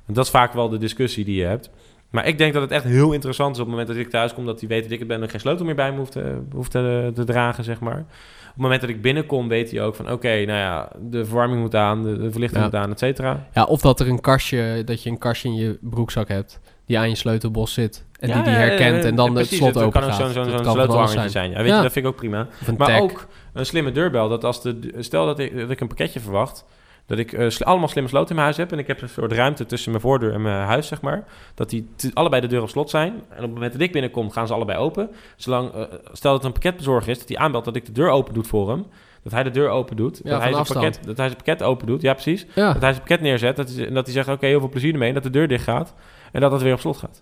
En 0.07 0.13
dat 0.13 0.25
is 0.25 0.31
vaak 0.31 0.53
wel 0.53 0.69
de 0.69 0.77
discussie 0.77 1.25
die 1.25 1.35
je 1.39 1.45
hebt. 1.45 1.69
Maar 2.09 2.27
ik 2.27 2.37
denk 2.37 2.53
dat 2.53 2.61
het 2.61 2.71
echt 2.71 2.83
heel 2.83 3.11
interessant 3.11 3.55
is 3.55 3.61
op 3.61 3.67
het 3.67 3.75
moment 3.75 3.95
dat 3.95 4.05
ik 4.05 4.09
thuis 4.09 4.33
kom... 4.33 4.45
dat 4.45 4.59
hij 4.59 4.69
weet 4.69 4.83
dat 4.83 4.91
ik 4.91 4.99
het 4.99 5.07
ben 5.07 5.21
en 5.21 5.29
geen 5.29 5.39
sleutel 5.39 5.65
meer 5.65 5.75
bij 5.75 5.91
me 5.91 5.97
hoeft 5.97 6.11
te, 6.11 6.37
hoeft 6.53 6.71
te, 6.71 7.11
te 7.15 7.23
dragen, 7.23 7.63
zeg 7.63 7.79
maar. 7.79 7.97
Op 7.97 8.59
het 8.59 8.61
moment 8.61 8.81
dat 8.81 8.89
ik 8.89 9.01
binnenkom, 9.01 9.47
weet 9.47 9.71
hij 9.71 9.81
ook 9.81 9.95
van... 9.95 10.11
oké, 10.11 10.27
nou 10.27 10.59
ja, 10.59 10.89
de 11.01 11.25
verwarming 11.25 11.61
moet 11.61 11.75
aan, 11.75 12.03
de, 12.03 12.17
de 12.17 12.31
verlichting 12.31 12.63
Ja. 12.63 12.69
moet 12.69 12.75
aan, 12.79 12.91
et 12.91 12.99
cetera. 12.99 13.47
Ja, 13.53 13.63
of 13.63 13.81
dat 13.81 13.99
er 13.99 14.07
een 14.07 14.21
kastje, 14.21 14.81
dat 14.85 15.03
je 15.03 15.09
een 15.09 15.17
kastje 15.17 15.47
in 15.47 15.55
je 15.55 15.77
broekzak 15.81 16.27
hebt 16.27 16.59
die 16.85 16.97
aan 16.99 17.09
je 17.09 17.15
sleutelbos 17.15 17.73
zit 17.73 18.05
en 18.19 18.27
Ja, 18.27 18.35
die 18.35 18.43
die 18.43 18.53
herkent 18.53 19.03
en 19.03 19.15
dan 19.15 19.31
ja, 19.31 19.37
het 19.37 19.41
precies, 19.41 19.57
slot 19.57 19.73
het 19.73 19.83
open 19.83 20.01
kan 20.01 20.09
ook 20.09 20.15
gaat. 20.15 20.19
zo'n 20.19 20.31
zo'n 20.33 20.43
Dat 20.43 20.51
zo'n 20.51 20.63
kan 20.63 20.65
van 20.65 20.73
alles 20.73 20.83
sleutelhangertje 20.85 21.29
zijn. 21.29 21.49
Ja, 21.51 21.57
weet 21.57 21.75
je, 21.75 21.81
dat 21.81 21.91
vind 21.91 22.05
ik 22.05 22.11
ook 22.11 22.17
prima. 22.17 22.47
Maar 22.77 23.01
ook 23.01 23.27
een 23.53 23.65
slimme 23.65 23.91
deurbel. 23.91 24.29
Dat 24.29 24.43
als 24.43 24.61
de, 24.61 24.79
stel 24.99 25.25
dat 25.25 25.39
ik, 25.39 25.57
dat 25.57 25.69
ik 25.69 25.79
een 25.79 25.87
pakketje 25.87 26.19
verwacht. 26.19 26.65
Dat 27.05 27.17
ik 27.17 27.33
eh, 27.33 27.49
sl- 27.49 27.63
allemaal 27.63 27.87
slimme 27.87 28.09
sloten 28.09 28.29
in 28.29 28.35
mijn 28.35 28.45
huis 28.47 28.57
heb. 28.57 28.71
En 28.71 28.79
ik 28.79 28.87
heb 28.87 29.01
een 29.01 29.09
soort 29.09 29.31
ruimte 29.31 29.65
tussen 29.65 29.91
mijn 29.91 30.03
voordeur 30.03 30.33
en 30.33 30.41
mijn 30.41 30.65
huis, 30.65 30.87
zeg 30.87 31.01
maar. 31.01 31.23
Dat 31.55 31.69
die 31.69 31.89
allebei 32.13 32.41
de 32.41 32.47
deur 32.47 32.61
op 32.61 32.69
slot 32.69 32.89
zijn. 32.89 33.13
En 33.13 33.35
op 33.35 33.41
het 33.41 33.53
moment 33.53 33.71
dat 33.71 33.81
ik 33.81 33.91
binnenkom, 33.91 34.31
gaan 34.31 34.47
ze 34.47 34.53
allebei 34.53 34.77
open. 34.79 35.09
Zolang, 35.35 35.71
eh, 35.73 35.81
stel 36.11 36.31
dat 36.31 36.33
het 36.33 36.43
een 36.43 36.51
pakketbezorger 36.51 37.09
is, 37.09 37.19
dat 37.19 37.27
hij 37.27 37.37
aanbelt 37.37 37.65
dat 37.65 37.75
ik 37.75 37.85
de 37.85 37.91
deur 37.91 38.09
open 38.09 38.33
doet 38.33 38.47
voor 38.47 38.69
hem. 38.69 38.85
Dat 39.23 39.31
hij 39.33 39.43
de 39.43 39.49
deur 39.49 39.69
open 39.69 39.95
doet. 39.95 40.21
Ja, 40.23 40.29
dat, 40.29 40.41
hij 40.41 40.51
zijn 40.53 40.65
pakket, 40.65 40.99
dat 41.05 41.17
hij 41.17 41.25
zijn 41.25 41.37
pakket 41.37 41.63
open 41.63 41.87
doet. 41.87 42.01
Ja, 42.01 42.13
precies. 42.13 42.45
Ja, 42.55 42.73
Dat 42.73 42.81
hij 42.81 42.91
zijn 42.91 43.03
pakket 43.03 43.21
neerzet. 43.21 43.55
Dat 43.55 43.69
hij, 43.69 43.87
en 43.87 43.93
dat 43.93 44.05
hij 44.05 44.13
zegt, 44.13 44.27
oké, 44.27 44.45
heel 44.45 44.59
veel 44.59 44.69
plezier 44.69 44.91
ermee. 44.93 45.07
En 45.07 45.13
dat 45.13 45.23
de 45.23 45.29
deur 45.29 45.47
dicht 45.47 45.63
gaat. 45.63 45.93
En 46.31 46.41
dat 46.41 46.51
het 46.51 46.61
weer 46.61 46.73
op 46.73 46.79
slot 46.79 46.97
gaat. 46.97 47.21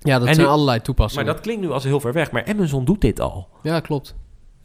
ja 0.00 0.18
dat 0.18 0.28
En 0.28 0.34
zijn 0.34 0.46
nu- 0.46 0.52
allerlei 0.52 0.76
Maar 0.76 0.86
toepassingen. 0.86 1.26
dat 1.26 1.40
klinkt 1.40 1.62
nu 1.62 1.70
als 1.70 1.84
heel 1.84 2.00
ver 2.00 2.12
weg. 2.12 2.30
Maar 2.30 2.44
Amazon 2.46 2.84
doet 2.84 3.00
dit 3.00 3.20
al. 3.20 3.48
Ja, 3.62 3.80
klopt. 3.80 4.14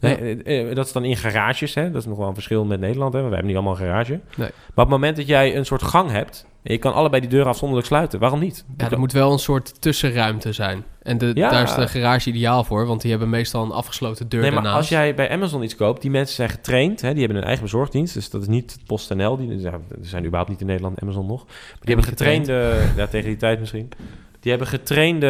Nee, 0.02 0.42
eh, 0.42 0.70
eh, 0.70 0.74
dat 0.76 0.86
is 0.86 0.92
dan 0.92 1.04
in 1.04 1.16
garages, 1.16 1.74
hè? 1.74 1.90
dat 1.90 2.00
is 2.00 2.08
nog 2.08 2.18
wel 2.18 2.28
een 2.28 2.34
verschil 2.34 2.64
met 2.64 2.80
Nederland. 2.80 3.12
Hè? 3.12 3.18
Wij 3.20 3.28
hebben 3.28 3.46
niet 3.46 3.56
allemaal 3.56 3.72
een 3.72 3.78
garage. 3.86 4.10
Nee. 4.12 4.20
Maar 4.36 4.48
op 4.68 4.76
het 4.76 4.88
moment 4.88 5.16
dat 5.16 5.26
jij 5.26 5.56
een 5.56 5.66
soort 5.66 5.82
gang 5.82 6.10
hebt... 6.10 6.46
en 6.62 6.72
je 6.72 6.78
kan 6.78 6.94
allebei 6.94 7.20
die 7.20 7.30
deuren 7.30 7.48
afzonderlijk 7.48 7.88
sluiten, 7.88 8.18
waarom 8.18 8.40
niet? 8.40 8.64
Ja, 8.76 8.90
er 8.90 8.98
moet 8.98 9.12
wel 9.12 9.32
een 9.32 9.38
soort 9.38 9.80
tussenruimte 9.80 10.52
zijn. 10.52 10.84
En 11.02 11.18
de, 11.18 11.30
Ja. 11.34 11.50
daar 11.50 11.62
is 11.62 11.74
de 11.74 11.88
garage 11.88 12.28
ideaal 12.28 12.64
voor, 12.64 12.86
want 12.86 13.00
die 13.00 13.10
hebben 13.10 13.30
meestal 13.30 13.64
een 13.64 13.70
afgesloten 13.70 14.28
deur 14.28 14.40
Nee, 14.40 14.50
maar 14.50 14.62
daarnaast. 14.62 14.80
als 14.90 14.98
jij 14.98 15.14
bij 15.14 15.30
Amazon 15.30 15.62
iets 15.62 15.76
koopt, 15.76 16.02
die 16.02 16.10
mensen 16.10 16.34
zijn 16.34 16.48
getraind. 16.48 17.00
Hè? 17.00 17.10
Die 17.10 17.18
hebben 17.18 17.38
een 17.38 17.44
eigen 17.44 17.64
bezorgdienst. 17.64 18.14
Dus 18.14 18.30
dat 18.30 18.40
is 18.42 18.48
niet 18.48 18.78
PostNL. 18.86 19.36
Die 19.36 19.66
er 19.66 19.80
zijn 20.00 20.22
überhaupt 20.24 20.50
niet 20.50 20.60
in 20.60 20.66
Nederland 20.66 21.00
Amazon 21.02 21.26
nog. 21.26 21.44
Maar 21.46 21.54
die 21.80 21.94
hebben 21.94 22.04
getraind. 22.04 22.46
getrainde... 22.46 22.86
Ja, 22.96 23.06
tegen 23.06 23.28
die 23.28 23.36
tijd 23.36 23.60
misschien. 23.60 23.88
Die 24.42 24.50
hebben 24.50 24.68
getrainde 24.68 25.26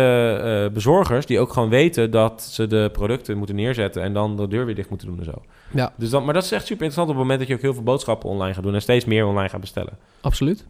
eh, 0.67 0.75
bezorgers 0.75 1.27
die 1.27 1.41
ook 1.41 1.53
gewoon 1.53 1.69
weten 1.69 2.11
dat 2.11 2.43
ze 2.43 2.67
de 2.67 2.89
producten 2.93 3.37
moeten 3.39 3.57
neerzetten 3.57 4.03
en 4.03 4.13
dan 4.13 4.37
de 4.37 4.49
deur 4.49 4.67
weer 4.67 4.75
dicht 4.75 4.89
moeten 4.89 5.07
doen 5.07 5.19
en 5.19 5.25
zo. 5.25 5.43
Ja. 5.71 5.93
Dus 5.97 6.11
dan, 6.11 6.25
maar 6.25 6.35
dat 6.35 6.45
is 6.45 6.53
echt 6.53 6.67
super 6.67 6.85
interessant 6.85 7.09
op 7.09 7.15
het 7.15 7.23
moment 7.23 7.39
dat 7.39 7.49
je 7.49 7.55
ook 7.55 7.61
heel 7.61 7.75
veel 7.75 7.83
boodschappen 7.83 8.29
online 8.29 8.55
gaat 8.55 8.63
doen 8.63 8.75
en 8.75 8.83
steeds 8.83 9.05
meer 9.05 9.27
online 9.27 9.49
gaat 9.49 9.61
bestellen. 9.61 9.99
Absoluut. 10.21 10.67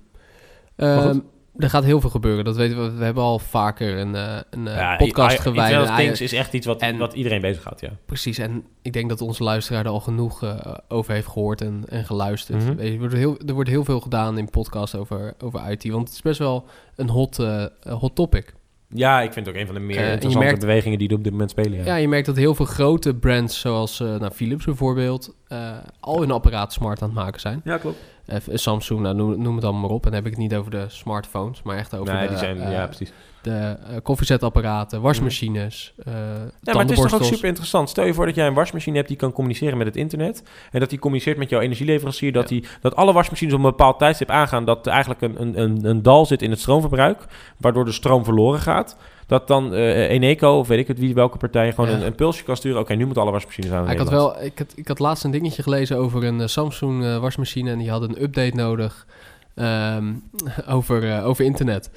Ehm, 0.77 1.19
er 1.57 1.71
gaat 1.71 1.85
heel 1.85 2.01
veel 2.01 2.11
gebeuren, 2.11 2.45
dat 2.45 2.57
weten 2.57 2.83
we. 2.85 2.91
We 2.99 3.05
hebben 3.05 3.23
al 3.23 3.39
vaker 3.39 3.99
een, 3.99 4.15
eh, 4.15 4.37
een 4.51 4.69
eh, 4.69 4.77
Ja, 4.77 4.97
podcast 4.97 5.41
gewijd. 5.41 5.67
Internet 5.71 5.91
aan- 5.91 5.97
Things 5.99 6.21
is 6.21 6.33
echt 6.33 6.53
iets 6.53 6.67
wat, 6.67 6.81
En- 6.81 6.99
wat 6.99 7.13
iedereen 7.13 7.41
bezig 7.41 7.63
gaat, 7.63 7.81
ja. 7.81 7.91
Precies, 8.07 8.39
en 8.39 8.65
ik 8.83 8.93
denk 8.93 9.09
dat 9.09 9.21
onze 9.21 9.43
luisteraar 9.43 9.85
er 9.85 9.91
al 9.91 10.01
genoeg 10.01 10.43
eh, 10.43 10.75
over 10.89 11.13
heeft 11.13 11.27
gehoord 11.27 11.61
en, 11.61 11.85
en 11.89 12.05
geluisterd. 12.05 12.65
Mhm. 12.65 12.75
Weet 12.77 12.87
je, 12.87 12.93
er, 12.93 12.99
wordt 12.99 13.15
heel, 13.15 13.37
er 13.47 13.55
wordt 13.55 13.69
heel 13.71 13.85
veel 13.85 14.01
gedaan 14.01 14.39
in 14.39 14.51
podcasts 14.51 14.95
over, 14.97 15.35
over 15.45 15.71
IT, 15.71 15.89
want 15.91 16.07
het 16.07 16.17
is 16.17 16.23
best 16.23 16.39
wel 16.39 16.65
een 16.97 17.09
hot, 17.09 17.37
hot 17.89 18.15
topic. 18.15 18.55
Ja, 18.95 19.21
ik 19.21 19.33
vind 19.33 19.47
het 19.47 19.55
ook 19.55 19.61
een 19.61 19.67
van 19.67 19.75
de 19.75 19.81
meer 19.81 19.97
je 20.05 20.11
interessante 20.11 20.45
merkt- 20.47 20.61
bewegingen 20.61 20.99
die 20.99 21.09
er 21.09 21.15
op 21.15 21.23
dit 21.23 21.33
moment 21.33 21.51
spelen. 21.51 21.79
Ja. 21.79 21.85
Ja, 21.85 21.95
je 21.95 22.09
merkt 22.09 22.27
dat 22.27 22.37
heel 22.37 22.55
veel 22.55 22.65
grote 22.67 23.15
brands, 23.15 23.61
zoals 23.61 24.01
eh, 24.01 24.07
nou, 24.07 24.31
Philips 24.33 24.65
bijvoorbeeld, 24.65 25.35
eh, 25.49 25.71
al 26.01 26.21
hun 26.21 26.31
apparaten 26.31 26.73
smart 26.73 27.03
aan 27.03 27.09
het 27.09 27.19
maken 27.19 27.41
zijn. 27.41 27.61
ja 27.65 27.77
klopt. 27.79 27.99
Samsung, 28.53 29.01
nou, 29.01 29.15
noem, 29.15 29.43
noem 29.43 29.55
het 29.55 29.65
allemaal 29.65 29.83
maar 29.83 29.91
op. 29.91 30.05
En 30.05 30.11
dan 30.11 30.15
heb 30.23 30.25
ik 30.25 30.31
het 30.31 30.41
niet 30.49 30.55
over 30.55 30.71
de 30.71 30.85
smartphones, 30.89 31.63
maar 31.63 31.77
echt 31.77 31.95
over 31.97 32.15
Nee, 32.15 32.23
de, 32.23 32.29
die 32.29 32.39
zijn, 32.39 32.71
ja, 32.71 32.87
precies. 32.87 33.13
De 33.43 33.77
eh, 33.89 33.97
koffiezetapparaten, 34.03 35.01
wasmachines, 35.01 35.93
eh 36.05 36.13
Ja, 36.63 36.73
maar 36.73 36.83
het 36.83 36.91
is 36.91 37.01
toch 37.01 37.15
ook 37.15 37.25
super 37.25 37.49
interessant. 37.49 37.89
Stel 37.89 38.05
je 38.05 38.15
voor 38.15 38.27
dat 38.27 38.35
jij 38.35 38.47
een 38.47 38.55
wasmachine 38.55 38.97
hebt 38.97 39.09
die 39.09 39.17
kan 39.17 39.33
communiceren 39.33 39.79
met 39.79 39.87
het 39.87 39.97
internet. 39.97 40.43
En 40.71 40.81
dat 40.81 40.91
die 40.91 40.99
communiceert 40.99 41.37
met 41.37 41.49
jouw 41.51 41.61
energieleverancier. 41.61 42.33
Dat, 42.33 42.49
Ja. 42.49 42.57
die, 42.57 42.69
dat 42.81 42.97
alle 42.97 43.13
wasmachines 43.13 43.55
op 43.55 43.59
een 43.59 43.65
bepaald 43.71 43.99
tijdstip 43.99 44.31
aangaan. 44.31 44.65
Dat 44.65 44.87
er 44.87 44.93
eigenlijk 44.93 45.23
een, 45.23 45.41
een, 45.43 45.61
een, 45.61 45.85
een 45.85 46.03
dal 46.03 46.27
zit 46.27 46.43
in 46.43 46.51
het 46.51 46.61
stroomverbruik. 46.61 47.19
Waardoor 47.57 47.85
de 47.85 47.93
stroom 47.93 48.25
verloren 48.25 48.61
gaat. 48.61 48.97
Dat 49.27 49.49
dan 49.49 49.75
eh 49.75 50.11
Eneco 50.11 50.59
of 50.59 50.69
weet 50.69 50.79
ik 50.79 50.89
het 50.89 50.99
wie, 50.99 51.15
welke 51.15 51.39
partij 51.39 51.73
gewoon 51.73 51.91
Ja. 51.91 51.97
een, 51.97 52.07
een 52.07 52.15
pulsje 52.15 52.45
kan 52.45 52.57
sturen. 52.57 52.81
Oké, 52.81 52.95
nu 52.95 53.05
moeten 53.05 53.23
alle 53.23 53.33
wasmachines 53.33 53.71
aan. 53.71 53.85
Ja, 53.85 53.91
ik, 53.91 53.99
had 53.99 54.09
wel, 54.11 54.43
ik, 54.43 54.59
had, 54.59 54.73
ik 54.75 54.89
had 54.89 54.99
laatst 54.99 55.25
een 55.25 55.31
dingetje 55.31 55.63
gelezen 55.63 55.97
over 55.97 56.25
een 56.25 56.49
Samsung 56.49 57.19
wasmachine 57.19 57.71
en 57.71 57.79
die 57.79 57.91
hadden 57.91 58.09
een 58.11 58.23
update 58.23 58.57
nodig 58.57 59.07
ehm, 59.55 60.13
over, 60.77 61.23
over 61.23 61.45
internet. 61.45 61.91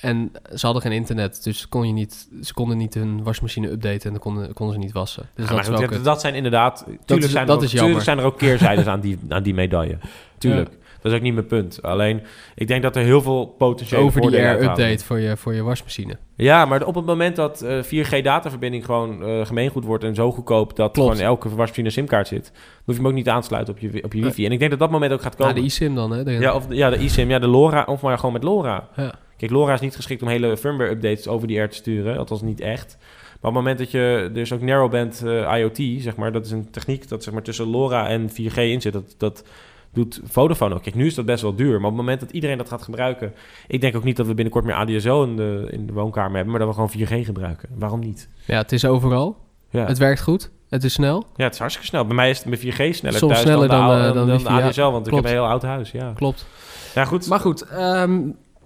En 0.00 0.32
ze 0.54 0.64
hadden 0.66 0.82
geen 0.82 0.92
internet, 0.92 1.44
dus 1.44 1.68
kon 1.68 1.86
je 1.86 1.92
niet, 1.92 2.28
ze 2.42 2.54
konden 2.54 2.76
niet 2.76 2.94
hun 2.94 3.22
wasmachine 3.22 3.70
updaten 3.70 4.02
en 4.04 4.10
dan 4.10 4.18
konden, 4.18 4.52
konden 4.52 4.74
ze 4.74 4.80
niet 4.80 4.92
wassen. 4.92 5.22
Dus 5.22 5.48
Ja, 5.48 5.54
dat 5.56 5.68
maar 5.70 5.78
goed, 5.78 5.90
dat, 5.92 6.04
dat 6.04 6.20
zijn 6.20 6.34
inderdaad... 6.34 6.84
Tuurlijk, 7.04 7.26
is- 7.26 7.30
zijn, 7.30 7.42
er 7.42 7.48
dat 7.48 7.56
ook, 7.56 7.62
is 7.62 7.70
tuurlijk 7.70 8.02
zijn 8.04 8.18
er 8.18 8.24
ook 8.24 8.38
keerzijdes 8.38 8.86
aan 8.92 9.00
die, 9.00 9.18
aan 9.28 9.42
die 9.42 9.54
medaille. 9.54 9.98
Tuurlijk. 10.38 10.78
Dat 11.02 11.12
is 11.12 11.18
ook 11.18 11.24
niet 11.24 11.34
mijn 11.34 11.46
punt. 11.46 11.82
Alleen, 11.82 12.22
ik 12.54 12.66
denk 12.68 12.82
dat 12.82 12.96
er 12.96 13.02
heel 13.02 13.22
veel 13.22 13.46
potentiële 13.46 14.02
over 14.02 14.20
die 14.20 14.36
air 14.38 14.62
update 14.62 15.04
voor 15.04 15.18
je, 15.18 15.36
voor 15.36 15.54
je 15.54 15.62
wasmachine. 15.62 16.16
Ja, 16.34 16.64
maar 16.64 16.84
op 16.84 16.94
het 16.94 17.04
moment 17.04 17.36
dat 17.36 17.62
eh 17.62 17.82
4G-dataverbinding 17.84 18.84
gewoon 18.84 19.22
eh, 19.24 19.46
gemeengoed 19.46 19.84
wordt 19.84 20.04
en 20.04 20.14
zo 20.14 20.32
goedkoop 20.32 20.76
dat 20.76 20.92
Klopt. 20.92 21.10
gewoon 21.10 21.26
elke 21.26 21.48
wasmachine 21.48 21.86
een 21.86 21.92
simkaart 21.92 22.28
zit, 22.28 22.44
dan 22.52 22.62
hoef 22.84 22.94
je 22.94 23.00
hem 23.00 23.10
ook 23.10 23.16
niet 23.16 23.28
aan 23.28 23.40
te 23.40 23.46
sluiten 23.46 23.74
op 23.74 23.80
je, 23.80 24.04
op 24.04 24.12
je 24.12 24.22
wifi. 24.22 24.46
En 24.46 24.52
ik 24.52 24.58
denk 24.58 24.70
dat 24.70 24.80
dat 24.80 24.90
moment 24.90 25.12
ook 25.12 25.22
gaat 25.22 25.34
Ja, 25.38 25.44
komen. 25.44 25.54
de 25.60 25.66
eSIM 25.68 25.94
dan, 25.94 26.10
hè? 26.10 26.20
Ja, 26.38 26.54
of, 26.54 26.66
ja, 26.68 26.90
de 26.90 26.96
eSIM, 26.96 27.30
ja, 27.30 27.38
de 27.38 27.46
LoRa, 27.46 27.84
of 27.84 28.02
maar 28.02 28.16
gewoon 28.18 28.32
met 28.32 28.42
LoRa. 28.42 28.88
Ja. 28.96 29.14
Kijk, 29.40 29.52
LoRa 29.52 29.72
is 29.72 29.80
niet 29.80 29.96
geschikt 29.96 30.22
om 30.22 30.28
hele 30.28 30.56
firmware-updates 30.56 31.28
over 31.28 31.48
die 31.48 31.58
air 31.58 31.68
te 31.68 31.76
sturen, 31.76 32.18
althans 32.18 32.42
niet 32.42 32.60
echt. 32.60 32.96
Maar 32.98 33.50
op 33.50 33.56
het 33.56 33.64
moment 33.64 33.78
dat 33.78 33.90
je 33.90 34.30
dus 34.32 34.52
ook 34.52 34.60
narrowband 34.60 35.22
eh, 35.24 35.56
IoT, 35.58 36.02
zeg 36.02 36.16
maar, 36.16 36.32
dat 36.32 36.44
is 36.44 36.50
een 36.50 36.70
techniek 36.70 37.08
dat 37.08 37.22
zeg 37.22 37.32
maar 37.34 37.42
tussen 37.42 37.66
LoRa 37.66 38.08
en 38.08 38.30
4G 38.30 38.54
in 38.54 38.80
zit. 38.80 38.92
Dat, 38.92 39.14
dat 39.18 39.44
doet 39.92 40.20
Vodafone 40.24 40.74
ook. 40.74 40.82
Kijk, 40.82 40.94
nu 40.94 41.06
is 41.06 41.14
dat 41.14 41.24
best 41.24 41.42
wel 41.42 41.54
duur, 41.54 41.68
maar 41.80 41.90
op 41.90 41.96
het 41.96 42.04
moment 42.04 42.20
dat 42.20 42.30
iedereen 42.30 42.58
dat 42.58 42.68
gaat 42.68 42.82
gebruiken, 42.82 43.32
ik 43.66 43.80
denk 43.80 43.96
ook 43.96 44.04
niet 44.04 44.16
dat 44.16 44.26
we 44.26 44.34
binnenkort 44.34 44.64
meer 44.64 44.74
ADSL 44.74 45.22
in 45.22 45.36
de, 45.36 45.66
in 45.70 45.86
de 45.86 45.92
woonkamer 45.92 46.34
hebben, 46.34 46.50
maar 46.50 46.66
dat 46.66 46.76
we 46.76 46.88
gewoon 46.88 47.22
4G 47.22 47.24
gebruiken. 47.26 47.68
Waarom 47.74 48.00
niet? 48.00 48.28
ja, 48.44 48.56
het 48.56 48.72
is 48.72 48.84
overal. 48.84 49.36
Ja. 49.70 49.86
Het 49.86 49.98
werkt 49.98 50.20
goed. 50.20 50.50
Het 50.68 50.84
is 50.84 50.92
snel. 50.92 51.26
Ja, 51.36 51.44
het 51.44 51.52
is 51.52 51.58
hartstikke 51.58 51.88
snel. 51.88 52.04
Bij 52.06 52.14
mij 52.16 52.30
is 52.30 52.38
het 52.38 52.46
met 52.46 52.58
4G 52.60 52.94
sneller 52.94 53.18
Soms 53.18 53.32
thuis 53.32 53.40
sneller 53.40 53.68
dan, 53.68 53.78
dan, 53.78 53.88
de, 53.88 53.94
eh, 53.94 54.00
oude- 54.04 54.18
dan 54.18 54.28
dan 54.28 54.56
de. 54.56 54.62
ADSL, 54.62 54.80
want 54.80 55.06
ik 55.06 55.14
heb 55.14 55.24
een 55.24 55.30
heel 55.30 55.46
oud 55.46 55.62
huis. 55.62 55.90
Ja, 55.90 56.12
Klopt. 56.14 56.46
ja 56.94 57.04
goed. 57.04 57.28
Maar 57.28 57.40
goed, 57.40 57.62
ehm, 57.62 58.20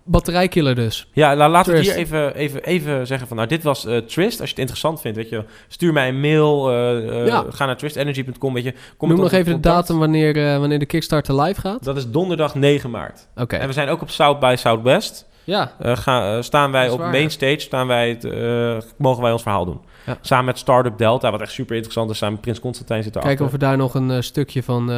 batterijkiller 0.04 0.74
dus. 0.74 1.08
ja, 1.12 1.36
la- 1.36 1.48
laten 1.48 1.72
we 1.72 1.80
hier 1.80 1.94
even, 1.94 2.34
even, 2.34 2.62
even 2.64 3.06
zeggen 3.06 3.28
van, 3.28 3.36
nou, 3.36 3.48
dit 3.48 3.62
was 3.62 3.86
eh, 3.86 3.96
Trist. 3.96 4.40
Als 4.40 4.48
je 4.48 4.54
het 4.54 4.58
interessant 4.58 5.00
vindt, 5.00 5.16
weet 5.16 5.28
je, 5.28 5.44
stuur 5.68 5.92
mij 5.92 6.08
een 6.08 6.20
mail. 6.20 6.70
eh, 6.70 7.20
eh, 7.20 7.26
Ja. 7.26 7.44
Ga 7.50 7.66
naar 7.66 7.76
tristenergy.com, 7.76 8.54
weet 8.54 8.64
je. 8.64 8.74
Kom 8.96 9.08
Noem 9.08 9.20
nog 9.20 9.32
even 9.32 9.52
de 9.52 9.60
datum 9.60 9.98
wanneer, 9.98 10.58
wanneer 10.60 10.78
de 10.78 10.86
Kickstarter 10.86 11.40
live 11.40 11.60
gaat. 11.60 11.84
Dat 11.84 11.96
is 11.96 12.10
donderdag 12.10 12.54
9 12.54 12.90
maart. 12.90 13.28
Oké. 13.36 13.56
En 13.56 13.66
we 13.66 13.72
zijn 13.72 13.88
ook 13.88 14.02
op 14.02 14.10
South 14.10 14.40
by 14.40 14.54
Southwest. 14.58 15.26
Ja, 15.44 15.72
ga, 15.80 16.36
eh, 16.36 16.42
staan 16.42 16.70
wij 16.72 16.90
op 16.90 16.98
waar, 16.98 17.10
main 17.10 17.30
stage, 17.30 17.60
staan 17.60 17.86
wij 17.86 18.08
het, 18.08 18.22
mogen 18.98 19.22
wij 19.22 19.32
ons 19.32 19.42
verhaal 19.42 19.64
doen. 19.64 19.80
Ja. 20.06 20.18
Samen 20.20 20.44
met 20.44 20.58
Startup 20.58 20.98
Delta, 20.98 21.30
wat 21.30 21.40
echt 21.40 21.52
super 21.52 21.74
interessant 21.74 22.10
is. 22.10 22.16
Samen 22.18 22.34
met 22.34 22.42
Prins 22.42 22.60
Constantijn 22.60 23.02
zit 23.02 23.10
erachter. 23.12 23.28
kijken 23.36 23.46
of 23.54 23.60
we 23.60 23.66
daar 23.66 23.76
nog 23.76 23.94
een 23.94 24.22
stukje 24.22 24.62
van 24.62 24.90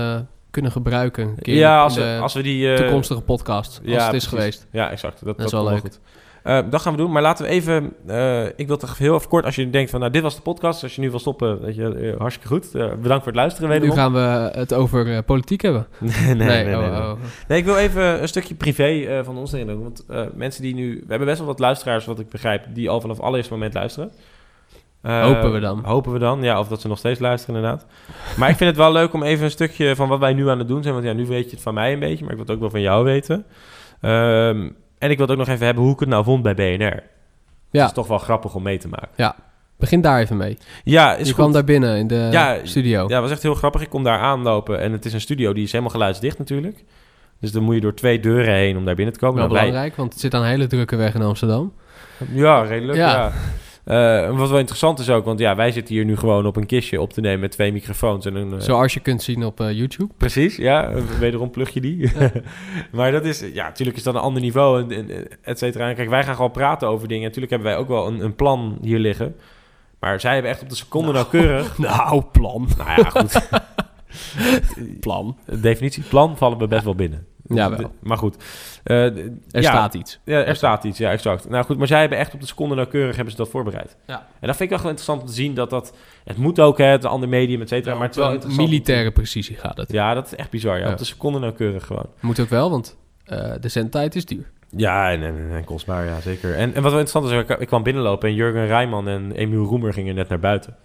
kunnen 0.57 0.73
gebruiken. 0.73 1.29
Een 1.29 1.43
keer 1.43 1.55
Ja, 1.57 1.83
als 1.83 1.97
we, 1.97 2.19
als 2.21 2.35
we 2.35 2.43
die... 2.43 2.73
eh, 2.73 2.77
toekomstige 2.77 3.21
podcast. 3.21 3.81
Als 3.85 3.93
ja, 3.93 3.93
het 3.93 4.03
is 4.03 4.09
precies. 4.09 4.29
geweest. 4.29 4.67
Ja, 4.71 4.91
exact. 4.91 5.25
Dat, 5.25 5.37
Dat 5.37 5.47
is 5.47 5.53
wel 5.53 5.65
leuk. 5.65 5.81
goed. 5.81 6.01
Eh, 6.43 6.59
dat 6.71 6.81
gaan 6.81 6.93
we 6.93 6.99
doen. 6.99 7.13
Maar 7.13 7.23
laten 7.23 7.45
we 7.45 7.51
even... 7.51 7.93
eh, 8.07 8.45
ik 8.57 8.67
wil 8.67 8.77
toch 8.77 8.99
heel 8.99 9.15
even 9.15 9.29
kort... 9.29 9.45
Als 9.45 9.55
je 9.55 9.71
denkt 9.71 9.91
van... 9.91 10.01
Nou, 10.01 10.13
dit 10.13 10.23
was 10.23 10.35
de 10.37 10.43
podcast. 10.43 10.83
Als 10.83 10.95
je 10.95 11.01
nu 11.01 11.11
wil 11.11 11.19
stoppen... 11.19 11.61
Weet 11.61 11.75
je, 11.75 12.15
hartstikke 12.19 12.49
goed. 12.49 12.73
Bedankt 12.73 13.07
voor 13.07 13.27
het 13.27 13.35
luisteren 13.35 13.69
Nu 13.69 13.75
wederom. 13.75 13.97
gaan 13.97 14.13
we 14.13 14.51
het 14.59 14.75
over 14.75 15.23
politiek 15.23 15.63
hebben. 15.63 15.87
nee, 15.99 16.35
nee, 16.35 16.35
nee, 16.35 16.65
nee, 16.65 16.75
oh, 16.77 16.81
nee. 16.91 17.01
oh. 17.01 17.13
Nee, 17.49 17.59
ik 17.59 17.65
wil 17.65 17.77
even 17.77 18.23
een 18.23 18.29
stukje 18.29 18.55
privé 18.55 19.21
van 19.25 19.37
ons 19.37 19.51
doen. 19.51 19.83
Want 19.83 20.05
mensen 20.35 20.63
die 20.63 20.75
nu... 20.75 20.95
We 20.95 21.05
hebben 21.09 21.27
best 21.29 21.39
wel 21.39 21.47
wat 21.49 21.59
luisteraars, 21.59 22.05
wat 22.05 22.19
ik 22.19 22.29
begrijp... 22.29 22.65
die 22.75 22.91
al 22.91 23.01
vanaf 23.01 23.17
het 23.17 23.25
allereerste 23.25 23.53
moment 23.53 23.75
luisteren. 23.75 24.11
Eh, 25.07 25.23
Hopen 25.23 25.53
we 25.53 25.61
dan. 25.61 25.81
Hopen 25.85 26.13
we 26.13 26.19
dan, 26.19 26.43
ja. 26.43 26.59
Of 26.59 26.69
dat 26.69 26.81
ze 26.81 26.89
nog 26.89 26.99
steeds 26.99 27.21
luisteren, 27.21 27.57
inderdaad. 27.57 27.87
Maar 28.37 28.51
ik 28.51 28.57
vind 28.57 28.71
het 28.71 28.79
wel 28.79 28.93
leuk 28.93 29.13
om 29.13 29.23
even 29.23 29.45
een 29.45 29.51
stukje 29.51 29.97
van 29.97 30.09
wat 30.09 30.19
wij 30.19 30.33
nu 30.33 30.49
aan 30.51 30.59
het 30.59 30.69
doen 30.69 30.83
zijn. 30.83 30.95
Want 30.95 31.07
ja, 31.07 31.13
nu 31.13 31.27
weet 31.27 31.45
je 31.45 31.51
het 31.51 31.61
van 31.63 31.75
mij 31.75 31.93
een 31.93 31.99
beetje... 31.99 32.25
maar 32.25 32.31
ik 32.35 32.37
wil 32.39 32.47
het 32.47 32.55
ook 32.55 32.61
wel 32.61 32.71
van 32.71 32.81
jou 32.81 33.05
weten. 33.05 33.45
Ehm, 34.01 34.69
en 34.99 35.11
ik 35.11 35.17
wil 35.19 35.27
het 35.27 35.31
ook 35.31 35.37
nog 35.47 35.49
even 35.49 35.65
hebben 35.67 35.85
hoe 35.85 35.93
ik 35.93 36.01
het 36.01 36.09
nou 36.09 36.25
vond 36.25 36.43
bij 36.43 36.55
BNR. 36.55 37.03
Ja, 37.71 37.85
is 37.85 37.93
toch 37.93 38.07
wel 38.07 38.19
grappig 38.19 38.55
om 38.55 38.63
mee 38.63 38.79
te 38.79 38.89
maken. 38.89 39.35
begin 39.79 40.01
daar 40.01 40.21
even 40.21 40.37
mee. 40.37 40.59
Ja, 40.85 41.13
is 41.13 41.19
je 41.19 41.25
goed. 41.25 41.35
kwam 41.35 41.53
daar 41.53 41.65
binnen 41.65 41.97
in 41.97 42.07
de 42.07 42.29
Ja, 42.33 42.57
studio. 42.63 43.01
Ja, 43.09 43.13
het 43.15 43.23
was 43.23 43.31
echt 43.31 43.43
heel 43.43 43.55
grappig. 43.55 43.81
Ik 43.83 43.89
kom 43.89 44.05
daar 44.05 44.19
aanlopen 44.19 44.81
en 44.81 44.93
het 44.93 45.05
is 45.05 45.13
een 45.13 45.21
studio 45.21 45.53
die 45.53 45.65
is 45.65 45.71
helemaal 45.73 45.93
geluidsdicht 45.93 46.39
natuurlijk. 46.39 46.85
Dus 47.41 47.53
dan 47.53 47.63
moet 47.63 47.75
je 47.75 47.81
door 47.81 47.95
twee 47.95 48.21
deuren 48.21 48.55
heen 48.55 48.77
om 48.77 48.85
daar 48.85 48.95
binnen 48.95 49.15
te 49.15 49.21
komen. 49.21 49.37
Wel 49.37 49.45
Nou, 49.47 49.57
wij- 49.59 49.67
belangrijk, 49.67 49.97
want 49.97 50.13
het 50.13 50.21
zit 50.23 50.35
aan 50.35 50.43
een 50.43 50.49
hele 50.49 50.67
drukke 50.67 50.97
weg 50.97 51.15
in 51.15 51.23
Amsterdam. 51.23 51.73
Ja, 52.33 52.63
redelijk. 52.63 52.99
Ja. 52.99 53.11
Ja. 53.11 53.33
Eh, 53.87 54.37
wat 54.39 54.49
wel 54.49 54.59
interessant 54.59 54.99
is 54.99 55.11
ook, 55.11 55.25
want 55.25 55.39
ja, 55.39 55.57
wij 55.57 55.71
zitten 55.71 55.95
hier 55.95 56.05
nu 56.05 56.17
gewoon 56.17 56.47
op 56.47 56.57
een 56.57 56.67
kistje 56.67 57.01
op 57.01 57.13
te 57.13 57.21
nemen 57.21 57.41
met 57.41 57.51
twee 57.51 57.73
microfoons 57.73 58.27
en 58.27 58.35
een... 58.35 58.53
eh, 58.53 58.61
Zoals 58.61 58.95
je 58.95 59.01
kunt 59.01 59.23
zien 59.23 59.45
op 59.45 59.61
eh, 59.61 59.73
YouTube. 59.73 60.13
Precies, 60.17 60.57
ja. 60.57 60.93
Wederom 61.19 61.51
plug 61.51 61.71
je 61.71 61.81
die. 61.81 62.11
maar 62.93 63.13
dat 63.13 63.25
is, 63.25 63.45
ja, 63.53 63.65
natuurlijk 63.65 63.97
is 63.97 64.03
dat 64.03 64.15
een 64.15 64.21
ander 64.21 64.43
niveau, 64.43 64.83
en, 64.95 65.11
en, 65.11 65.27
et 65.43 65.59
cetera. 65.59 65.89
En 65.89 65.95
Kijk, 65.95 66.09
wij 66.09 66.25
gaan 66.25 66.35
gewoon 66.35 66.51
praten 66.51 66.89
over 66.89 67.09
dingen. 67.09 67.23
Natuurlijk 67.25 67.51
hebben 67.53 67.71
wij 67.71 67.79
ook 67.81 67.89
wel 67.89 68.07
een, 68.07 68.21
een 68.25 68.35
plan 68.35 68.79
hier 68.83 68.99
liggen. 68.99 69.37
Maar 70.01 70.21
zij 70.21 70.33
hebben 70.33 70.51
echt 70.51 70.63
op 70.63 70.69
de 70.69 70.77
seconde 70.77 71.13
nauwkeurig... 71.13 71.79
Nou, 71.89 72.23
plan. 72.33 72.69
Nou 72.79 72.91
ja, 73.03 73.11
goed. 73.11 73.49
Plan. 75.01 75.37
De 75.45 75.61
definitie 75.61 76.03
plan 76.03 76.37
vallen 76.37 76.59
we 76.59 76.67
best 76.69 76.85
wel 76.85 76.95
binnen. 76.95 77.27
Jawel. 77.49 77.93
Maar 78.01 78.17
goed. 78.19 78.37
Eh, 78.83 79.05
Er 79.05 79.31
ja, 79.51 79.61
staat 79.61 79.95
iets. 79.95 80.19
Ja, 80.25 80.45
er 80.45 80.57
staat 80.57 80.85
iets, 80.85 80.99
ja, 80.99 81.11
exact. 81.11 81.49
Nou 81.49 81.65
goed, 81.65 81.79
maar 81.79 81.87
zij 81.87 82.01
hebben 82.01 82.19
echt 82.19 82.35
op 82.35 82.41
de 82.41 82.47
seconde 82.47 82.75
nauwkeurig 82.75 83.15
hebben 83.15 83.33
ze 83.33 83.39
dat 83.39 83.49
voorbereid. 83.49 83.97
Ja. 84.07 84.27
En 84.41 84.47
dat 84.47 84.57
vind 84.57 84.71
ik 84.71 84.77
wel 84.79 84.89
interessant 84.89 85.21
om 85.21 85.27
te 85.27 85.33
zien 85.33 85.55
dat 85.55 85.71
dat... 85.71 85.93
Het 86.25 86.37
moet 86.37 86.61
ook, 86.61 86.79
hè, 86.79 86.85
het 86.85 86.99
is 86.99 87.05
een 87.05 87.11
ander 87.11 87.29
medium, 87.29 87.61
et 87.61 87.69
cetera. 87.69 87.95
maar 87.95 88.07
het 88.09 88.17
is 88.17 88.47
wel 88.47 88.57
militaire 88.57 89.11
precisie 89.11 89.57
gaat 89.57 89.77
het. 89.77 89.93
Ja, 89.93 90.15
dat 90.15 90.27
is 90.27 90.35
echt 90.35 90.51
bizar, 90.51 90.79
ja. 90.79 90.85
Ja. 90.87 90.93
Op 90.93 90.99
de 90.99 91.05
seconde 91.05 91.39
nauwkeurig 91.39 91.87
gewoon. 91.87 92.07
Moet 92.21 92.41
ook 92.41 92.49
wel, 92.49 92.71
want 92.71 92.97
eh, 93.25 93.53
de 93.61 93.69
zendtijd 93.69 94.15
is 94.15 94.25
duur. 94.25 94.51
Ja, 94.71 95.11
en, 95.11 95.23
en, 95.23 95.49
en 95.53 95.65
kostbaar, 95.65 96.05
ja, 96.05 96.21
zeker. 96.21 96.55
En, 96.55 96.75
en 96.75 96.83
wat 96.83 96.93
wel 96.93 97.01
interessant 97.01 97.49
is, 97.49 97.55
ik, 97.55 97.61
ik 97.61 97.67
kwam 97.67 97.83
binnenlopen 97.83 98.29
en 98.29 98.35
Jurgen 98.35 98.67
Rijman 98.67 99.09
en 99.09 99.33
Emiel 99.33 99.65
Roemer 99.65 99.93
gingen 99.93 100.15
net 100.15 100.29
naar 100.29 100.41
buiten. 100.41 100.77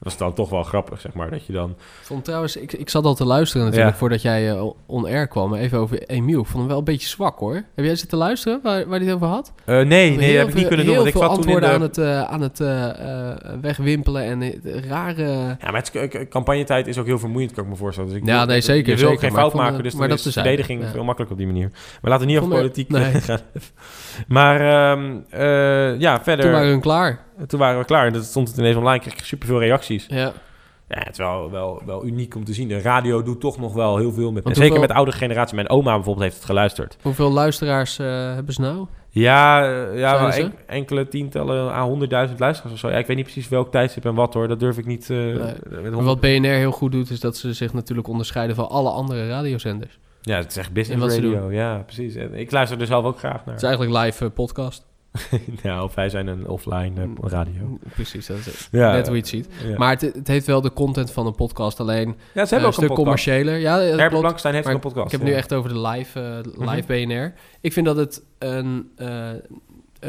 Dat 0.00 0.12
is 0.12 0.18
dan 0.18 0.32
toch 0.34 0.50
wel 0.50 0.62
grappig, 0.62 1.00
zeg 1.00 1.12
maar, 1.12 1.30
dat 1.30 1.46
je 1.46 1.52
dan... 1.52 1.76
Vond 2.02 2.24
trouwens, 2.24 2.56
ik, 2.56 2.72
ik 2.72 2.88
zat 2.88 3.04
al 3.04 3.14
te 3.14 3.24
luisteren 3.24 3.66
natuurlijk 3.66 3.92
Ja. 3.92 3.98
voordat 3.98 4.22
jij 4.22 4.50
eh, 4.50 4.66
on-air 4.86 5.28
kwam. 5.28 5.50
Maar 5.50 5.58
Even 5.58 5.78
over 5.78 6.02
Emiel. 6.02 6.40
Ik 6.40 6.46
vond 6.46 6.58
hem 6.58 6.68
wel 6.68 6.78
een 6.78 6.84
beetje 6.84 7.08
zwak 7.08 7.38
hoor. 7.38 7.54
Heb 7.74 7.84
jij 7.84 7.96
zitten 7.96 8.18
luisteren 8.18 8.60
waar, 8.62 8.88
waar 8.88 8.98
hij 8.98 9.06
het 9.06 9.14
over 9.16 9.26
had? 9.26 9.52
Eh, 9.64 9.74
nee, 9.74 9.84
nee, 9.84 10.16
dat 10.16 10.38
heb 10.38 10.48
ik 10.48 10.54
niet 10.54 10.66
kunnen 10.66 10.86
doen, 10.86 10.94
want 10.94 11.06
ik 11.06 11.12
veel 11.12 11.20
zat 11.22 11.30
toen 11.30 11.40
in 11.42 11.54
antwoorden 11.54 11.92
de... 11.92 12.26
aan 12.26 12.40
het, 12.40 12.60
eh, 12.60 12.80
aan 12.80 13.50
het 13.50 13.60
wegwimpelen 13.60 14.22
en 14.22 14.60
rare... 14.88 15.56
Ja, 15.60 15.70
maar 15.70 15.82
het, 15.92 16.28
campagnetijd 16.28 16.86
is 16.86 16.98
ook 16.98 17.06
heel 17.06 17.18
vermoeiend, 17.18 17.52
kan 17.52 17.64
ik 17.64 17.70
me 17.70 17.76
voorstellen. 17.76 18.10
Dus 18.10 18.18
ik 18.18 18.26
Ja, 18.26 18.44
nee, 18.44 18.60
zeker, 18.60 18.92
Je 18.92 19.00
wil 19.00 19.10
ook 19.10 19.20
geen 19.20 19.32
fout 19.32 19.50
vond, 19.50 19.62
maken, 19.62 19.82
dus 19.82 19.94
maar 19.94 20.08
dat 20.08 20.16
is 20.18 20.22
tezijde, 20.24 20.48
verdediging 20.48 20.82
ja. 20.82 20.90
veel 20.90 21.04
makkelijker 21.04 21.36
op 21.36 21.42
die 21.42 21.52
manier. 21.52 21.70
Maar 22.00 22.10
laten 22.10 22.26
we 22.26 22.32
niet 22.32 22.40
over 22.40 22.52
er- 22.52 22.58
politiek 22.58 22.88
nee. 22.88 23.20
gaan. 23.20 23.40
maar 24.28 24.60
ehm, 24.60 25.16
eh, 25.30 26.00
ja, 26.00 26.22
verder... 26.22 26.44
Toen 26.44 26.54
waren 26.54 26.68
hun 26.68 26.80
klaar. 26.80 27.26
Toen 27.46 27.58
waren 27.58 27.78
we 27.78 27.84
klaar. 27.84 28.06
En 28.06 28.12
dat 28.12 28.24
stond 28.24 28.48
het 28.48 28.56
ineens 28.58 28.76
online, 28.76 28.98
kreeg 29.00 29.12
ik 29.12 29.24
superveel 29.24 29.58
reacties. 29.60 30.06
Ja. 30.08 30.32
Ja, 30.88 30.98
het 30.98 31.10
is 31.10 31.18
wel, 31.18 31.50
wel, 31.50 31.82
wel 31.86 32.04
uniek 32.06 32.34
om 32.34 32.44
te 32.44 32.52
zien. 32.52 32.68
De 32.68 32.80
radio 32.80 33.22
doet 33.22 33.40
toch 33.40 33.58
nog 33.58 33.74
wel 33.74 33.96
heel 33.96 34.12
veel 34.12 34.32
met... 34.32 34.44
En 34.44 34.54
zeker 34.54 34.80
met 34.80 34.88
de 34.88 34.94
oudere 34.94 35.16
generatie. 35.16 35.54
Mijn 35.54 35.70
oma 35.70 35.94
bijvoorbeeld 35.94 36.24
heeft 36.24 36.36
het 36.36 36.44
geluisterd. 36.44 36.96
Hoeveel 37.02 37.30
luisteraars 37.30 37.98
eh, 37.98 38.06
hebben 38.34 38.54
ze 38.54 38.60
nou? 38.60 38.86
Ja, 39.10 39.64
eh, 39.64 39.98
ja 39.98 40.32
en- 40.32 40.54
enkele 40.66 41.08
tientallen 41.08 41.72
aan 41.72 41.88
honderdduizend 41.88 42.38
luisteraars 42.40 42.74
of 42.74 42.80
zo. 42.80 42.88
Ja, 42.90 42.96
ik 42.96 43.06
weet 43.06 43.16
niet 43.16 43.24
precies 43.24 43.48
welk 43.48 43.70
tijdstip 43.70 44.04
en 44.04 44.14
wat 44.14 44.34
hoor. 44.34 44.48
Dat 44.48 44.60
durf 44.60 44.78
ik 44.78 44.86
niet... 44.86 45.08
met 45.08 45.38
Maar 45.38 45.82
honderd- 45.82 46.04
wat 46.04 46.20
BNR 46.20 46.46
heel 46.46 46.72
goed 46.72 46.92
doet, 46.92 47.10
is 47.10 47.20
dat 47.20 47.36
ze 47.36 47.52
zich 47.52 47.72
natuurlijk 47.72 48.08
onderscheiden 48.08 48.56
van 48.56 48.68
alle 48.68 48.90
andere 48.90 49.28
radiozenders. 49.28 49.98
Ja, 50.22 50.36
het 50.36 50.50
is 50.50 50.56
echt 50.56 50.72
business 50.72 51.14
radio. 51.14 51.52
Ja, 51.52 51.78
precies. 51.78 52.14
En 52.14 52.34
ik 52.34 52.50
luister 52.50 52.80
er 52.80 52.86
zelf 52.86 53.04
ook 53.04 53.18
graag 53.18 53.44
naar. 53.44 53.54
Het 53.54 53.62
is 53.62 53.68
eigenlijk 53.68 54.04
live 54.04 54.30
podcast. 54.30 54.86
ja, 55.62 55.82
of 55.84 55.94
wij 55.94 56.08
zijn 56.08 56.26
een 56.26 56.48
offline 56.48 57.00
eh, 57.02 57.08
radio. 57.20 57.78
Precies, 57.94 58.26
dat 58.26 58.36
is 58.36 58.68
Ja, 58.70 58.92
net 58.92 59.06
hoe 59.06 59.14
je 59.14 59.20
het 59.20 59.30
ziet. 59.30 59.48
ja. 59.66 59.76
Maar 59.78 59.90
het, 59.90 60.00
het 60.00 60.28
heeft 60.28 60.46
wel 60.46 60.60
de 60.60 60.72
content 60.72 61.10
van 61.10 61.26
een 61.26 61.34
podcast, 61.34 61.80
alleen 61.80 62.08
ja, 62.08 62.14
ze 62.46 62.54
hebben 62.54 62.58
eh, 62.58 62.58
ook 62.58 62.66
een 62.66 62.72
stuk 62.72 62.86
podcast. 62.86 62.96
commerciëler. 63.02 63.56
Ja, 63.58 63.78
Herbert. 63.78 64.20
Blankstein 64.20 64.54
heeft 64.54 64.66
een 64.66 64.78
podcast. 64.78 65.06
Ik 65.06 65.12
heb 65.12 65.20
ja. 65.20 65.26
nu 65.26 65.32
echt 65.32 65.54
over 65.54 65.72
de 65.72 65.80
live, 65.80 66.20
eh, 66.20 66.52
Mhm. 66.60 66.70
live 66.70 66.86
BNR. 67.06 67.32
Ik 67.60 67.72
vind 67.72 67.86
dat 67.86 67.96
het 67.96 68.22
een, 68.38 68.90
eh, 68.96 69.30
eh, 69.30 69.36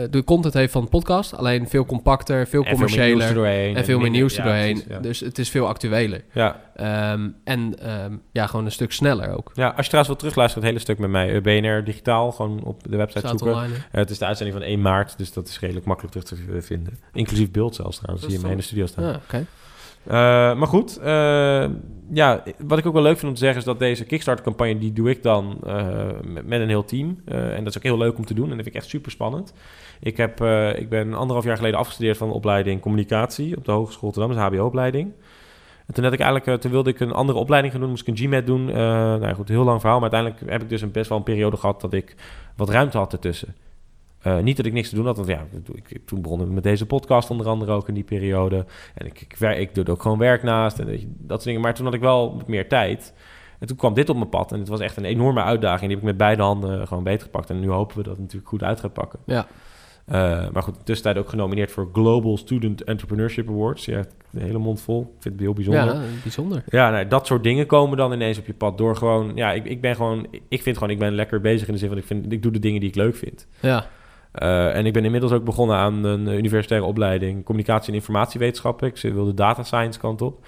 de 0.10 0.24
content 0.24 0.54
heeft 0.54 0.72
van 0.72 0.82
een 0.82 0.90
podcast, 0.90 1.36
alleen 1.36 1.70
veel 1.70 1.86
compacter, 1.86 2.48
veel 2.48 2.64
En 2.64 2.72
commerciëler 2.72 3.46
en 3.76 3.86
veel 3.86 4.00
meer 4.00 4.10
nieuws 4.10 4.36
precies, 4.36 4.84
ja. 4.88 5.00
Dus 5.00 5.20
het 5.20 5.38
is 5.38 5.50
veel 5.50 5.68
actueler. 5.68 6.24
Ja. 6.34 6.62
Ehm, 6.76 7.30
en 7.44 7.80
ehm, 7.80 8.14
ja, 8.32 8.48
gewoon 8.48 8.66
een 8.66 8.72
stuk 8.72 8.92
sneller 8.92 9.38
ook. 9.38 9.52
ja, 9.54 9.68
als 9.68 9.86
je 9.86 9.92
trouwens 9.92 10.08
wil 10.08 10.16
terugluisteren, 10.16 10.64
het 10.68 10.72
hele 10.72 10.84
stuk 10.84 11.00
met 11.00 11.10
mij. 11.10 11.36
eh, 11.36 11.42
BNR 11.42 11.84
digitaal, 11.84 12.32
gewoon 12.32 12.64
op 12.64 12.84
de 12.90 12.98
website 12.98 13.20
Staat 13.28 13.40
zoeken. 13.40 13.58
online. 13.58 13.76
Eh, 13.76 13.82
het 13.92 14.10
is 14.10 14.18
de 14.18 14.26
uitzending 14.26 14.58
van 14.58 14.68
1 14.68 14.82
maart, 14.82 15.18
dus 15.18 15.34
dat 15.34 15.48
is 15.48 15.60
redelijk 15.60 15.86
makkelijk 15.86 16.16
terug 16.16 16.30
te 16.30 16.62
vinden. 16.62 17.00
Inclusief 17.14 17.52
beeld 17.52 17.76
zelfs 17.76 17.98
trouwens, 17.98 18.42
mij 18.42 18.52
in 18.52 18.58
de 18.58 18.64
studio 18.64 18.86
staan. 18.86 19.04
Ja, 19.06 19.20
oké. 19.26 19.46
Eh, 20.04 20.14
maar 20.56 20.68
goed, 20.68 20.98
eh, 20.98 21.66
ja, 22.12 22.44
wat 22.58 22.78
ik 22.78 22.86
ook 22.86 22.94
wel 22.94 23.02
leuk 23.02 23.18
vind 23.18 23.28
om 23.28 23.34
te 23.34 23.40
zeggen 23.40 23.60
is 23.60 23.66
dat 23.66 23.80
deze 23.80 24.06
Kickstarter-campagne, 24.06 24.78
die 24.78 24.94
doe 24.94 25.10
ik 25.10 25.24
dan 25.24 25.58
eh, 25.66 26.08
met, 26.46 26.62
een 26.62 26.68
heel 26.68 26.86
team. 26.86 27.22
En 27.26 27.64
dat 27.64 27.68
is 27.68 27.78
ook 27.78 27.84
heel 27.84 27.98
leuk 27.98 28.18
om 28.18 28.26
te 28.26 28.34
doen 28.34 28.50
en 28.50 28.56
dat 28.56 28.64
vind 28.64 28.76
ik 28.76 28.82
echt 28.82 28.90
super 28.90 29.12
spannend. 29.12 29.54
Ik, 30.00 30.18
heb, 30.18 30.42
ik 30.78 30.90
ben 30.90 31.14
anderhalf 31.14 31.46
jaar 31.46 31.56
geleden 31.56 31.80
afgestudeerd 31.80 32.18
van 32.18 32.28
de 32.28 32.34
opleiding 32.34 32.82
communicatie 32.82 33.58
op 33.58 33.66
de 33.66 33.72
Hogeschool 33.72 34.12
Rotterdam, 34.12 34.38
een 34.38 34.44
HBO-opleiding. 34.44 35.12
En 35.88 35.94
toen, 35.94 36.04
had 36.04 36.14
ik 36.14 36.20
eigenlijk, 36.20 36.62
toen 36.62 36.72
wilde 36.72 36.90
ik 36.90 37.00
een 37.00 37.12
andere 37.12 37.40
opleiding 37.40 37.74
gaan 37.74 37.82
doen, 37.82 37.90
moest 37.90 38.08
ik 38.08 38.18
een 38.18 38.26
GMAT 38.26 38.46
doen. 38.46 38.66
Nou 38.66 39.34
goed, 39.34 39.50
heel 39.50 39.64
lang 39.64 39.80
verhaal, 39.80 40.00
maar 40.00 40.12
uiteindelijk 40.12 40.52
heb 40.52 40.62
ik 40.62 40.70
dus 40.70 40.82
een, 40.82 40.92
best 40.92 41.10
wel 41.10 41.18
een 41.18 41.24
periode 41.24 41.58
gehad 41.58 41.82
dat 41.82 41.94
ik 41.94 42.16
wat 42.56 42.70
ruimte 42.70 42.98
had 42.98 43.14
ertussen. 43.14 43.56
Eh, 44.22 44.40
niet 44.40 44.58
dat 44.58 44.66
ik 44.66 44.74
niks 44.74 44.90
te 44.90 44.96
doen 44.96 45.06
had, 45.06 45.16
want 45.16 45.28
ja, 45.28 45.46
ik- 45.74 45.98
toen 46.06 46.22
begon 46.22 46.42
ik 46.42 46.48
met 46.48 46.64
deze 46.64 46.86
podcast 46.86 47.30
onder 47.30 47.48
andere 47.48 47.72
ook 47.72 47.88
in 47.88 47.94
die 47.94 48.04
periode. 48.04 48.66
En 48.96 49.06
ik, 49.06 49.22
ik, 49.22 49.40
ik 49.58 49.76
doe 49.76 49.84
er 49.84 49.92
ook 49.92 50.02
gewoon 50.02 50.18
werk 50.18 50.44
naast 50.44 50.80
en 50.80 50.86
dat 51.18 51.30
soort 51.30 51.44
dingen. 51.44 51.62
Maar 51.62 51.74
toen 51.74 51.86
had 51.86 51.94
ik 51.94 52.02
wel 52.02 52.42
meer 52.48 52.68
tijd. 52.68 53.14
En 53.60 53.68
toen 53.68 53.78
kwam 53.78 53.94
dit 53.94 54.10
op 54.10 54.16
mijn 54.16 54.30
pad 54.30 54.52
en 54.52 54.60
het 54.60 54.68
was 54.68 54.80
echt 54.80 54.98
een 54.98 55.06
enorme 55.06 55.42
uitdaging. 55.44 55.82
Die 55.82 55.90
heb 55.90 56.00
ik 56.00 56.04
met 56.06 56.18
beide 56.18 56.42
handen 56.42 56.88
gewoon 56.88 57.04
beetgepakt. 57.04 57.50
En 57.50 57.60
nu 57.60 57.70
hopen 57.70 57.98
we 57.98 58.04
dat 58.04 58.12
het 58.12 58.22
natuurlijk 58.22 58.50
goed 58.50 58.64
uit 58.64 58.80
gaat 58.80 58.94
pakken. 58.94 59.20
Ja. 59.26 59.48
Eh, 60.06 60.50
maar 60.50 60.64
goed, 60.64 60.74
in 60.74 60.80
de 60.80 60.86
tussentijd 60.86 61.18
ook 61.26 61.30
genomineerd 61.30 61.72
voor 61.72 61.90
Global 61.94 62.38
Student 62.38 62.84
Entrepreneurship 62.84 63.50
Awards. 63.50 63.86
Ja, 63.86 64.04
de 64.30 64.42
hele 64.44 64.58
mond 64.58 64.82
vol. 64.82 65.02
Ik 65.02 65.22
vind 65.22 65.34
het 65.34 65.44
heel 65.44 65.54
bijzonder. 65.54 65.86
Ja, 65.96 66.02
bijzonder. 66.24 66.64
Ja, 66.68 66.90
nou, 66.90 67.08
dat 67.08 67.28
soort 67.28 67.44
dingen 67.44 67.66
komen 67.66 67.98
dan 67.98 68.14
ineens 68.14 68.38
op 68.38 68.46
je 68.46 68.54
pad 68.54 68.78
door 68.78 68.96
gewoon... 68.96 69.32
Ja, 69.36 69.52
ik, 69.52 69.66
ik 69.66 69.82
ben 69.82 69.96
gewoon... 69.96 70.28
Ik 70.48 70.62
vind 70.62 70.78
gewoon, 70.78 70.94
ik 70.94 71.00
ben 71.00 71.14
lekker 71.14 71.42
bezig 71.42 71.68
in 71.68 71.74
de 71.74 71.80
zin 71.80 71.90
van... 71.90 71.98
Ik, 71.98 72.06
vind, 72.06 72.32
ik 72.32 72.44
doe 72.44 72.52
de 72.52 72.60
dingen 72.60 72.80
die 72.80 72.90
ik 72.90 72.96
leuk 72.96 73.16
vind. 73.16 73.48
Ja, 73.60 73.86
Eh, 74.32 74.76
en 74.76 74.86
ik 74.86 74.94
ben 74.94 75.06
inmiddels 75.06 75.32
ook 75.32 75.44
begonnen 75.44 75.76
aan 75.76 76.04
een 76.04 76.28
eh, 76.28 76.38
universitaire 76.38 76.86
opleiding... 76.86 77.44
Communicatie 77.46 77.90
en 77.90 78.00
Informatiewetenschappen. 78.00 78.88
Ik 78.88 79.14
wil 79.14 79.26
de 79.26 79.34
data 79.34 79.64
science 79.64 80.00
kant 80.00 80.22
op. 80.22 80.46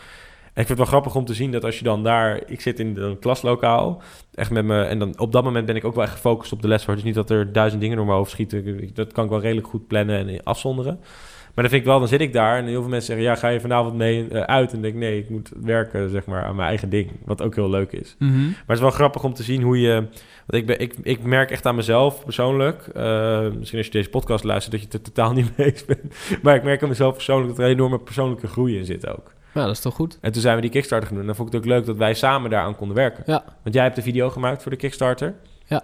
En 0.53 0.61
ik 0.61 0.67
vind 0.67 0.67
het 0.67 0.77
wel 0.77 0.87
grappig 0.87 1.15
om 1.15 1.25
te 1.25 1.33
zien 1.33 1.51
dat 1.51 1.63
als 1.63 1.77
je 1.77 1.83
dan 1.83 2.03
daar... 2.03 2.41
Ik 2.45 2.61
zit 2.61 2.79
in 2.79 2.97
een 2.97 3.19
klaslokaal, 3.19 4.01
echt 4.33 4.51
met 4.51 4.65
me... 4.65 4.81
En 4.81 4.99
dan 4.99 5.19
op 5.19 5.31
dat 5.31 5.43
moment 5.43 5.65
ben 5.65 5.75
ik 5.75 5.85
ook 5.85 5.95
wel 5.95 6.07
gefocust 6.07 6.51
op 6.51 6.61
de 6.61 6.67
les. 6.67 6.85
Dus 6.85 7.03
niet 7.03 7.15
dat 7.15 7.29
er 7.29 7.51
duizend 7.51 7.81
dingen 7.81 7.97
door 7.97 8.05
mijn 8.05 8.17
hoofd 8.17 8.31
schieten. 8.31 8.89
Dat 8.93 9.11
kan 9.11 9.23
ik 9.23 9.29
wel 9.29 9.41
redelijk 9.41 9.67
goed 9.67 9.87
plannen 9.87 10.27
en 10.27 10.43
afzonderen. 10.43 10.99
Maar 11.55 11.63
dan 11.63 11.73
vind 11.73 11.81
ik 11.81 11.87
wel, 11.87 11.99
dan 11.99 12.07
zit 12.07 12.21
ik 12.21 12.33
daar 12.33 12.57
en 12.57 12.65
heel 12.65 12.81
veel 12.81 12.89
mensen 12.89 13.07
zeggen... 13.07 13.25
ja, 13.25 13.35
ga 13.35 13.47
je 13.47 13.59
vanavond 13.59 13.95
mee 13.95 14.27
eh, 14.27 14.41
uit? 14.41 14.73
En 14.73 14.81
denk 14.81 14.93
ik, 14.93 14.99
nee, 14.99 15.17
ik 15.17 15.29
moet 15.29 15.51
werken 15.61 16.09
zeg 16.09 16.25
maar, 16.25 16.43
aan 16.43 16.55
mijn 16.55 16.67
eigen 16.67 16.89
ding. 16.89 17.11
Wat 17.25 17.41
ook 17.41 17.55
heel 17.55 17.69
leuk 17.69 17.91
is. 17.91 18.15
Mhm. 18.19 18.41
Maar 18.41 18.53
het 18.65 18.75
is 18.75 18.79
wel 18.79 18.89
grappig 18.91 19.23
om 19.23 19.33
te 19.33 19.43
zien 19.43 19.61
hoe 19.61 19.79
je... 19.79 19.93
Want 20.45 20.63
ik, 20.63 20.65
ben, 20.65 20.79
ik, 20.79 20.95
ik 21.03 21.23
merk 21.23 21.51
echt 21.51 21.65
aan 21.65 21.75
mezelf 21.75 22.23
persoonlijk... 22.23 22.87
eh, 22.87 23.41
misschien 23.57 23.77
als 23.77 23.87
je 23.87 23.93
deze 23.93 24.09
podcast 24.09 24.43
luistert... 24.43 24.71
dat 24.71 24.81
je 24.81 24.85
het 24.85 24.95
er 24.95 25.13
totaal 25.13 25.33
niet 25.43 25.57
mee 25.57 25.67
eens 25.71 25.85
bent. 25.85 26.15
Maar 26.41 26.55
ik 26.55 26.63
merk 26.63 26.81
aan 26.81 26.89
mezelf 26.89 27.13
persoonlijk... 27.13 27.49
dat 27.49 27.57
er 27.57 27.65
een 27.65 27.71
enorme 27.71 27.99
persoonlijke 27.99 28.47
groei 28.47 28.77
in 28.77 28.85
zit 28.85 29.07
ook. 29.07 29.33
ja, 29.53 29.65
dat 29.65 29.75
is 29.75 29.81
toch 29.81 29.95
goed? 29.95 30.17
En 30.21 30.31
toen 30.31 30.41
zijn 30.41 30.55
we 30.55 30.61
die 30.61 30.69
Kickstarter 30.69 31.07
gaan 31.07 31.17
doen. 31.17 31.27
En 31.27 31.35
dan 31.35 31.37
vond 31.37 31.53
ik 31.53 31.53
het 31.53 31.63
ook 31.63 31.77
leuk 31.77 31.85
dat 31.85 31.97
wij 31.97 32.13
samen 32.13 32.49
daaraan 32.49 32.75
konden 32.75 32.95
werken. 32.95 33.23
Ja. 33.25 33.43
Want 33.63 33.75
jij 33.75 33.83
hebt 33.83 33.95
de 33.95 34.01
video 34.01 34.29
gemaakt 34.29 34.61
voor 34.61 34.71
de 34.71 34.77
Kickstarter. 34.77 35.35
Ja. 35.65 35.83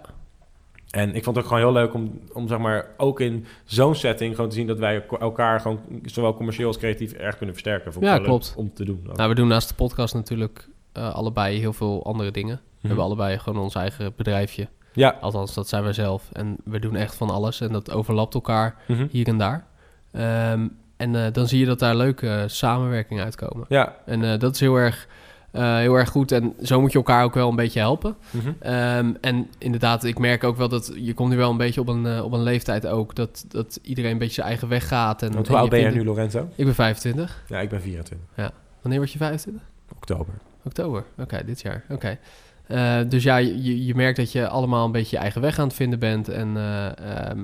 En 0.98 1.14
ik 1.14 1.24
vond 1.24 1.36
het 1.36 1.44
ook 1.44 1.50
gewoon 1.52 1.64
heel 1.72 1.80
leuk 1.82 1.94
om, 1.94 2.20
om 2.32 2.48
zeg 2.48 2.58
maar, 2.58 2.86
ook 2.96 3.20
in 3.20 3.46
zo'n 3.64 3.94
setting 3.94 4.34
gewoon 4.34 4.50
te 4.50 4.56
zien 4.56 4.66
dat 4.66 4.78
wij 4.78 5.04
elkaar 5.20 5.60
gewoon 5.60 5.80
zowel 6.04 6.34
commercieel 6.34 6.66
als 6.68 6.76
creatief 6.78 7.12
erg 7.12 7.36
kunnen 7.36 7.54
versterken. 7.54 7.92
Vond 7.92 8.04
ik 8.04 8.10
Ja, 8.10 8.18
klopt. 8.18 8.54
Om 8.56 8.72
te 8.74 8.84
doen. 8.84 9.00
ook. 9.10 9.16
Nou, 9.16 9.28
we 9.28 9.34
doen 9.34 9.48
naast 9.48 9.68
de 9.68 9.74
podcast 9.74 10.14
natuurlijk 10.14 10.68
eh, 10.92 11.14
allebei 11.14 11.58
heel 11.58 11.72
veel 11.72 12.04
andere 12.04 12.30
dingen. 12.30 12.54
We 12.56 12.62
Mhm. 12.78 12.86
hebben 12.86 13.04
allebei 13.04 13.38
gewoon 13.38 13.62
ons 13.62 13.74
eigen 13.74 14.12
bedrijfje. 14.16 14.68
Ja. 14.92 15.16
Althans, 15.20 15.54
dat 15.54 15.68
zijn 15.68 15.82
wij 15.82 15.92
zelf. 15.92 16.28
En 16.32 16.56
we 16.64 16.78
doen 16.78 16.96
echt 16.96 17.14
van 17.14 17.30
alles. 17.30 17.60
En 17.60 17.72
dat 17.72 17.90
overlapt 17.90 18.34
elkaar 18.34 18.74
Mhm. 18.86 19.06
hier 19.10 19.26
en 19.28 19.38
daar. 19.38 19.66
Ehm, 20.12 20.68
en 20.96 21.14
eh, 21.24 21.32
dan 21.32 21.48
zie 21.48 21.58
je 21.60 21.66
dat 21.66 21.78
daar 21.78 21.96
leuke 21.96 22.44
samenwerkingen 22.46 23.24
uitkomen. 23.24 23.66
Ja. 23.68 23.96
En 24.06 24.24
eh, 24.32 24.38
dat 24.38 24.54
is 24.54 24.60
heel 24.60 24.76
erg, 24.76 25.08
eh, 25.50 25.76
heel 25.76 25.94
erg 25.94 26.08
goed. 26.10 26.32
En 26.32 26.54
zo 26.62 26.80
moet 26.80 26.92
je 26.92 26.98
elkaar 26.98 27.24
ook 27.24 27.34
wel 27.34 27.48
een 27.48 27.56
beetje 27.56 27.80
helpen. 27.80 28.16
Mhm. 28.30 28.48
Ehm, 28.60 29.12
en 29.20 29.48
inderdaad, 29.58 30.04
ik 30.04 30.18
merk 30.18 30.44
ook 30.44 30.56
wel 30.56 30.68
dat 30.68 30.92
je 30.96 31.14
komt 31.14 31.30
nu 31.30 31.36
wel 31.36 31.50
een 31.50 31.56
beetje 31.56 31.80
op 31.80 31.88
een, 31.88 32.06
eh, 32.06 32.24
op 32.24 32.32
een 32.32 32.42
leeftijd 32.42 32.86
ook. 32.86 33.14
Dat, 33.14 33.44
dat 33.48 33.78
iedereen 33.82 34.10
een 34.10 34.18
beetje 34.18 34.34
zijn 34.34 34.46
eigen 34.46 34.68
weg 34.68 34.88
gaat. 34.88 35.22
En, 35.22 35.32
Want 35.32 35.46
en 35.46 35.52
hoe 35.52 35.60
oud 35.60 35.70
ben 35.70 35.80
jij 35.80 35.88
vindt- 35.90 36.04
nu, 36.04 36.10
Lorenzo? 36.10 36.48
Ik 36.54 36.64
ben 36.64 36.74
25. 36.74 37.42
Ja, 37.48 37.60
ik 37.60 37.68
ben 37.68 37.80
24. 37.80 38.28
Wanneer 38.80 38.98
word 39.00 39.12
je 39.12 39.18
25? 39.18 39.62
Oktober. 39.96 40.34
Oktober. 40.64 41.04
Oké, 41.18 41.42
dit 41.44 41.60
jaar. 41.60 41.84
Oké. 41.88 42.18
Eh, 42.66 42.98
dus 43.08 43.22
ja, 43.22 43.36
je, 43.36 43.84
je 43.86 43.94
merkt 43.94 44.16
dat 44.16 44.32
je 44.32 44.48
allemaal 44.48 44.84
een 44.84 44.92
beetje 44.92 45.16
je 45.16 45.22
eigen 45.22 45.40
weg 45.40 45.58
aan 45.58 45.66
het 45.66 45.76
vinden 45.76 45.98
bent. 45.98 46.28
En 46.28 46.56
eh, 46.56 47.26
ehm, 47.30 47.40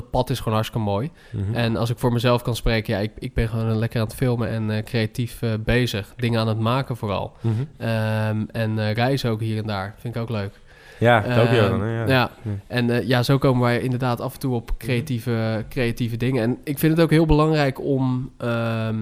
dat 0.00 0.10
pad 0.10 0.30
is 0.30 0.38
gewoon 0.38 0.54
hartstikke 0.54 0.86
mooi. 0.86 1.10
Mhm. 1.30 1.54
En 1.54 1.76
als 1.76 1.90
ik 1.90 1.98
voor 1.98 2.12
mezelf 2.12 2.42
kan 2.42 2.56
spreken, 2.56 2.94
ja, 2.94 3.00
ik, 3.00 3.10
ik 3.18 3.34
ben 3.34 3.48
gewoon 3.48 3.78
lekker 3.78 4.00
aan 4.00 4.06
het 4.06 4.16
filmen 4.16 4.48
en 4.48 4.70
eh, 4.70 4.82
creatief 4.82 5.42
eh, 5.42 5.50
bezig. 5.64 6.12
Dingen 6.16 6.40
aan 6.40 6.48
het 6.48 6.58
maken 6.58 6.96
vooral. 6.96 7.32
Mhm. 7.40 7.54
Ehm, 7.76 8.42
en 8.50 8.78
eh, 8.78 8.92
reizen 8.92 9.30
ook 9.30 9.40
hier 9.40 9.58
en 9.58 9.66
daar. 9.66 9.94
Vind 9.98 10.14
ik 10.14 10.20
ook 10.22 10.30
leuk. 10.30 10.60
Ja, 10.98 11.20
Tokyo 11.22 11.60
Ehm, 11.62 11.70
dan. 11.70 11.80
hè, 11.80 11.98
Ja. 12.00 12.06
ja. 12.06 12.30
En 12.66 13.06
ja, 13.06 13.22
zo 13.22 13.38
komen 13.38 13.62
wij 13.62 13.80
inderdaad 13.80 14.20
af 14.20 14.32
en 14.34 14.40
toe 14.40 14.54
op 14.54 14.70
creatieve, 14.78 15.64
creatieve 15.68 16.16
dingen. 16.16 16.42
En 16.42 16.58
ik 16.64 16.78
vind 16.78 16.92
het 16.92 17.00
ook 17.00 17.10
heel 17.10 17.26
belangrijk 17.26 17.80
om, 17.80 18.30
ehm, 18.38 18.96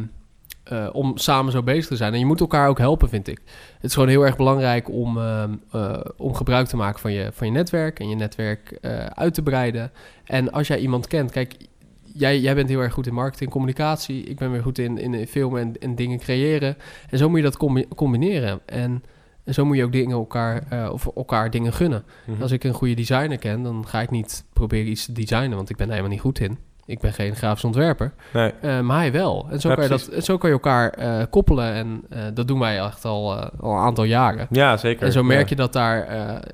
eh, 0.65 0.89
om 0.93 1.17
samen 1.17 1.53
zo 1.53 1.63
bezig 1.63 1.87
te 1.87 1.97
zijn. 1.97 2.13
En 2.13 2.19
je 2.19 2.27
moet 2.27 2.41
elkaar 2.41 2.69
ook 2.69 2.79
helpen, 2.79 3.09
vind 3.09 3.29
ik. 3.29 3.41
Het 3.75 3.85
is 3.85 3.95
gewoon 3.95 4.09
heel 4.09 4.25
erg 4.25 4.37
belangrijk 4.37 4.91
om, 4.91 5.19
ehm, 5.19 5.55
eh, 5.71 6.01
om 6.17 6.35
gebruik 6.35 6.67
te 6.67 6.77
maken 6.77 7.01
van 7.01 7.13
je, 7.13 7.31
van 7.33 7.47
je 7.47 7.53
netwerk 7.53 8.01
en 8.01 8.09
je 8.09 8.15
netwerk 8.15 8.79
eh, 8.81 9.07
uit 9.07 9.35
te 9.35 9.43
breiden. 9.43 9.93
En 10.25 10.53
als 10.53 10.67
jij 10.67 10.79
iemand 10.79 11.07
kent, 11.07 11.31
kijk, 11.31 11.55
jij, 12.03 12.41
jij 12.41 12.55
bent 12.55 12.69
heel 12.69 12.81
erg 12.81 12.93
goed 12.93 13.07
in 13.07 13.15
marketing, 13.15 13.51
communicatie. 13.51 14.25
Ik 14.25 14.39
ben 14.39 14.51
weer 14.51 14.63
goed 14.63 14.79
in, 14.79 14.99
in 14.99 15.27
filmen 15.27 15.61
en, 15.61 15.79
en 15.79 15.95
dingen 15.95 16.19
creëren. 16.19 16.77
En 17.11 17.19
zo 17.19 17.29
moet 17.29 17.39
je 17.39 17.45
dat 17.45 17.57
combi- 17.57 17.89
combineren. 17.95 18.61
En, 18.67 19.03
en 19.45 19.55
zo 19.55 19.65
moet 19.65 19.77
je 19.77 19.85
ook 19.85 19.93
dingen 19.93 20.17
elkaar, 20.17 20.93
of 20.93 21.07
elkaar 21.17 21.51
dingen 21.51 21.73
gunnen. 21.73 22.05
Mhm. 22.27 22.43
Als 22.43 22.51
ik 22.51 22.65
een 22.65 22.75
goede 22.75 22.95
designer 22.95 23.39
ken, 23.39 23.63
dan 23.63 23.87
ga 23.87 24.01
ik 24.01 24.11
niet 24.11 24.45
proberen 24.53 24.91
iets 24.91 25.05
te 25.05 25.13
designen, 25.13 25.57
want 25.57 25.71
ik 25.71 25.77
ben 25.77 25.87
er 25.87 25.93
helemaal 25.93 26.13
niet 26.13 26.25
goed 26.25 26.41
in. 26.41 26.59
Ik 26.87 27.01
ben 27.01 27.13
geen 27.13 27.37
grafisch 27.37 27.65
ontwerper, 27.65 28.13
Nee. 28.33 28.53
eh, 28.61 28.81
maar 28.81 28.99
hij 28.99 29.13
wel. 29.13 29.47
En 29.51 29.61
zo, 29.61 29.69
Ja, 29.69 29.75
kan, 29.75 29.85
je 29.85 29.91
dat, 29.91 30.07
en 30.07 30.23
zo 30.23 30.39
kan 30.39 30.49
je 30.49 30.55
elkaar 30.55 30.91
eh, 30.91 31.23
koppelen 31.31 31.73
en 31.73 32.03
eh, 32.09 32.23
dat 32.35 32.49
doen 32.49 32.59
wij 32.59 32.79
echt 32.81 33.05
al, 33.05 33.35
al 33.61 33.73
een 33.73 33.79
aantal 33.79 34.05
jaren. 34.05 34.47
Ja, 34.51 34.77
zeker. 34.77 35.07
En 35.07 35.13
zo 35.13 35.23
merk 35.23 35.41
ja. 35.41 35.47
je 35.49 35.57
dat 35.57 35.73
daar 35.73 36.09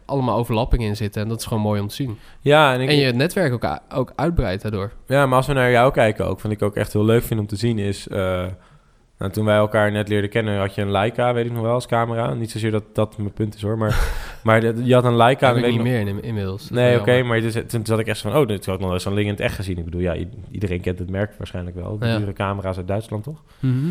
allemaal 0.05 0.37
overlappingen 0.37 0.89
in 0.89 0.97
zitten 0.97 1.23
en 1.23 1.29
dat 1.29 1.39
is 1.39 1.47
gewoon 1.47 1.63
mooi 1.63 1.81
om 1.81 1.89
te 1.89 1.95
zien. 1.95 2.19
Ja, 2.41 2.75
en, 2.75 2.81
ik, 2.81 2.89
En 2.89 2.97
je 2.97 3.13
netwerk 3.13 3.53
ook, 3.53 3.79
ook 3.95 4.13
uitbreidt 4.17 4.63
daardoor. 4.63 4.93
ja, 5.07 5.27
maar 5.27 5.37
als 5.37 5.47
we 5.47 5.53
naar 5.53 5.71
jou 5.71 5.93
kijken 5.93 6.27
ook, 6.27 6.41
wat 6.41 6.53
ik 6.53 6.63
ook 6.63 6.77
echt 6.77 6.93
heel 6.93 7.05
leuk 7.05 7.23
vind 7.23 7.41
om 7.41 7.47
te 7.47 7.57
zien 7.57 7.79
is... 7.79 8.07
nou, 9.21 9.33
toen 9.33 9.45
wij 9.45 9.57
elkaar 9.57 9.93
net 9.93 10.09
leerden 10.09 10.31
kennen, 10.31 10.59
had 10.59 10.75
je 10.75 10.83
een 10.83 10.91
Leica, 10.91 11.35
weet 11.35 11.47
ik 11.47 11.53
nog 11.53 11.63
wel, 11.63 11.73
als 11.73 11.87
camera. 11.87 12.35
Niet 12.35 12.51
zozeer 12.51 12.71
dat 12.71 12.85
dat 12.93 13.19
mijn 13.19 13.33
punt 13.33 13.55
is 13.55 13.63
hoor, 13.63 13.79
maar, 13.79 14.11
maar 14.45 14.85
je 14.85 14.95
had 14.95 15.05
een 15.05 15.17
Leica. 15.17 15.49
Ik 15.49 15.55
weet 15.55 15.65
niet 15.65 15.75
nog- 15.75 15.83
meer 15.83 16.01
in, 16.01 16.23
inmiddels. 16.23 16.71
Nee, 16.71 16.99
oké, 16.99 17.23
maar 17.23 17.41
dus, 17.41 17.57
toen 17.67 17.87
zat 17.87 17.99
ik 17.99 18.07
echt 18.07 18.21
van, 18.21 18.37
oh, 18.37 18.47
dit 18.47 18.65
had 18.67 18.75
ik 18.75 18.81
nog 18.81 18.89
wel 18.89 18.93
eens 18.93 19.03
zo'n 19.03 19.15
Ling 19.15 19.27
in 19.27 19.33
het 19.33 19.43
echt 19.43 19.55
gezien. 19.55 19.79
Ik 19.79 19.85
bedoel, 19.85 20.01
ja, 20.01 20.17
iedereen 20.51 20.81
kent 20.81 20.99
het 20.99 21.11
merk 21.11 21.33
waarschijnlijk 21.39 21.77
wel. 21.77 21.99
De 21.99 22.07
Ja. 22.07 22.19
dure 22.19 22.33
camera's 22.33 22.77
uit 22.77 22.89
Duitsland, 22.89 23.25
toch? 23.25 23.43
Mhm. 23.59 23.89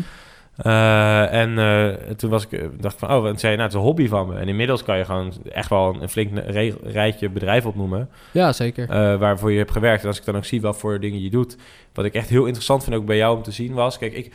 Eh, 0.56 1.32
en 1.32 1.58
eh, 1.58 2.10
toen 2.16 2.30
was 2.30 2.44
ik, 2.44 2.52
eh, 2.52 2.66
dacht 2.80 2.94
ik 2.94 3.00
van, 3.00 3.10
oh, 3.16 3.28
en 3.28 3.38
zei 3.38 3.52
nou, 3.52 3.62
het 3.64 3.72
is 3.74 3.78
een 3.78 3.84
hobby 3.86 4.08
van 4.08 4.28
me. 4.28 4.34
En 4.38 4.48
inmiddels 4.48 4.82
kan 4.82 4.98
je 4.98 5.04
gewoon 5.04 5.32
echt 5.52 5.70
wel 5.70 5.88
een, 5.94 6.02
een 6.02 6.08
flink 6.08 6.30
rijtje 6.82 7.28
bedrijf 7.28 7.66
opnoemen, 7.66 8.08
Ja, 8.30 8.52
zeker. 8.52 8.86
waarvoor 9.18 9.52
je 9.52 9.58
hebt 9.58 9.70
gewerkt. 9.70 10.02
En 10.02 10.08
als 10.08 10.18
ik 10.18 10.24
dan 10.24 10.36
ook 10.36 10.44
zie 10.44 10.60
wat 10.60 10.78
voor 10.78 11.00
dingen 11.00 11.22
je 11.22 11.30
doet, 11.30 11.56
wat 11.94 12.04
ik 12.04 12.14
echt 12.14 12.28
heel 12.28 12.44
interessant 12.44 12.84
vind 12.84 12.96
ook 12.96 13.04
bij 13.06 13.16
jou 13.16 13.36
om 13.36 13.42
te 13.42 13.50
zien 13.52 13.72
was, 13.74 13.98
kijk, 13.98 14.12
ik, 14.12 14.32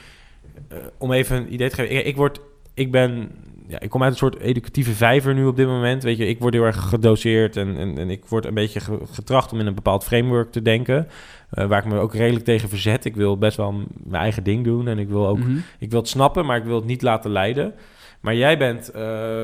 om 0.97 1.11
even 1.11 1.37
een 1.37 1.53
idee 1.53 1.69
te 1.69 1.75
geven, 1.75 1.95
ik, 1.95 2.05
ik 2.05 2.15
word, 2.15 2.39
ik 2.73 2.91
ben, 2.91 3.29
ja, 3.67 3.79
ik 3.79 3.89
kom 3.89 4.03
uit 4.03 4.11
een 4.11 4.17
soort 4.17 4.39
educatieve 4.39 4.91
vijver 4.91 5.33
nu 5.33 5.45
op 5.45 5.55
dit 5.55 5.67
moment, 5.67 6.03
weet 6.03 6.17
je, 6.17 6.27
ik 6.27 6.39
word 6.39 6.53
heel 6.53 6.63
erg 6.63 6.89
gedoseerd 6.89 7.57
en, 7.57 7.77
en, 7.77 7.97
en 7.97 8.09
ik 8.09 8.25
word 8.25 8.45
een 8.45 8.53
beetje 8.53 8.79
ge- 8.79 8.99
getracht 9.11 9.51
om 9.51 9.59
in 9.59 9.65
een 9.67 9.75
bepaald 9.75 10.03
framework 10.03 10.51
te 10.51 10.61
denken, 10.61 11.07
eh, 11.49 11.65
waar 11.67 11.85
ik 11.85 11.91
me 11.91 11.99
ook 11.99 12.13
redelijk 12.13 12.45
tegen 12.45 12.69
verzet. 12.69 13.05
Ik 13.05 13.15
wil 13.15 13.37
best 13.37 13.57
wel 13.57 13.71
mijn 14.03 14.21
eigen 14.21 14.43
ding 14.43 14.63
doen 14.63 14.87
en 14.87 14.99
ik 14.99 15.07
wil 15.09 15.27
ook 15.27 15.37
Mhm. 15.39 15.57
ik 15.79 15.89
wil 15.91 15.99
het 15.99 16.09
snappen, 16.09 16.45
maar 16.45 16.57
ik 16.57 16.63
wil 16.63 16.75
het 16.75 16.85
niet 16.85 17.01
laten 17.01 17.31
leiden. 17.31 17.73
Maar 18.19 18.35
jij 18.35 18.57
bent 18.57 18.89
eh, 18.91 19.43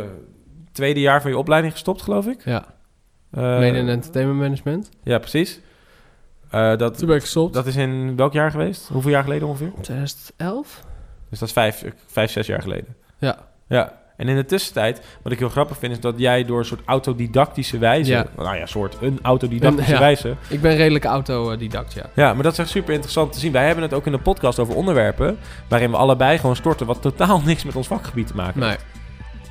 tweede 0.72 0.99
jaar 0.99 1.22
van 1.22 1.32
je 1.32 1.38
opleiding 1.38 1.74
gestopt, 1.74 2.01
geloof 2.01 2.28
ik? 2.28 2.41
Ja, 2.45 2.66
Eh, 3.32 3.41
Media 3.59 3.80
en 3.80 3.88
Entertainment 3.89 4.39
Management. 4.39 4.89
Ja, 5.03 5.18
precies. 5.20 5.59
Eh, 6.49 6.78
dat, 6.78 6.97
Toen 6.97 7.07
ben 7.07 7.16
ik 7.16 7.22
gestopt. 7.22 7.53
dat 7.53 7.66
is 7.66 7.76
in 7.76 8.16
welk 8.16 8.34
jaar 8.34 8.51
geweest? 8.51 8.88
Hoeveel 8.88 9.12
jaar 9.12 9.24
geleden 9.24 9.47
ongeveer? 9.47 9.72
2011? 9.82 10.84
Dus 11.32 11.39
dat 11.39 11.47
is 11.47 11.53
vijf, 11.53 11.84
vijf 12.07 12.32
zes 12.32 12.47
jaar 12.47 12.61
geleden. 12.61 12.95
Ja. 13.17 13.38
Ja. 13.67 13.99
En 14.17 14.27
in 14.27 14.36
de 14.36 14.45
tussentijd, 14.45 15.01
wat 15.21 15.32
ik 15.32 15.39
heel 15.39 15.49
grappig 15.49 15.77
vind, 15.77 15.91
is 15.91 15.99
dat 15.99 16.13
jij 16.17 16.45
door 16.45 16.59
een 16.59 16.65
soort 16.65 16.82
autodidactische 16.86 17.77
wijze... 17.77 18.11
Ja. 18.11 18.25
Nou 18.38 18.55
ja, 18.57 18.65
soort 18.65 18.97
een 19.01 19.19
autodidactische 19.21 19.88
Een- 19.91 19.97
ja. 19.97 20.03
wijze... 20.03 20.36
Ik 20.49 20.61
ben 20.61 20.75
redelijk 20.75 21.05
autodidact, 21.05 21.93
ja. 21.93 22.03
Ja, 22.15 22.34
maar 22.34 22.43
dat 22.43 22.51
is 22.51 22.57
echt 22.59 22.69
super 22.69 22.93
interessant 22.93 23.34
te 23.34 23.39
zien. 23.39 23.51
Wij 23.51 23.65
hebben 23.65 23.84
het 23.84 23.93
ook 23.93 24.05
in 24.05 24.11
de 24.11 24.17
podcast 24.19 24.59
over 24.59 24.75
onderwerpen... 24.75 25.38
waarin 25.67 25.91
we 25.91 25.97
allebei 25.97 26.38
gewoon 26.38 26.55
storten... 26.55 26.86
wat 26.86 27.01
totaal 27.01 27.41
niks 27.45 27.63
met 27.63 27.75
ons 27.75 27.88
vakgebied 27.88 28.27
te 28.27 28.36
maken 28.36 28.59
Nee. 28.59 28.69
heeft. 28.69 28.86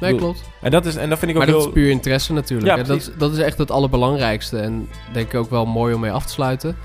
Nee, 0.01 0.11
Doe- 0.11 0.19
klopt. 0.21 0.43
En 0.63 0.71
dat, 0.71 0.87
is, 0.87 0.97
en 0.97 1.09
dat 1.09 1.19
vind 1.19 1.31
ik 1.31 1.37
ook 1.37 1.45
Maar 1.45 1.53
dat 1.53 1.63
heel... 1.63 1.73
is 1.75 1.81
puur 1.81 1.91
interesse 1.91 2.33
natuurlijk. 2.33 2.77
Ja, 2.77 2.83
dat, 2.83 2.97
is- 2.97 3.11
dat 3.19 3.33
is 3.33 3.39
echt 3.39 3.59
het 3.59 3.71
allerbelangrijkste. 3.71 4.59
En 4.59 4.89
denk 5.13 5.27
ik 5.33 5.35
ook 5.39 5.51
wel 5.51 5.67
mooi 5.67 5.95
om 5.95 6.01
mee 6.01 6.13
af 6.13 6.25
te 6.27 6.33
sluiten. 6.33 6.77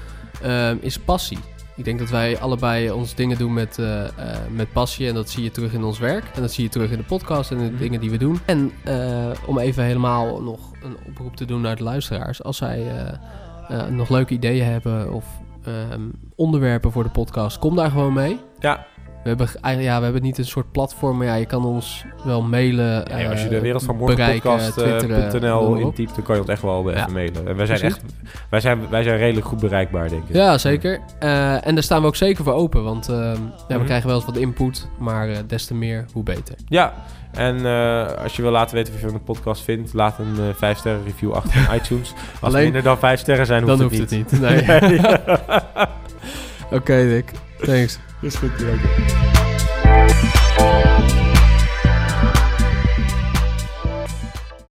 ehm, 0.42 0.76
is 0.80 1.00
passie. 1.00 1.40
Ik 1.76 1.84
denk 1.84 2.00
dat 2.00 2.10
wij 2.10 2.40
allebei 2.40 2.92
ons 2.92 3.16
dingen 3.16 3.38
doen 3.38 3.54
met, 3.54 3.80
eh, 3.80 4.04
eh, 4.06 4.12
met 4.52 4.72
passie. 4.72 5.08
En 5.08 5.14
dat 5.14 5.30
zie 5.30 5.44
je 5.44 5.52
terug 5.52 5.74
in 5.74 5.84
ons 5.84 6.00
werk. 6.00 6.24
En 6.36 6.42
dat 6.42 6.52
zie 6.52 6.64
je 6.64 6.70
terug 6.70 6.92
in 6.92 6.98
de 6.98 7.04
podcast 7.04 7.52
en 7.52 7.58
in 7.58 7.64
de 7.66 7.72
Mhm. 7.72 7.82
dingen 7.82 8.00
die 8.00 8.10
we 8.10 8.18
doen. 8.18 8.40
En 8.46 8.72
eh, 8.84 9.32
om 9.46 9.60
even 9.60 9.84
helemaal 9.84 10.42
nog 10.42 10.60
een 10.84 10.98
oproep 11.08 11.36
te 11.36 11.46
doen 11.46 11.62
naar 11.62 11.76
de 11.76 11.84
luisteraars. 11.84 12.44
Als 12.44 12.58
zij 12.58 12.86
nog 13.90 14.10
leuke 14.10 14.34
ideeën 14.34 14.66
hebben 14.66 15.14
of 15.14 15.26
ehm, 15.64 16.02
onderwerpen 16.36 16.92
voor 16.92 17.04
de 17.04 17.10
podcast, 17.10 17.60
kom 17.60 17.76
daar 17.76 17.92
gewoon 17.92 18.14
mee. 18.14 18.40
Ja, 18.60 18.86
We 19.26 19.32
hebben, 19.32 19.82
ja, 19.84 19.98
we 19.98 20.04
hebben 20.04 20.22
niet 20.22 20.38
een 20.38 20.46
soort 20.46 20.72
platform, 20.72 21.18
maar 21.18 21.28
ja, 21.28 21.34
je 21.36 21.46
kan 21.46 21.66
ons 21.66 22.06
wel 22.24 22.42
mailen. 22.42 22.86
Ja, 22.86 23.30
als 23.30 23.40
je 23.40 23.46
eh, 23.46 23.50
de 23.50 23.60
wereld 23.62 23.84
van 23.84 23.96
morgen 23.96 24.16
bereiken, 24.16 24.50
podcast 24.52 24.78
eh, 24.78 24.88
intypt, 25.80 26.16
dan 26.16 26.24
kan 26.24 26.36
je 26.36 26.42
ons 26.42 26.50
echt 26.50 26.62
wel 26.62 26.90
eh, 26.90 26.96
Ja. 26.96 27.02
even 27.02 27.14
mailen. 27.14 27.48
En 27.48 27.56
wij 27.56 27.66
zijn 27.66 27.80
Precies. 27.80 27.98
echt, 27.98 28.14
wij 28.50 28.60
zijn, 28.60 28.90
wij 28.90 29.04
zijn 29.04 29.18
redelijk 29.18 29.46
goed 29.46 29.60
bereikbaar, 29.60 30.10
denk 30.10 30.24
ik. 30.28 30.36
Ja, 30.36 30.58
zeker. 30.58 31.00
Eh, 31.20 31.68
en 31.68 31.74
daar 31.74 31.84
staan 31.84 32.02
we 32.02 32.08
ook 32.08 32.16
zeker 32.16 32.44
voor 32.44 32.54
open, 32.54 32.84
want 32.84 33.10
ehm, 33.10 33.18
ja, 33.20 33.38
we 33.68 33.74
Mhm. 33.74 33.84
krijgen 33.86 34.08
wel 34.08 34.16
eens 34.16 34.26
wat 34.26 34.38
input, 34.38 34.88
maar 35.00 35.30
eh, 35.30 35.38
des 35.48 35.66
te 35.66 35.74
meer, 35.74 36.06
hoe 36.14 36.24
beter. 36.24 36.56
Ja, 36.68 36.94
en 37.32 37.66
eh, 37.66 38.08
als 38.24 38.36
je 38.36 38.42
wil 38.42 38.52
laten 38.52 38.76
weten 38.76 38.94
wat 38.94 39.02
je 39.02 39.08
van 39.10 39.18
de 39.18 39.24
podcast 39.24 39.64
vindt, 39.64 39.94
laat 39.94 40.20
een 40.20 40.36
eh 40.40 40.56
5 40.56 40.78
sterren 40.78 41.04
review 41.06 41.32
achter 41.34 41.56
in 41.70 41.76
iTunes. 41.76 42.14
Als 42.34 42.54
Alleen- 42.54 42.64
minder 42.64 42.84
dan 42.84 42.98
5 42.98 43.20
sterren 43.20 43.46
zijn, 43.46 43.64
hoeft 43.64 43.78
Dan 43.78 43.88
het 43.90 43.98
hoeft 44.00 44.12
niet. 44.12 44.32
het 44.32 44.42
niet. 44.42 44.68
Nee. 44.68 45.00
Oké, 46.80 47.08
Dick. 47.08 47.32
Thanks. 47.58 48.00
Is 48.22 48.36
goed, 48.36 48.58
bedankt. 48.58 48.84